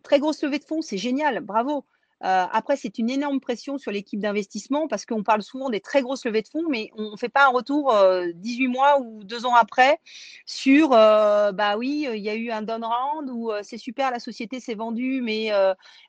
très 0.03 0.19
grosse 0.19 0.43
levée 0.43 0.59
de 0.59 0.65
fonds, 0.65 0.81
c'est 0.81 0.99
génial, 0.99 1.41
bravo. 1.41 1.85
Euh, 2.23 2.47
après, 2.51 2.77
c'est 2.77 2.99
une 2.99 3.11
énorme 3.11 3.41
pression 3.41 3.77
sur 3.77 3.91
l'équipe 3.91 4.21
d'investissement 4.21 4.89
parce 4.89 5.05
qu'on 5.05 5.23
parle 5.23 5.43
souvent 5.43 5.69
des 5.69 5.81
très 5.81 6.01
grosses 6.01 6.25
levées 6.25 6.43
de 6.43 6.49
fonds, 6.49 6.69
mais 6.71 6.91
on 6.97 7.13
ne 7.13 7.17
fait 7.17 7.29
pas 7.29 7.47
un 7.47 7.49
retour 7.49 7.95
18 8.35 8.67
euh, 8.67 8.69
mois 8.71 9.01
ou 9.01 9.25
deux 9.25 9.45
ans 9.47 9.55
après 9.55 9.99
sur, 10.47 10.93
euh, 10.93 11.53
bah 11.53 11.77
oui, 11.77 12.07
il 12.15 12.21
y 12.21 12.31
a 12.31 12.35
eu 12.35 12.51
un 12.51 12.63
down 12.63 12.85
round 12.85 13.31
où 13.31 13.51
c'est 13.63 13.79
super, 13.79 14.11
la 14.11 14.21
société 14.21 14.61
s'est 14.61 14.75
vendue, 14.75 15.21
mais 15.23 15.51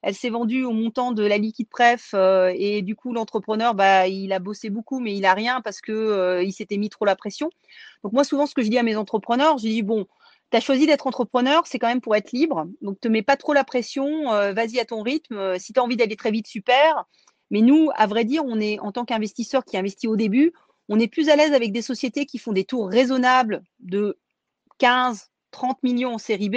elle 0.01 0.15
s'est 0.15 0.29
vendue 0.29 0.63
au 0.63 0.71
montant 0.71 1.11
de 1.11 1.23
la 1.23 1.37
liquide 1.37 1.69
pref 1.69 2.13
et 2.13 2.81
du 2.81 2.95
coup, 2.95 3.13
l'entrepreneur, 3.13 3.73
bah, 3.73 4.07
il 4.07 4.31
a 4.31 4.39
bossé 4.39 4.69
beaucoup, 4.69 4.99
mais 4.99 5.15
il 5.15 5.21
n'a 5.21 5.33
rien 5.33 5.61
parce 5.61 5.81
qu'il 5.81 6.53
s'était 6.53 6.77
mis 6.77 6.89
trop 6.89 7.05
la 7.05 7.15
pression. 7.15 7.49
Donc 8.03 8.13
moi, 8.13 8.23
souvent, 8.23 8.45
ce 8.45 8.53
que 8.53 8.61
je 8.61 8.69
dis 8.69 8.77
à 8.77 8.83
mes 8.83 8.95
entrepreneurs, 8.95 9.57
je 9.57 9.67
dis, 9.67 9.81
bon, 9.81 10.05
tu 10.55 10.57
as 10.57 10.61
choisi 10.61 10.87
d'être 10.87 11.05
entrepreneur, 11.05 11.67
c'est 11.67 11.79
quand 11.79 11.89
même 11.89 11.99
pour 11.99 12.15
être 12.15 12.31
libre. 12.31 12.65
Donc, 12.81 12.97
te 13.01 13.09
mets 13.09 13.23
pas 13.23 13.35
trop 13.35 13.51
la 13.51 13.65
pression, 13.65 14.31
euh, 14.31 14.53
vas-y 14.53 14.79
à 14.79 14.85
ton 14.85 15.01
rythme. 15.01 15.35
Euh, 15.35 15.57
si 15.59 15.73
tu 15.73 15.79
as 15.81 15.83
envie 15.83 15.97
d'aller 15.97 16.15
très 16.15 16.31
vite, 16.31 16.47
super. 16.47 17.03
Mais 17.51 17.59
nous, 17.59 17.89
à 17.95 18.07
vrai 18.07 18.23
dire, 18.23 18.43
on 18.45 18.61
est 18.61 18.79
en 18.79 18.93
tant 18.93 19.03
qu'investisseur 19.03 19.65
qui 19.65 19.77
investit 19.77 20.07
au 20.07 20.15
début, 20.15 20.53
on 20.87 20.97
est 20.97 21.09
plus 21.09 21.27
à 21.27 21.35
l'aise 21.35 21.51
avec 21.51 21.73
des 21.73 21.81
sociétés 21.81 22.25
qui 22.25 22.37
font 22.37 22.53
des 22.53 22.63
tours 22.63 22.89
raisonnables 22.89 23.63
de 23.79 24.17
15, 24.77 25.29
30 25.51 25.83
millions 25.83 26.13
en 26.13 26.17
série 26.17 26.49
B 26.49 26.55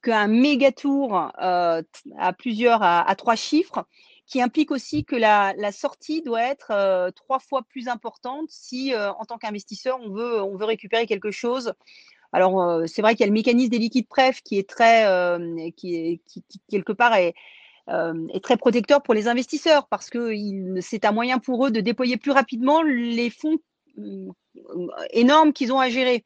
qu'un 0.00 0.28
méga 0.28 0.70
tour 0.70 1.32
euh, 1.42 1.82
à 2.18 2.32
plusieurs, 2.34 2.82
à, 2.82 3.14
trois 3.16 3.36
chiffres, 3.36 3.84
qui 4.26 4.40
implique 4.42 4.70
aussi 4.70 5.04
que 5.04 5.16
la, 5.16 5.72
sortie 5.72 6.22
doit 6.22 6.42
être 6.42 7.10
trois 7.16 7.38
fois 7.40 7.62
plus 7.62 7.88
importante 7.88 8.46
si, 8.50 8.94
en 8.94 9.24
tant 9.24 9.38
qu'investisseur, 9.38 9.98
on 10.00 10.10
veut, 10.10 10.42
on 10.42 10.56
veut 10.56 10.66
récupérer 10.66 11.06
quelque 11.06 11.30
chose 11.30 11.72
alors, 12.34 12.60
euh, 12.60 12.86
c'est 12.88 13.00
vrai 13.00 13.12
qu'il 13.14 13.20
y 13.20 13.22
a 13.22 13.26
le 13.28 13.32
mécanisme 13.32 13.70
des 13.70 13.78
liquides 13.78 14.08
pref 14.08 14.42
qui 14.42 14.58
est 14.58 14.68
très, 14.68 15.06
euh, 15.06 15.70
qui, 15.76 16.20
quelque 16.68 16.92
part 16.92 17.12
euh, 17.12 18.26
est, 18.34 18.42
très 18.42 18.56
protecteur 18.56 19.04
pour 19.04 19.14
les 19.14 19.28
investisseurs 19.28 19.86
parce 19.86 20.10
que 20.10 20.34
c'est 20.80 21.04
un 21.04 21.12
moyen 21.12 21.38
pour 21.38 21.64
eux 21.64 21.70
de 21.70 21.80
déployer 21.80 22.16
plus 22.16 22.32
rapidement 22.32 22.82
les 22.82 23.30
fonds 23.30 23.58
énormes 25.12 25.52
qu'ils 25.52 25.72
ont 25.72 25.78
à 25.78 25.88
gérer 25.90 26.24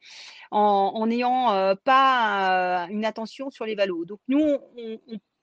en 0.49 1.05
n'ayant 1.05 1.75
pas 1.83 2.87
une 2.89 3.05
attention 3.05 3.51
sur 3.51 3.65
les 3.65 3.75
valos. 3.75 4.05
Donc, 4.05 4.19
nous, 4.27 4.57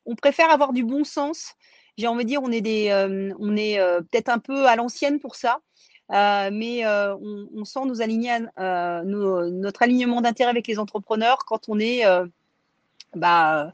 on, 0.05 0.17
préfère 0.17 0.51
avoir 0.51 0.73
du 0.73 0.83
bon 0.83 1.05
sens. 1.05 1.55
J'ai 1.97 2.09
envie 2.09 2.25
de 2.25 2.29
dire, 2.29 2.43
on 2.43 2.51
est, 2.51 2.93
on 3.39 3.57
est 3.57 3.79
peut-être 4.11 4.31
un 4.31 4.41
peu 4.41 4.67
à 4.67 4.75
l'ancienne 4.75 5.21
pour 5.21 5.37
ça. 5.37 5.61
Euh, 6.13 6.51
mais 6.53 6.87
euh, 6.87 7.17
on, 7.55 7.65
sent 7.65 7.81
nous 7.87 8.01
aligner, 8.01 8.31
euh, 8.61 9.03
notre 9.05 9.83
alignement 9.83 10.21
d'intérêt 10.21 10.51
avec 10.51 10.69
les 10.69 10.79
entrepreneurs 10.79 11.39
quand 11.47 11.69
on 11.69 11.81
est 11.81 12.03
bah, 13.15 13.73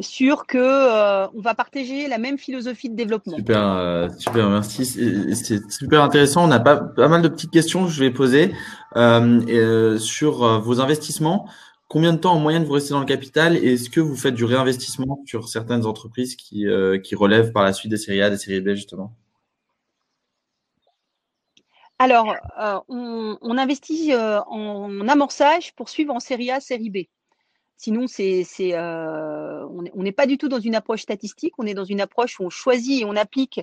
sûr 0.00 0.46
que 0.46 1.28
on 1.36 1.40
va 1.40 1.54
partager 1.54 2.08
la 2.08 2.18
même 2.18 2.38
philosophie 2.38 2.88
de 2.88 2.96
développement. 2.96 3.36
Super, 3.36 4.08
super, 4.18 4.48
merci. 4.48 4.86
C'est 4.86 5.70
super 5.70 6.02
intéressant. 6.02 6.48
On 6.48 6.50
a 6.50 6.60
pas, 6.60 6.76
pas 6.76 7.08
mal 7.08 7.22
de 7.22 7.28
petites 7.28 7.50
questions 7.50 7.84
que 7.84 7.90
je 7.90 8.00
vais 8.00 8.10
poser 8.10 8.54
sur 9.98 10.60
vos 10.60 10.80
investissements. 10.80 11.48
Combien 11.88 12.12
de 12.12 12.18
temps 12.18 12.32
en 12.32 12.40
moyenne 12.40 12.64
vous 12.64 12.72
restez 12.72 12.90
dans 12.90 13.00
le 13.00 13.06
capital 13.06 13.56
et 13.56 13.74
est-ce 13.74 13.90
que 13.90 14.00
vous 14.00 14.16
faites 14.16 14.34
du 14.34 14.44
réinvestissement 14.44 15.22
sur 15.24 15.48
certaines 15.48 15.86
entreprises 15.86 16.36
qui, 16.36 16.66
qui 17.04 17.14
relèvent 17.14 17.52
par 17.52 17.64
la 17.64 17.72
suite 17.74 17.90
des 17.90 17.98
séries 17.98 18.22
A, 18.22 18.30
des 18.30 18.38
séries 18.38 18.62
B 18.62 18.70
justement? 18.70 19.14
Alors, 21.98 22.34
euh, 22.58 22.78
on, 22.88 23.58
investit 23.58 24.12
euh, 24.12 24.42
en 24.42 25.08
amorçage 25.08 25.74
pour 25.74 25.88
suivre 25.88 26.14
en 26.14 26.20
série 26.20 26.50
A, 26.50 26.60
série 26.60 26.90
B. 26.90 26.96
Sinon, 27.78 28.04
euh, 28.20 29.66
on 29.70 30.02
n'est 30.02 30.12
pas 30.12 30.26
du 30.26 30.36
tout 30.36 30.48
dans 30.48 30.60
une 30.60 30.74
approche 30.74 31.02
statistique, 31.02 31.54
on 31.58 31.66
est 31.66 31.74
dans 31.74 31.84
une 31.84 32.00
approche 32.00 32.38
où 32.38 32.44
on 32.44 32.50
choisit 32.50 33.02
et 33.02 33.04
on 33.04 33.16
applique 33.16 33.60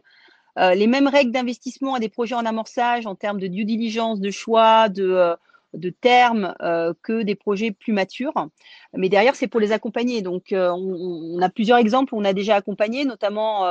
les 0.56 0.86
mêmes 0.86 1.08
règles 1.08 1.32
d'investissement 1.32 1.96
à 1.96 2.00
des 2.00 2.10
projets 2.10 2.36
en 2.36 2.46
amorçage 2.46 3.08
en 3.08 3.16
termes 3.16 3.40
de 3.40 3.48
due 3.48 3.66
diligence, 3.66 4.20
de 4.20 4.30
choix, 4.30 4.88
de, 4.88 5.36
de 5.74 5.90
termes 5.90 6.54
que 7.02 7.24
des 7.24 7.34
projets 7.34 7.72
plus 7.72 7.92
matures. 7.92 8.50
Mais 8.96 9.10
derrière, 9.10 9.36
c'est 9.36 9.48
pour 9.48 9.60
les 9.60 9.72
accompagner. 9.72 10.22
Donc, 10.22 10.50
on, 10.52 11.36
on, 11.36 11.42
a 11.42 11.50
plusieurs 11.50 11.80
exemples, 11.80 12.14
on 12.14 12.24
a 12.24 12.34
déjà 12.34 12.56
accompagné, 12.56 13.04
notamment 13.04 13.66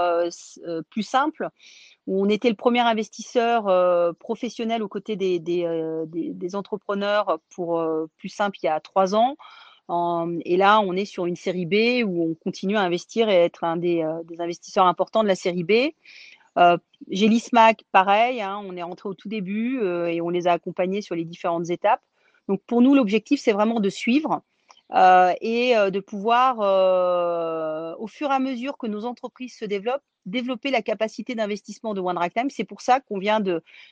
plus 0.91 1.05
simple 1.05 1.51
où 2.07 2.23
on 2.25 2.29
était 2.29 2.49
le 2.49 2.57
premier 2.57 2.81
investisseur 2.81 3.69
euh, 3.69 4.13
professionnel 4.13 4.83
aux 4.83 4.89
côtés 4.89 5.17
des, 5.17 5.65
euh, 5.65 6.07
entrepreneurs 6.55 7.39
pour 7.55 7.79
euh, 7.79 8.07
plus 8.19 8.29
simple 8.29 8.59
il 8.63 8.67
y 8.67 8.69
a 8.69 8.81
trois 8.81 9.15
ans. 9.15 9.37
et 10.45 10.57
là, 10.57 10.81
on 10.81 10.95
est 10.95 11.05
sur 11.05 11.27
une 11.27 11.37
série 11.37 11.67
B 11.67 12.07
où 12.07 12.31
on 12.31 12.35
continue 12.35 12.77
à 12.77 12.83
investir 12.83 13.29
et 13.29 13.35
être 13.35 13.65
un 13.65 13.77
des, 13.77 14.03
investisseurs 14.39 14.87
importants 14.87 15.23
de 15.23 15.29
la 15.29 15.35
série 15.35 15.65
B. 15.65 15.73
Euh, 16.59 16.77
Gélismac, 17.09 17.85
pareil, 17.93 18.43
hein, 18.43 18.63
on 18.67 18.77
est 18.77 18.83
rentré 18.83 19.09
au 19.09 19.15
tout 19.15 19.29
début 19.29 19.81
et 20.09 20.21
on 20.21 20.29
les 20.29 20.47
a 20.47 20.53
accompagnés 20.53 21.03
sur 21.03 21.15
les 21.15 21.25
différentes 21.25 21.71
étapes. 21.71 22.03
Donc 22.49 22.61
pour 22.67 22.83
nous, 22.83 22.95
l'objectif, 22.95 23.41
c'est 23.41 23.53
vraiment 23.53 23.81
de 23.81 23.89
suivre 23.89 24.43
et 24.93 25.75
de 25.75 26.01
pouvoir, 26.01 26.59
au 27.99 28.07
fur 28.07 28.31
et 28.31 28.35
à 28.35 28.39
mesure 28.39 28.77
que 28.79 28.87
nos 28.87 29.05
entreprises 29.05 29.57
se 29.57 29.65
développent, 29.65 30.03
développer 30.27 30.71
la 30.71 30.83
capacité 30.83 31.35
d'investissement 31.35 31.95
de 31.95 32.01
One 32.01 32.19
Time. 32.35 32.51
C'est 32.51 32.65
pour 32.65 32.81
ça 32.81 33.01
qu'on 33.01 33.19
vient 33.19 33.41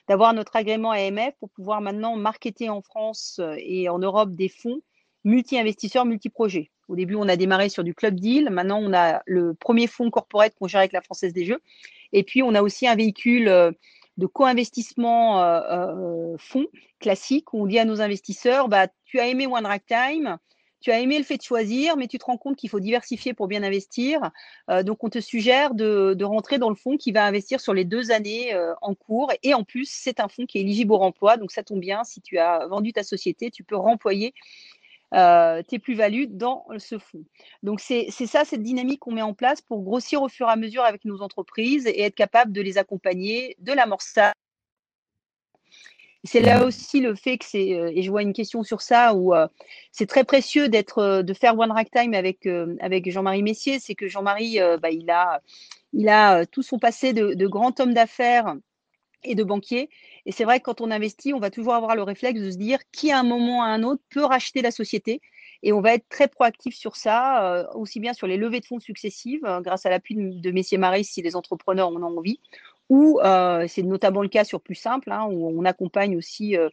d'avoir 0.08 0.34
notre 0.34 0.56
agrément 0.56 0.90
AMF 0.90 1.34
pour 1.40 1.50
pouvoir 1.50 1.80
maintenant 1.80 2.16
marketer 2.16 2.68
en 2.68 2.82
France 2.82 3.38
euh, 3.40 3.56
et 3.58 3.88
en 3.88 3.98
Europe 3.98 4.30
des 4.32 4.48
fonds 4.48 4.80
multi-investisseurs, 5.24 6.04
multi-projets. 6.04 6.70
Au 6.88 6.96
début, 6.96 7.14
on 7.14 7.28
a 7.28 7.36
démarré 7.36 7.68
sur 7.68 7.84
du 7.84 7.94
club 7.94 8.14
deal. 8.18 8.48
Maintenant, 8.50 8.80
on 8.80 8.92
a 8.92 9.22
le 9.26 9.54
premier 9.54 9.86
fonds 9.86 10.10
corporate 10.10 10.54
qu'on 10.54 10.66
gère 10.66 10.80
avec 10.80 10.92
la 10.92 11.02
Française 11.02 11.32
des 11.32 11.44
Jeux. 11.44 11.60
Et 12.12 12.22
puis, 12.22 12.42
on 12.42 12.54
a 12.54 12.62
aussi 12.62 12.88
un 12.88 12.96
véhicule 12.96 13.44
de 14.16 14.26
co-investissement 14.26 15.38
fonds 16.38 16.66
classique 16.98 17.52
où 17.52 17.62
on 17.62 17.66
dit 17.66 17.78
à 17.78 17.84
nos 17.84 18.00
investisseurs, 18.00 18.68
bah, 18.68 18.88
tu 19.04 19.20
as 19.20 19.28
aimé 19.28 19.46
One 19.46 19.66
Rack 19.66 19.84
Time, 19.86 20.38
tu 20.80 20.90
as 20.90 21.00
aimé 21.00 21.18
le 21.18 21.24
fait 21.24 21.36
de 21.36 21.42
choisir, 21.42 21.96
mais 21.96 22.06
tu 22.06 22.18
te 22.18 22.24
rends 22.24 22.36
compte 22.36 22.56
qu'il 22.56 22.70
faut 22.70 22.80
diversifier 22.80 23.34
pour 23.34 23.48
bien 23.48 23.62
investir. 23.62 24.30
Euh, 24.70 24.82
donc, 24.82 25.04
on 25.04 25.10
te 25.10 25.20
suggère 25.20 25.74
de, 25.74 26.24
rentrer 26.24 26.58
dans 26.58 26.70
le 26.70 26.76
fonds 26.76 26.96
qui 26.96 27.12
va 27.12 27.24
investir 27.24 27.60
sur 27.60 27.74
les 27.74 27.84
deux 27.84 28.10
années 28.10 28.54
euh, 28.54 28.74
en 28.80 28.94
cours. 28.94 29.32
Et 29.42 29.54
en 29.54 29.64
plus, 29.64 29.88
c'est 29.90 30.20
un 30.20 30.28
fonds 30.28 30.46
qui 30.46 30.58
est 30.58 30.62
éligible 30.62 30.92
au 30.92 30.98
remploi. 30.98 31.36
Donc, 31.36 31.52
ça 31.52 31.62
tombe 31.62 31.80
bien. 31.80 32.04
Si 32.04 32.20
tu 32.20 32.38
as 32.38 32.66
vendu 32.66 32.92
ta 32.92 33.02
société, 33.02 33.50
tu 33.50 33.64
peux 33.64 33.76
remployer 33.76 34.32
euh, 35.14 35.62
tes 35.62 35.78
plus-values 35.78 36.28
dans 36.28 36.64
ce 36.78 36.98
fonds. 36.98 37.24
Donc, 37.62 37.80
c'est 37.80 38.10
ça, 38.10 38.44
cette 38.44 38.62
dynamique 38.62 39.00
qu'on 39.00 39.12
met 39.12 39.22
en 39.22 39.34
place 39.34 39.60
pour 39.60 39.82
grossir 39.82 40.22
au 40.22 40.28
fur 40.28 40.48
et 40.48 40.52
à 40.52 40.56
mesure 40.56 40.84
avec 40.84 41.04
nos 41.04 41.20
entreprises 41.20 41.86
et 41.86 42.02
être 42.02 42.14
capable 42.14 42.52
de 42.52 42.60
les 42.62 42.78
accompagner 42.78 43.56
de 43.58 43.72
l'amorçage 43.72 44.32
c'est 46.24 46.40
là 46.40 46.64
aussi 46.66 47.00
le 47.00 47.14
fait 47.14 47.38
que 47.38 47.44
c'est, 47.46 47.74
euh, 47.74 47.90
et 47.94 48.02
je 48.02 48.10
vois 48.10 48.22
une 48.22 48.32
question 48.32 48.62
sur 48.62 48.82
ça, 48.82 49.14
où 49.14 49.34
euh, 49.34 49.48
c'est 49.90 50.06
très 50.06 50.24
précieux 50.24 50.68
d'être, 50.68 50.98
euh, 50.98 51.22
de 51.22 51.32
faire 51.32 51.58
One 51.58 51.72
Rack 51.72 51.90
Time 51.90 52.14
avec, 52.14 52.46
avec 52.80 53.10
Jean-Marie 53.10 53.42
Messier, 53.42 53.78
c'est 53.78 53.94
que 53.94 54.08
Jean-Marie, 54.08 54.58
bah, 54.82 54.90
il 54.90 55.10
a, 55.10 55.40
il 55.92 56.08
a 56.08 56.46
tout 56.46 56.62
son 56.62 56.78
passé 56.78 57.12
de, 57.12 57.34
de 57.34 57.46
grand 57.46 57.78
homme 57.80 57.94
d'affaires 57.94 58.54
et 59.22 59.34
de 59.34 59.44
banquier. 59.44 59.90
Et 60.26 60.32
c'est 60.32 60.44
vrai 60.44 60.60
que 60.60 60.64
quand 60.64 60.80
on 60.80 60.90
investit, 60.90 61.34
on 61.34 61.40
va 61.40 61.50
toujours 61.50 61.74
avoir 61.74 61.94
le 61.96 62.02
réflexe 62.02 62.40
de 62.40 62.50
se 62.50 62.56
dire 62.56 62.78
qui 62.92 63.12
à 63.12 63.18
un 63.18 63.22
moment 63.22 63.58
ou 63.58 63.62
à 63.62 63.66
un 63.66 63.82
autre 63.82 64.02
peut 64.10 64.24
racheter 64.24 64.62
la 64.62 64.70
société. 64.70 65.20
Et 65.62 65.72
on 65.72 65.82
va 65.82 65.94
être 65.94 66.08
très 66.08 66.26
proactif 66.26 66.74
sur 66.74 66.96
ça, 66.96 67.68
aussi 67.74 68.00
bien 68.00 68.14
sur 68.14 68.26
les 68.26 68.38
levées 68.38 68.60
de 68.60 68.64
fonds 68.64 68.80
successives, 68.80 69.42
grâce 69.60 69.84
à 69.84 69.90
l'appui 69.90 70.16
de 70.16 70.50
Messier 70.52 70.78
Marie 70.78 71.04
si 71.04 71.20
les 71.20 71.36
entrepreneurs 71.36 71.88
en 71.88 72.02
ont 72.02 72.16
envie, 72.16 72.40
ou 72.90 73.20
euh, 73.20 73.66
c'est 73.68 73.84
notamment 73.84 74.20
le 74.20 74.28
cas 74.28 74.42
sur 74.44 74.60
plus 74.60 74.74
simple, 74.74 75.12
hein, 75.12 75.26
où 75.30 75.48
on 75.48 75.64
accompagne 75.64 76.16
aussi 76.16 76.56
euh, 76.56 76.68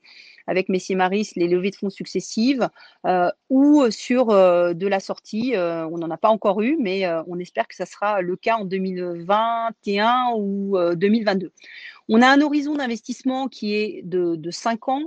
avec 0.47 0.68
Messier 0.68 0.95
Maris 0.95 1.32
les 1.36 1.47
levées 1.47 1.70
de 1.70 1.76
fonds 1.76 1.91
successives, 1.91 2.68
euh, 3.05 3.30
ou 3.51 3.89
sur 3.91 4.28
de 4.28 4.88
la 4.88 4.99
sortie. 4.99 5.53
on 5.55 5.97
n'en 5.97 6.09
a 6.09 6.18
pas 6.18 6.30
encore 6.30 6.61
eu, 6.61 6.76
mais 6.80 7.07
on 7.28 7.38
espère 7.38 7.68
que 7.68 7.76
ça 7.76 7.86
sera 7.86 8.22
le 8.22 8.36
cas 8.36 8.57
en 8.57 8.65
2021 8.65 10.32
ou 10.36 10.78
2022. 10.95 11.51
On 12.09 12.22
a 12.22 12.28
un 12.28 12.41
horizon 12.41 12.76
d'investissement 12.76 13.47
qui 13.47 13.76
est 13.76 14.01
de, 14.03 14.36
de 14.36 14.51
5 14.51 14.89
ans. 14.89 15.03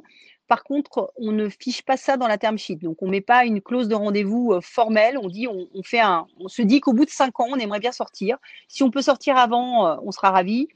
Par 0.47 0.65
contre, 0.65 1.13
on 1.17 1.33
ne 1.33 1.49
fiche 1.49 1.83
pas 1.83 1.97
ça 1.97 2.17
dans 2.17 2.27
la 2.27 2.37
term 2.37 2.59
sheet. 2.59 2.77
Donc, 2.77 3.03
on 3.03 3.07
ne 3.07 3.13
met 3.13 3.21
pas 3.21 3.45
une 3.45 3.61
clause 3.61 3.89
de 3.89 3.95
rendez-vous 3.95 4.59
formelle. 4.61 5.17
On 5.17 5.29
dit, 5.29 5.47
fait 5.85 6.01
un, 6.01 6.27
on 6.39 6.49
se 6.49 6.63
dit 6.63 6.81
qu'au 6.81 6.93
bout 6.93 7.05
de 7.05 7.11
cinq 7.11 7.41
ans, 7.41 7.47
on 7.51 7.57
aimerait 7.57 7.81
bien 7.81 7.93
sortir. 7.93 8.37
Si 8.69 8.83
on 8.83 8.91
peut 8.91 9.03
sortir 9.03 9.37
avant, 9.37 10.01
on 10.05 10.13
sera 10.13 10.31
ravi. 10.31 10.69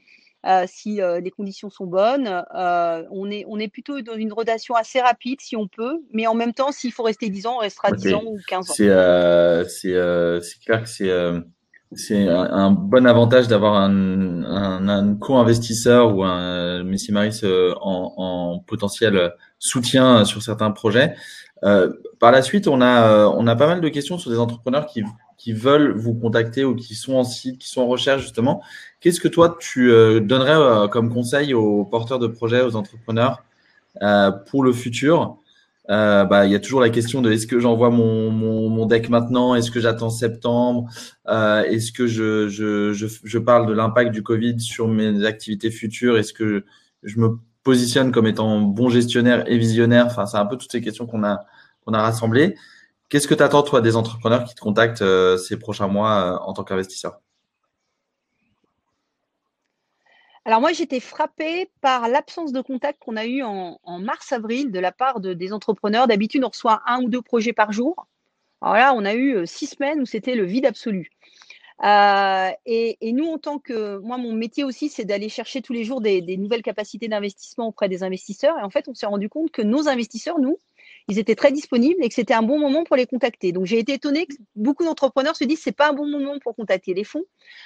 Euh, 0.45 0.65
si 0.67 1.01
euh, 1.01 1.19
les 1.19 1.31
conditions 1.31 1.71
sont 1.71 1.87
bonnes. 1.87 2.43
Euh, 2.55 3.03
on, 3.09 3.31
est, 3.31 3.45
on 3.47 3.57
est 3.57 3.67
plutôt 3.67 4.01
dans 4.01 4.13
une 4.13 4.31
rotation 4.31 4.75
assez 4.75 5.01
rapide 5.01 5.41
si 5.41 5.55
on 5.55 5.67
peut, 5.67 5.97
mais 6.13 6.27
en 6.27 6.35
même 6.35 6.53
temps, 6.53 6.71
s'il 6.71 6.91
faut 6.91 7.01
rester 7.01 7.29
10 7.29 7.47
ans, 7.47 7.55
on 7.55 7.59
restera 7.59 7.91
10 7.91 8.13
ans 8.13 8.23
ou 8.25 8.37
15 8.47 8.69
ans. 8.69 8.73
C'est 8.75 8.85
clair 10.65 10.83
que 10.83 10.89
c'est 10.89 11.11
c'est 11.97 12.27
un, 12.27 12.71
bon 12.71 13.05
avantage 13.05 13.47
d'avoir 13.47 13.75
un, 13.75 14.43
un, 14.43 15.15
co-investisseur 15.15 16.13
ou 16.13 16.23
un 16.23 16.83
Messi 16.83 17.11
Maris 17.13 17.41
en, 17.43 18.13
en, 18.17 18.59
potentiel 18.59 19.31
soutien 19.59 20.25
sur 20.25 20.43
certains 20.43 20.71
projets. 20.71 21.15
par 21.61 22.31
la 22.31 22.41
suite, 22.41 22.67
on 22.67 22.81
a, 22.81 23.27
on 23.27 23.47
a 23.47 23.55
pas 23.55 23.67
mal 23.67 23.81
de 23.81 23.89
questions 23.89 24.17
sur 24.17 24.29
des 24.29 24.39
entrepreneurs 24.39 24.87
qui 24.87 25.03
qui 25.45 25.53
veulent 25.53 25.91
vous 25.95 26.15
contacter 26.15 26.65
ou 26.65 26.73
qui 26.73 26.95
sont 26.95 27.13
en 27.13 27.23
site, 27.23 27.59
qui 27.59 27.69
sont 27.69 27.81
en 27.81 27.85
recherche 27.85 28.23
justement, 28.23 28.63
qu'est-ce 28.99 29.19
que 29.19 29.27
toi 29.27 29.59
tu 29.59 29.91
euh, 29.91 30.19
donnerais 30.19 30.55
euh, 30.55 30.87
comme 30.87 31.13
conseil 31.13 31.53
aux 31.53 31.85
porteurs 31.85 32.17
de 32.17 32.25
projets, 32.25 32.63
aux 32.63 32.75
entrepreneurs 32.75 33.43
euh, 34.01 34.31
pour 34.31 34.63
le 34.63 34.73
futur? 34.73 35.37
Bah, 35.87 36.47
il 36.47 36.51
y 36.51 36.55
a 36.55 36.59
toujours 36.59 36.81
la 36.81 36.89
question 36.89 37.21
de 37.21 37.31
est-ce 37.31 37.45
que 37.45 37.59
j'envoie 37.59 37.91
mon, 37.91 38.31
mon, 38.31 38.87
deck 38.87 39.07
maintenant, 39.07 39.53
est-ce 39.53 39.69
que 39.69 39.79
j'attends 39.79 40.09
septembre, 40.09 40.89
est-ce 41.27 41.91
que 41.91 42.07
je, 42.07 42.47
je, 42.47 42.91
je, 42.91 43.05
je, 43.23 43.37
parle 43.37 43.67
de 43.67 43.73
l'impact 43.73 44.11
du 44.11 44.23
Covid 44.23 44.59
sur 44.59 44.87
mes 44.87 45.23
activités 45.27 45.69
futures, 45.69 46.17
est-ce 46.17 46.33
que 46.33 46.65
je 47.03 47.19
me 47.19 47.37
positionne 47.61 48.11
comme 48.11 48.25
étant 48.25 48.61
bon 48.61 48.89
gestionnaire 48.89 49.43
et 49.45 49.59
visionnaire, 49.59 50.07
enfin 50.07 50.25
c'est 50.25 50.37
un 50.37 50.47
peu 50.47 50.57
toutes 50.57 50.71
ces 50.71 50.81
questions 50.81 51.05
qu'on 51.05 51.23
a, 51.23 51.45
qu'on 51.85 51.93
a 51.93 52.01
rassemblées. 52.01 52.55
Qu'est-ce 53.09 53.27
que 53.27 53.35
tu 53.35 53.43
attends, 53.43 53.61
toi, 53.61 53.81
des 53.81 53.95
entrepreneurs 53.95 54.45
qui 54.45 54.55
te 54.55 54.61
contactent 54.61 55.03
euh, 55.03 55.37
ces 55.37 55.59
prochains 55.59 55.87
mois 55.87 56.11
euh, 56.11 56.37
en 56.39 56.53
tant 56.53 56.63
qu'investisseur? 56.63 57.19
Alors 60.43 60.59
moi, 60.59 60.73
j'étais 60.73 60.99
frappée 60.99 61.69
par 61.81 62.07
l'absence 62.07 62.51
de 62.51 62.61
contact 62.61 62.99
qu'on 62.99 63.15
a 63.15 63.25
eu 63.25 63.43
en, 63.43 63.79
mars-avril 63.99 64.71
de 64.71 64.79
la 64.79 64.91
part 64.91 65.19
de, 65.19 65.33
des 65.33 65.53
entrepreneurs. 65.53 66.07
D'habitude, 66.07 66.43
on 66.43 66.49
reçoit 66.49 66.81
un 66.87 67.01
ou 67.01 67.09
deux 67.09 67.21
projets 67.21 67.53
par 67.53 67.71
jour. 67.71 68.07
Alors 68.61 68.75
là, 68.75 68.93
on 68.95 69.05
a 69.05 69.13
eu 69.13 69.35
euh, 69.35 69.45
six 69.45 69.67
semaines 69.67 70.01
où 70.01 70.05
c'était 70.05 70.35
le 70.35 70.45
vide 70.45 70.65
absolu. 70.65 71.11
et, 71.83 73.11
nous, 73.13 73.27
en 73.27 73.37
tant 73.37 73.59
que 73.59 73.97
moi, 73.99 74.17
mon 74.17 74.33
métier 74.33 74.63
aussi, 74.63 74.89
c'est 74.89 75.05
d'aller 75.05 75.29
chercher 75.29 75.61
tous 75.61 75.73
les 75.73 75.83
jours 75.83 76.01
des 76.01 76.37
nouvelles 76.37 76.63
capacités 76.63 77.07
d'investissement 77.07 77.67
auprès 77.67 77.87
des 77.87 78.01
investisseurs. 78.01 78.57
Et 78.57 78.63
en 78.63 78.71
fait, 78.71 78.87
on 78.87 78.95
s'est 78.95 79.05
rendu 79.05 79.29
compte 79.29 79.51
que 79.51 79.61
nos 79.61 79.87
investisseurs, 79.87 80.39
nous, 80.39 80.57
ils 81.07 81.19
étaient 81.19 81.35
très 81.35 81.51
disponibles 81.51 82.03
et 82.03 82.09
que 82.09 82.15
c'était 82.15 82.33
un 82.33 82.41
bon 82.41 82.59
moment 82.59 82.83
pour 82.83 82.95
les 82.95 83.05
contacter. 83.05 83.51
Donc 83.51 83.65
j'ai 83.65 83.77
été 83.77 83.93
étonnée 83.93 84.25
que 84.25 84.33
beaucoup 84.55 84.83
d'entrepreneurs 84.83 85.35
se 85.35 85.43
disent 85.43 85.61
c'est 85.61 85.71
pas 85.71 85.89
un 85.89 85.93
bon 85.93 86.07
moment 86.07 86.39
pour 86.39 86.55
contacter 86.55 86.93
les 86.93 87.03
fonds. 87.03 87.23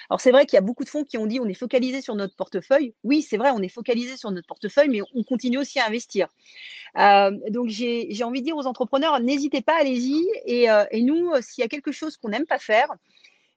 Alors 0.09 0.19
c'est 0.19 0.31
vrai 0.31 0.45
qu'il 0.45 0.55
y 0.55 0.57
a 0.57 0.61
beaucoup 0.61 0.83
de 0.83 0.89
fonds 0.89 1.05
qui 1.05 1.17
ont 1.17 1.25
dit 1.25 1.39
on 1.39 1.47
est 1.47 1.53
focalisé 1.53 2.01
sur 2.01 2.15
notre 2.15 2.35
portefeuille. 2.35 2.93
Oui, 3.03 3.21
c'est 3.21 3.37
vrai, 3.37 3.51
on 3.51 3.61
est 3.61 3.69
focalisé 3.69 4.17
sur 4.17 4.31
notre 4.31 4.47
portefeuille, 4.47 4.89
mais 4.89 5.01
on 5.15 5.23
continue 5.23 5.57
aussi 5.57 5.79
à 5.79 5.87
investir. 5.87 6.27
Euh, 6.97 7.31
donc 7.49 7.69
j'ai 7.69 8.23
envie 8.23 8.41
de 8.41 8.45
dire 8.45 8.57
aux 8.57 8.67
entrepreneurs 8.67 9.19
n'hésitez 9.21 9.61
pas, 9.61 9.79
allez-y. 9.79 10.27
Et, 10.45 10.69
euh, 10.69 10.83
nous, 10.93 11.31
s'il 11.41 11.61
y 11.61 11.65
a 11.65 11.69
quelque 11.69 11.91
chose 11.93 12.17
qu'on 12.17 12.29
n'aime 12.29 12.45
pas 12.45 12.59
faire, 12.59 12.89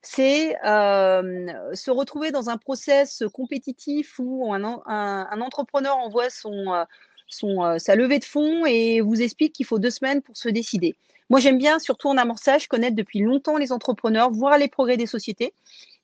c'est 0.01 0.57
euh, 0.65 1.53
se 1.75 1.91
retrouver 1.91 2.31
dans 2.31 2.51
un 2.51 2.57
process 2.57 3.25
compétitif 3.33 4.19
où 4.19 4.53
un, 4.53 4.83
un 4.87 5.41
entrepreneur 5.41 5.97
envoie 5.97 6.31
son, 6.31 6.85
son, 7.35 7.65
euh, 7.65 7.79
sa 7.79 7.95
levée 7.95 8.19
de 8.19 8.25
fonds 8.25 8.67
et 8.67 9.01
vous 9.01 9.23
explique 9.23 9.53
qu'il 9.53 9.67
faut 9.67 9.79
deux 9.79 9.91
semaines 9.91 10.23
pour 10.23 10.37
se 10.37 10.49
décider. 10.49 10.95
Moi, 11.31 11.41
j'aime 11.41 11.59
bien, 11.59 11.79
surtout 11.79 12.09
en 12.09 12.19
amorçage, 12.19 12.69
connaître 12.69 12.97
depuis 12.97 13.21
longtemps 13.21 13.57
les 13.57 13.73
entrepreneurs, 13.73 14.31
voir 14.31 14.59
les 14.59 14.69
progrès 14.69 14.97
des 14.97 15.07
sociétés. 15.07 15.55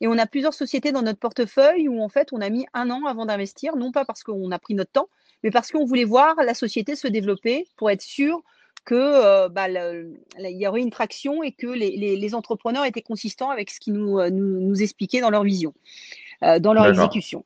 Et 0.00 0.08
on 0.08 0.16
a 0.16 0.26
plusieurs 0.26 0.54
sociétés 0.54 0.92
dans 0.92 1.02
notre 1.02 1.18
portefeuille 1.18 1.88
où, 1.88 2.02
en 2.02 2.08
fait, 2.08 2.32
on 2.32 2.40
a 2.40 2.48
mis 2.48 2.66
un 2.72 2.90
an 2.90 3.04
avant 3.04 3.26
d'investir, 3.26 3.76
non 3.76 3.92
pas 3.92 4.04
parce 4.04 4.22
qu'on 4.22 4.50
a 4.50 4.58
pris 4.58 4.74
notre 4.74 4.92
temps, 4.92 5.08
mais 5.42 5.50
parce 5.50 5.70
qu'on 5.70 5.84
voulait 5.84 6.04
voir 6.04 6.36
la 6.36 6.54
société 6.54 6.96
se 6.96 7.08
développer 7.08 7.66
pour 7.76 7.90
être 7.90 8.00
sûr 8.00 8.42
que 8.86 8.94
euh, 8.94 9.48
bah, 9.50 9.68
y 9.68 10.66
aurait 10.66 10.80
une 10.80 10.90
traction 10.90 11.42
et 11.42 11.52
que 11.52 11.66
les, 11.66 12.34
entrepreneurs 12.34 12.86
étaient 12.86 13.02
consistants 13.02 13.50
avec 13.50 13.70
ce 13.70 13.80
qu'ils 13.80 13.94
nous, 13.94 14.18
euh, 14.18 14.30
nous, 14.30 14.60
nous, 14.60 14.82
expliquaient 14.82 15.20
dans 15.20 15.30
leur 15.30 15.42
vision, 15.42 15.74
dans 16.40 16.72
leur 16.72 16.86
exécution. 16.86 17.44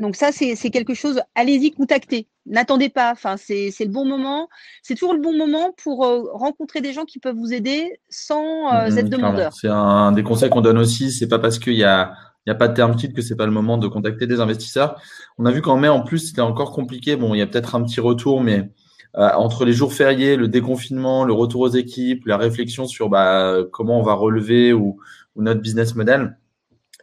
Donc 0.00 0.16
ça, 0.16 0.30
c'est 0.32 0.70
quelque 0.70 0.94
chose, 0.94 1.20
allez-y, 1.34 1.72
contactez. 1.72 2.28
N'attendez 2.44 2.88
pas, 2.88 3.12
enfin, 3.12 3.36
c'est 3.36 3.72
le 3.80 3.88
bon 3.88 4.04
moment. 4.04 4.48
C'est 4.82 4.94
toujours 4.94 5.14
le 5.14 5.20
bon 5.20 5.36
moment 5.36 5.74
pour 5.82 6.04
euh, 6.04 6.22
rencontrer 6.32 6.80
des 6.80 6.92
gens 6.92 7.04
qui 7.04 7.18
peuvent 7.18 7.36
vous 7.36 7.52
aider 7.52 7.98
sans 8.08 8.72
euh, 8.72 8.90
mmh, 8.90 8.98
être 8.98 9.08
demandeur. 9.08 9.52
C'est 9.52 9.68
un 9.68 10.12
des 10.12 10.22
conseils 10.22 10.50
qu'on 10.50 10.60
donne 10.60 10.78
aussi. 10.78 11.10
C'est 11.10 11.28
pas 11.28 11.38
parce 11.38 11.58
qu'il 11.58 11.74
y 11.74 11.84
a, 11.84 12.12
il 12.46 12.50
y 12.50 12.52
a 12.52 12.54
pas 12.54 12.68
de 12.68 12.74
terme 12.74 12.94
titre 12.94 13.14
que 13.14 13.22
c'est 13.22 13.36
pas 13.36 13.46
le 13.46 13.52
moment 13.52 13.78
de 13.78 13.88
contacter 13.88 14.26
des 14.26 14.40
investisseurs. 14.40 15.00
On 15.38 15.46
a 15.46 15.50
vu 15.50 15.62
qu'en 15.62 15.76
mai, 15.76 15.88
en 15.88 16.02
plus, 16.02 16.18
c'était 16.18 16.42
encore 16.42 16.72
compliqué. 16.72 17.16
Bon, 17.16 17.34
il 17.34 17.38
y 17.38 17.42
a 17.42 17.46
peut-être 17.46 17.74
un 17.74 17.82
petit 17.82 18.00
retour, 18.00 18.42
mais 18.42 18.70
euh, 19.16 19.30
entre 19.34 19.64
les 19.64 19.72
jours 19.72 19.94
fériés, 19.94 20.36
le 20.36 20.46
déconfinement, 20.46 21.24
le 21.24 21.32
retour 21.32 21.62
aux 21.62 21.70
équipes, 21.70 22.26
la 22.26 22.36
réflexion 22.36 22.86
sur 22.86 23.08
bah, 23.08 23.56
comment 23.72 23.98
on 23.98 24.02
va 24.02 24.12
relever 24.12 24.72
ou, 24.72 24.98
ou 25.34 25.42
notre 25.42 25.60
business 25.62 25.94
model, 25.94 26.38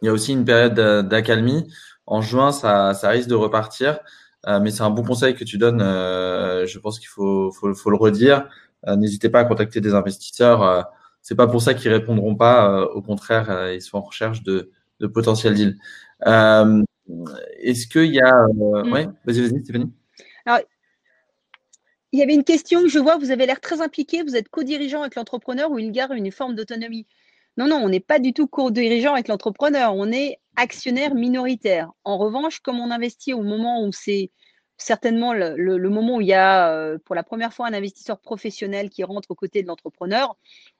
il 0.00 0.06
y 0.06 0.08
a 0.08 0.12
aussi 0.12 0.32
une 0.32 0.44
période 0.44 0.74
d'accalmie 1.08 1.66
en 2.06 2.22
juin, 2.22 2.52
ça, 2.52 2.94
ça 2.94 3.08
risque 3.08 3.28
de 3.28 3.34
repartir. 3.34 3.98
Euh, 4.46 4.60
mais 4.60 4.70
c'est 4.70 4.82
un 4.82 4.90
bon 4.90 5.02
conseil 5.02 5.34
que 5.34 5.44
tu 5.44 5.58
donnes. 5.58 5.80
Euh, 5.80 6.66
je 6.66 6.78
pense 6.78 6.98
qu'il 6.98 7.08
faut, 7.08 7.50
faut, 7.52 7.74
faut, 7.74 7.90
le 7.90 7.96
redire. 7.96 8.48
Euh, 8.86 8.96
n'hésitez 8.96 9.30
pas 9.30 9.40
à 9.40 9.44
contacter 9.44 9.80
des 9.80 9.94
investisseurs. 9.94 10.86
c'est 11.22 11.34
pas 11.34 11.46
pour 11.46 11.62
ça 11.62 11.74
qu'ils 11.74 11.92
répondront 11.92 12.36
pas. 12.36 12.82
au 12.82 13.02
contraire, 13.02 13.72
ils 13.72 13.82
sont 13.82 13.98
en 13.98 14.02
recherche 14.02 14.42
de, 14.42 14.70
de 15.00 15.06
potentiels 15.06 15.54
deals. 15.54 15.78
Est-ce 17.60 17.86
qu'il 17.86 18.14
y 18.14 18.20
a. 18.20 18.46
Mm. 18.48 18.92
Oui, 18.92 19.06
vas-y, 19.24 19.40
vas-y, 19.40 19.60
Stéphanie. 19.60 19.92
Alors, 20.46 20.60
il 22.12 22.18
y 22.20 22.22
avait 22.22 22.34
une 22.34 22.44
question. 22.44 22.86
Je 22.86 22.98
vois, 22.98 23.16
vous 23.16 23.30
avez 23.30 23.46
l'air 23.46 23.60
très 23.60 23.80
impliqué. 23.80 24.22
Vous 24.22 24.36
êtes 24.36 24.48
co-dirigeant 24.50 25.00
avec 25.00 25.14
l'entrepreneur 25.14 25.70
ou 25.70 25.78
il 25.78 25.90
garde 25.90 26.12
une 26.12 26.30
forme 26.30 26.54
d'autonomie? 26.54 27.06
Non, 27.56 27.68
non, 27.68 27.76
on 27.76 27.88
n'est 27.88 28.00
pas 28.00 28.18
du 28.18 28.32
tout 28.32 28.46
co-dirigeant 28.46 29.14
avec 29.14 29.28
l'entrepreneur, 29.28 29.94
on 29.94 30.10
est 30.10 30.40
actionnaire 30.56 31.14
minoritaire. 31.14 31.90
En 32.04 32.18
revanche, 32.18 32.60
comme 32.60 32.80
on 32.80 32.90
investit 32.90 33.32
au 33.32 33.42
moment 33.42 33.84
où 33.84 33.92
c'est 33.92 34.30
certainement 34.76 35.32
le, 35.32 35.78
moment 35.88 36.16
où 36.16 36.20
il 36.20 36.26
y 36.26 36.34
a 36.34 36.98
pour 37.04 37.14
la 37.14 37.22
première 37.22 37.52
fois 37.54 37.66
un 37.66 37.72
investisseur 37.72 38.18
professionnel 38.18 38.90
qui 38.90 39.04
rentre 39.04 39.30
aux 39.30 39.34
côtés 39.34 39.62
de 39.62 39.68
l'entrepreneur. 39.68 40.36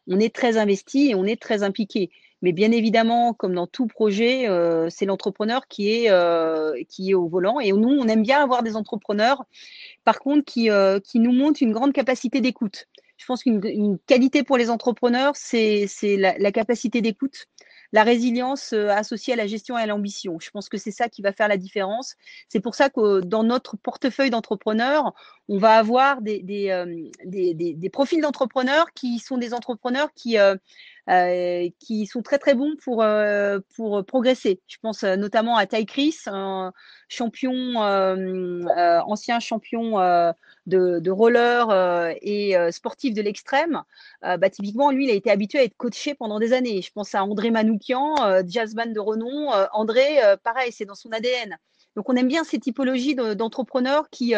On 0.08 0.18
est 0.18 0.34
très 0.34 0.56
investi 0.56 1.10
et 1.10 1.14
on 1.14 1.24
est 1.24 1.40
très 1.40 1.62
impliqué. 1.62 2.10
Mais 2.42 2.52
bien 2.52 2.72
évidemment, 2.72 3.32
comme 3.32 3.54
dans 3.54 3.66
tout 3.66 3.86
projet, 3.86 4.46
c'est 4.90 5.06
l'entrepreneur 5.06 5.66
qui 5.68 5.90
est, 5.90 6.86
qui 6.88 7.10
est 7.10 7.14
au 7.14 7.28
volant. 7.28 7.60
Et 7.60 7.72
nous, 7.72 7.88
on 7.88 8.06
aime 8.08 8.22
bien 8.22 8.42
avoir 8.42 8.62
des 8.62 8.76
entrepreneurs, 8.76 9.44
par 10.02 10.18
contre, 10.18 10.44
qui, 10.44 10.68
qui 11.04 11.20
nous 11.20 11.32
montrent 11.32 11.62
une 11.62 11.72
grande 11.72 11.92
capacité 11.92 12.40
d'écoute. 12.40 12.86
Je 13.16 13.26
pense 13.26 13.42
qu'une 13.42 13.98
qualité 14.06 14.42
pour 14.42 14.58
les 14.58 14.70
entrepreneurs, 14.70 15.34
c'est 15.36 15.88
la, 16.18 16.52
capacité 16.52 17.00
d'écoute 17.00 17.46
la 17.94 18.02
résilience 18.02 18.72
euh, 18.72 18.88
associée 18.88 19.34
à 19.34 19.36
la 19.36 19.46
gestion 19.46 19.78
et 19.78 19.82
à 19.82 19.86
l'ambition. 19.86 20.40
Je 20.40 20.50
pense 20.50 20.68
que 20.68 20.76
c'est 20.76 20.90
ça 20.90 21.08
qui 21.08 21.22
va 21.22 21.32
faire 21.32 21.46
la 21.46 21.56
différence. 21.56 22.16
C'est 22.48 22.58
pour 22.58 22.74
ça 22.74 22.90
que 22.90 23.20
dans 23.20 23.44
notre 23.44 23.76
portefeuille 23.76 24.30
d'entrepreneurs, 24.30 25.14
on 25.48 25.58
va 25.58 25.76
avoir 25.76 26.20
des, 26.20 26.42
des, 26.42 26.70
euh, 26.70 27.88
profils 27.92 28.20
d'entrepreneurs 28.20 28.92
qui 28.94 29.20
sont 29.20 29.38
des 29.38 29.54
entrepreneurs 29.54 30.12
qui, 30.12 30.36
euh, 31.10 31.24
euh, 31.24 31.68
qui 31.80 32.06
sont 32.06 32.22
très 32.22 32.38
très 32.38 32.54
bons 32.54 32.74
pour, 32.82 33.02
euh, 33.02 33.58
pour 33.76 34.04
progresser. 34.04 34.60
Je 34.66 34.76
pense 34.80 35.04
euh, 35.04 35.16
notamment 35.16 35.56
à 35.56 35.66
Ty 35.66 35.86
Chris, 35.86 36.16
un 36.26 36.72
champion, 37.08 37.76
ancien 37.76 39.40
champion 39.40 39.98
de, 40.66 40.98
de, 40.98 41.10
roller 41.10 42.14
et 42.22 42.56
sportif 42.72 43.14
de 43.14 43.22
l'extrême. 43.22 43.82
Bah, 44.22 44.50
typiquement, 44.50 44.90
lui, 44.90 45.04
il 45.04 45.10
a 45.10 45.14
été 45.14 45.30
habitué 45.30 45.58
à 45.58 45.64
être 45.64 45.76
coaché 45.76 46.14
pendant 46.14 46.38
des 46.40 46.52
années. 46.52 46.82
Je 46.82 46.90
pense 46.92 47.14
à 47.14 47.22
André 47.22 47.50
Manoukian, 47.50 48.14
jazzman 48.48 48.92
de 48.92 49.00
renom. 49.00 49.50
André, 49.72 50.18
pareil, 50.42 50.72
c'est 50.72 50.86
dans 50.86 50.94
son 50.94 51.12
ADN. 51.12 51.56
Donc, 51.94 52.08
on 52.08 52.16
aime 52.16 52.28
bien 52.28 52.42
ces 52.42 52.58
typologies 52.58 53.14
d'entrepreneurs 53.14 54.08
qui, 54.10 54.34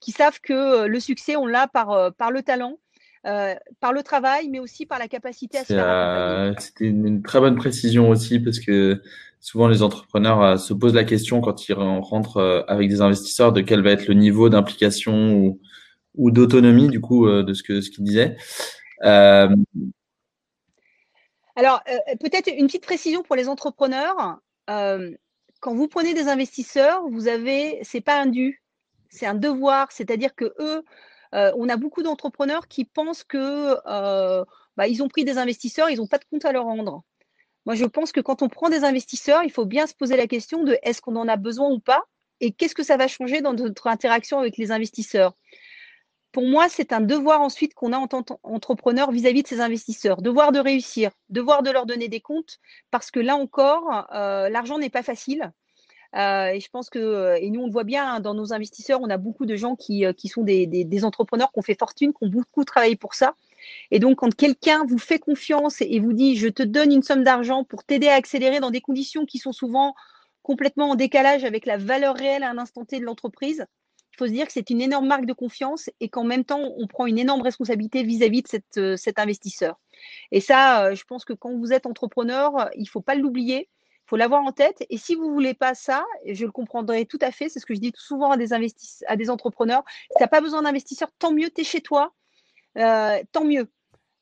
qui 0.00 0.12
savent 0.12 0.40
que 0.40 0.86
le 0.86 1.00
succès, 1.00 1.34
on 1.34 1.46
l'a 1.46 1.66
par, 1.66 2.14
par 2.14 2.30
le 2.30 2.42
talent, 2.42 2.78
euh, 3.24 3.54
par 3.78 3.92
le 3.92 4.02
travail, 4.02 4.48
mais 4.48 4.58
aussi 4.58 4.84
par 4.84 4.98
la 4.98 5.06
capacité 5.06 5.58
à 5.58 5.60
se 5.60 5.72
faire 5.72 5.86
euh, 5.86 6.52
C'était 6.58 6.86
une, 6.86 7.22
très 7.22 7.38
bonne 7.38 7.54
précision 7.54 8.08
aussi 8.08 8.40
parce 8.40 8.58
que 8.58 9.00
souvent 9.38 9.68
les 9.68 9.84
entrepreneurs 9.84 10.42
euh, 10.42 10.56
se 10.56 10.74
posent 10.74 10.94
la 10.94 11.04
question 11.04 11.40
quand 11.40 11.68
ils 11.68 11.74
rentrent 11.74 12.64
avec 12.66 12.88
des 12.88 13.00
investisseurs 13.00 13.52
de 13.52 13.60
quel 13.60 13.80
va 13.80 13.92
être 13.92 14.08
le 14.08 14.14
niveau 14.14 14.48
d'implication 14.48 15.34
ou, 15.34 15.60
ou 16.16 16.32
d'autonomie 16.32 16.88
du 16.88 17.00
coup 17.00 17.28
de 17.28 17.54
ce 17.54 17.62
que 17.62 17.80
ce 17.80 17.90
qu'ils 17.90 18.02
disaient. 18.02 18.36
Alors 19.00 19.54
peut-être 22.18 22.48
une 22.48 22.66
petite 22.66 22.82
précision 22.82 23.22
pour 23.22 23.36
les 23.36 23.48
entrepreneurs. 23.48 24.40
quand 24.66 25.74
vous 25.74 25.86
prenez 25.86 26.12
des 26.12 26.26
investisseurs, 26.26 27.08
vous 27.08 27.28
avez, 27.28 27.78
c'est 27.84 28.00
pas 28.00 28.20
un 28.20 28.26
dû, 28.26 28.64
c'est 29.10 29.26
un 29.26 29.36
devoir, 29.36 29.92
c'est-à-dire 29.92 30.34
que 30.34 30.52
eux, 30.58 30.82
euh, 31.34 31.52
on 31.56 31.68
a 31.68 31.76
beaucoup 31.76 32.02
d'entrepreneurs 32.02 32.68
qui 32.68 32.84
pensent 32.84 33.24
que 33.24 33.76
euh, 33.86 34.44
bah, 34.76 34.84
ont 35.00 35.08
pris 35.08 35.24
des 35.24 35.38
investisseurs, 35.38 35.90
ils 35.90 35.98
n'ont 35.98 36.06
pas 36.06 36.18
de 36.18 36.24
compte 36.24 36.44
à 36.44 36.52
leur 36.52 36.64
rendre. 36.64 37.02
Moi, 37.64 37.74
je 37.74 37.84
pense 37.84 38.12
que 38.12 38.20
quand 38.20 38.42
on 38.42 38.48
prend 38.48 38.68
des 38.68 38.84
investisseurs, 38.84 39.42
il 39.44 39.50
faut 39.50 39.64
bien 39.64 39.86
se 39.86 39.94
poser 39.94 40.16
la 40.16 40.26
question 40.26 40.64
de 40.64 40.78
est-ce 40.82 41.00
qu'on 41.00 41.16
en 41.16 41.28
a 41.28 41.36
besoin 41.36 41.70
ou 41.70 41.78
pas 41.78 42.04
et 42.40 42.52
qu'est-ce 42.52 42.74
que 42.74 42.82
ça 42.82 42.96
va 42.96 43.06
changer 43.06 43.40
dans 43.40 43.54
notre 43.54 43.86
interaction 43.86 44.38
avec 44.38 44.56
les 44.56 44.72
investisseurs. 44.72 45.34
Pour 46.32 46.44
moi, 46.44 46.68
c'est 46.68 46.92
un 46.92 47.00
devoir 47.00 47.40
ensuite 47.40 47.74
qu'on 47.74 47.92
a 47.92 47.98
en 47.98 48.08
tant 48.08 48.22
qu'entrepreneur 48.22 49.12
vis-à-vis 49.12 49.42
de 49.42 49.48
ces 49.48 49.60
investisseurs, 49.60 50.22
devoir 50.22 50.50
de 50.50 50.58
réussir, 50.58 51.12
devoir 51.28 51.62
de 51.62 51.70
leur 51.70 51.86
donner 51.86 52.08
des 52.08 52.20
comptes, 52.20 52.58
parce 52.90 53.10
que 53.10 53.20
là 53.20 53.36
encore, 53.36 54.06
euh, 54.12 54.48
l'argent 54.48 54.78
n'est 54.78 54.90
pas 54.90 55.02
facile. 55.02 55.52
Euh, 56.14 56.48
et 56.48 56.60
je 56.60 56.68
pense 56.68 56.90
que, 56.90 56.98
euh, 56.98 57.38
et 57.40 57.48
nous 57.48 57.62
on 57.62 57.66
le 57.66 57.72
voit 57.72 57.84
bien 57.84 58.06
hein, 58.06 58.20
dans 58.20 58.34
nos 58.34 58.52
investisseurs, 58.52 59.00
on 59.00 59.08
a 59.08 59.16
beaucoup 59.16 59.46
de 59.46 59.56
gens 59.56 59.76
qui, 59.76 60.04
euh, 60.04 60.12
qui 60.12 60.28
sont 60.28 60.42
des, 60.42 60.66
des, 60.66 61.04
entrepreneurs 61.04 61.50
qui 61.52 61.58
ont 61.58 61.62
fait 61.62 61.78
fortune, 61.78 62.12
qui 62.12 62.24
ont 62.26 62.28
beaucoup 62.28 62.64
travaillé 62.64 62.96
pour 62.96 63.14
ça. 63.14 63.34
Et 63.90 63.98
donc 63.98 64.18
quand 64.18 64.34
quelqu'un 64.34 64.84
vous 64.86 64.98
fait 64.98 65.18
confiance 65.18 65.80
et 65.80 66.00
vous 66.00 66.12
dit 66.12 66.36
je 66.36 66.48
te 66.48 66.62
donne 66.62 66.92
une 66.92 67.02
somme 67.02 67.24
d'argent 67.24 67.64
pour 67.64 67.84
t'aider 67.84 68.08
à 68.08 68.14
accélérer 68.14 68.60
dans 68.60 68.70
des 68.70 68.82
conditions 68.82 69.24
qui 69.24 69.38
sont 69.38 69.52
souvent 69.52 69.94
complètement 70.42 70.90
en 70.90 70.94
décalage 70.96 71.44
avec 71.44 71.64
la 71.64 71.78
valeur 71.78 72.14
réelle 72.14 72.42
à 72.42 72.50
un 72.50 72.58
instant 72.58 72.84
T 72.84 73.00
de 73.00 73.04
l'entreprise, 73.04 73.64
il 74.12 74.16
faut 74.18 74.26
se 74.26 74.32
dire 74.32 74.46
que 74.46 74.52
c'est 74.52 74.68
une 74.68 74.82
énorme 74.82 75.06
marque 75.06 75.24
de 75.24 75.32
confiance 75.32 75.88
et 76.00 76.10
qu'en 76.10 76.24
même 76.24 76.44
temps, 76.44 76.60
on 76.76 76.86
prend 76.86 77.06
une 77.06 77.18
énorme 77.18 77.40
responsabilité 77.40 78.02
vis-à-vis 78.02 78.42
de 78.76 78.96
cet 78.96 79.18
investisseur. 79.18 79.80
Et 80.32 80.40
ça, 80.40 80.94
je 80.94 81.02
pense 81.04 81.24
que 81.24 81.32
quand 81.32 81.56
vous 81.56 81.72
êtes 81.72 81.86
entrepreneur, 81.86 82.68
il 82.76 82.82
ne 82.82 82.88
faut 82.88 83.00
pas 83.00 83.14
l'oublier 83.14 83.70
faut 84.12 84.18
l'avoir 84.18 84.42
en 84.42 84.52
tête. 84.52 84.84
Et 84.90 84.98
si 84.98 85.14
vous 85.14 85.26
ne 85.26 85.32
voulez 85.32 85.54
pas 85.54 85.74
ça, 85.74 86.04
je 86.30 86.44
le 86.44 86.52
comprendrai 86.52 87.06
tout 87.06 87.18
à 87.22 87.30
fait, 87.30 87.48
c'est 87.48 87.60
ce 87.60 87.64
que 87.64 87.72
je 87.74 87.80
dis 87.80 87.94
souvent 87.96 88.30
à 88.30 88.36
des, 88.36 88.52
à 89.06 89.16
des 89.16 89.30
entrepreneurs, 89.30 89.82
si 89.88 90.16
tu 90.18 90.22
n'as 90.22 90.28
pas 90.28 90.42
besoin 90.42 90.60
d'investisseurs, 90.60 91.08
tant 91.18 91.32
mieux, 91.32 91.48
tu 91.48 91.62
es 91.62 91.64
chez 91.64 91.80
toi, 91.80 92.12
euh, 92.76 93.18
tant 93.32 93.46
mieux. 93.46 93.70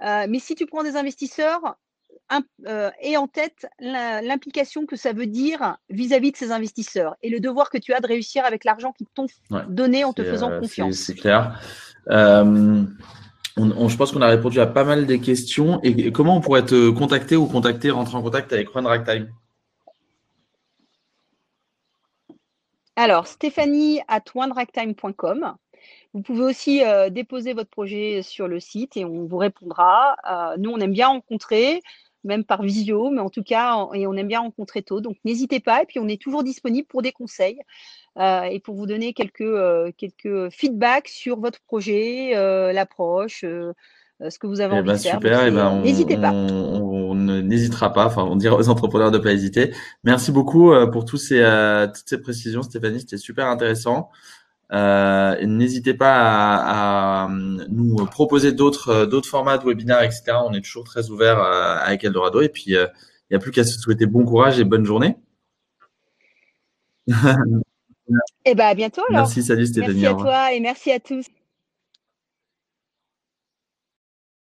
Euh, 0.05 0.26
mais 0.28 0.38
si 0.38 0.55
tu 0.55 0.66
prends 0.66 0.84
des 0.84 0.97
investisseurs, 0.97 1.76
euh, 2.68 2.91
aie 3.03 3.16
en 3.16 3.26
tête 3.26 3.66
l'implication 3.80 4.86
que 4.86 4.95
ça 4.95 5.12
veut 5.12 5.26
dire 5.26 5.76
vis-à-vis 5.88 6.30
de 6.30 6.36
ces 6.36 6.53
investisseurs 6.53 7.16
et 7.24 7.28
le 7.28 7.41
devoir 7.41 7.68
que 7.68 7.78
tu 7.78 7.93
as 7.93 7.99
de 7.99 8.07
réussir 8.07 8.45
avec 8.45 8.62
l'argent 8.62 8.93
qu'ils 8.93 9.09
t'ont 9.09 9.26
donné 9.66 10.05
en 10.05 10.12
te 10.12 10.22
faisant 10.22 10.57
confiance. 10.61 10.99
C'est 10.99 11.16
clair. 11.16 11.61
je 12.07 12.86
pense 13.97 14.12
qu'on 14.12 14.22
a 14.22 14.28
répondu 14.28 14.61
à 14.61 14.68
pas 14.68 14.84
mal 14.84 15.07
des 15.07 15.18
questions. 15.18 15.80
Et, 15.82 16.12
comment 16.12 16.36
on 16.36 16.41
pourrait 16.41 16.64
te 16.64 16.91
contacter 16.91 17.34
ou 17.34 17.47
contacter, 17.47 17.91
rentrer 17.91 18.16
en 18.16 18.22
contact 18.22 18.53
avec 18.53 18.68
Run 18.68 18.86
Ragtime? 18.86 19.26
Alors, 22.97 23.26
Stéphanie 23.26 24.01
at 24.09 24.24
oneractime.com. 24.34 25.55
Vous 26.12 26.22
pouvez 26.22 26.43
aussi 26.43 26.84
euh, 26.84 27.09
déposer 27.09 27.53
votre 27.53 27.70
projet 27.70 28.22
sur 28.22 28.49
le 28.49 28.61
site 28.61 28.97
et 28.97 29.05
on 29.05 29.24
vous 29.26 29.36
répondra. 29.38 30.16
Euh, 30.30 30.57
nous, 30.59 30.70
on 30.70 30.78
aime 30.78 30.93
bien 30.93 31.09
rencontrer, 31.09 31.82
même 32.24 32.45
par 32.45 32.62
visio, 32.62 33.11
mais 33.11 33.20
en 33.20 33.30
tout 33.30 33.45
cas, 33.45 33.88
et 33.95 34.07
on 34.07 34.14
aime 34.14 34.26
bien 34.26 34.41
rencontrer 34.41 34.82
tôt. 34.82 35.01
Donc, 35.01 35.16
n'hésitez 35.24 35.61
pas. 35.61 35.82
Et 35.82 35.86
puis, 35.86 35.99
on 36.01 36.09
est 36.09 36.20
toujours 36.20 36.43
disponible 36.43 36.86
pour 36.88 37.01
des 37.03 37.12
conseils 37.12 37.61
euh, 38.18 38.43
et 38.43 38.59
pour 38.61 38.74
vous 38.74 38.86
donner 38.86 39.14
quelques, 39.14 39.95
quelques 39.97 40.51
feedbacks 40.51 41.09
sur 41.09 41.38
votre 41.41 41.61
projet, 41.61 42.32
l'approche, 42.72 43.45
ce 44.29 44.39
que 44.39 44.47
vous 44.47 44.61
avez 44.61 44.75
eh 44.75 44.79
envie 44.79 44.87
ben, 44.89 44.95
de 44.95 44.99
faire. 44.99 45.14
Super, 45.14 45.47
eh 45.47 45.51
ben, 45.51 45.81
n'hésitez 45.81 46.16
pas. 46.16 46.33
On 46.33 47.14
n'hésitera 47.14 47.93
pas, 47.93 48.07
enfin 48.07 48.23
on 48.23 48.37
dira 48.37 48.57
aux 48.57 48.68
entrepreneurs 48.68 49.11
de 49.11 49.18
ne 49.18 49.23
pas 49.23 49.33
hésiter. 49.33 49.75
Merci 50.05 50.33
beaucoup 50.33 50.73
euh, 50.73 50.87
pour 50.87 51.05
tous 51.05 51.16
ces, 51.16 51.41
euh, 51.41 51.87
toutes 51.87 52.09
ces 52.09 52.21
précisions 52.21 52.62
Stéphanie, 52.62 53.01
c'était 53.01 53.16
super 53.16 53.47
intéressant. 53.47 54.11
Euh, 54.73 55.45
n'hésitez 55.47 55.95
pas 55.95 56.14
à, 56.14 57.25
à, 57.25 57.29
nous 57.29 57.97
proposer 58.07 58.53
d'autres 58.53 59.07
d'autres 59.07 59.29
formats 59.29 59.59
de 59.59 59.64
webinaires, 59.64 60.03
etc. 60.03 60.33
On 60.45 60.53
est 60.53 60.61
toujours 60.61 60.85
très 60.85 61.11
ouvert 61.11 61.41
avec 61.41 62.05
Eldorado. 62.05 62.41
Et 62.41 62.49
puis, 62.49 62.64
il 62.68 62.89
n'y 63.31 63.37
a 63.37 63.39
plus 63.39 63.51
qu'à 63.51 63.64
se 63.64 63.79
souhaiter 63.79 64.07
bon 64.07 64.25
courage 64.25 64.61
et 64.61 64.64
bonne 64.64 64.85
journée. 64.85 65.16
et 67.09 67.12
eh 68.45 68.55
ben, 68.55 68.66
à 68.66 68.75
bientôt 68.75 69.03
alors. 69.09 69.23
Merci, 69.23 69.43
salut 69.43 69.66
Stéphanie. 69.66 70.03
Merci 70.03 70.07
à 70.07 70.14
toi 70.14 70.53
et 70.53 70.61
merci 70.61 70.93
à 70.93 71.01
tous. 71.01 71.25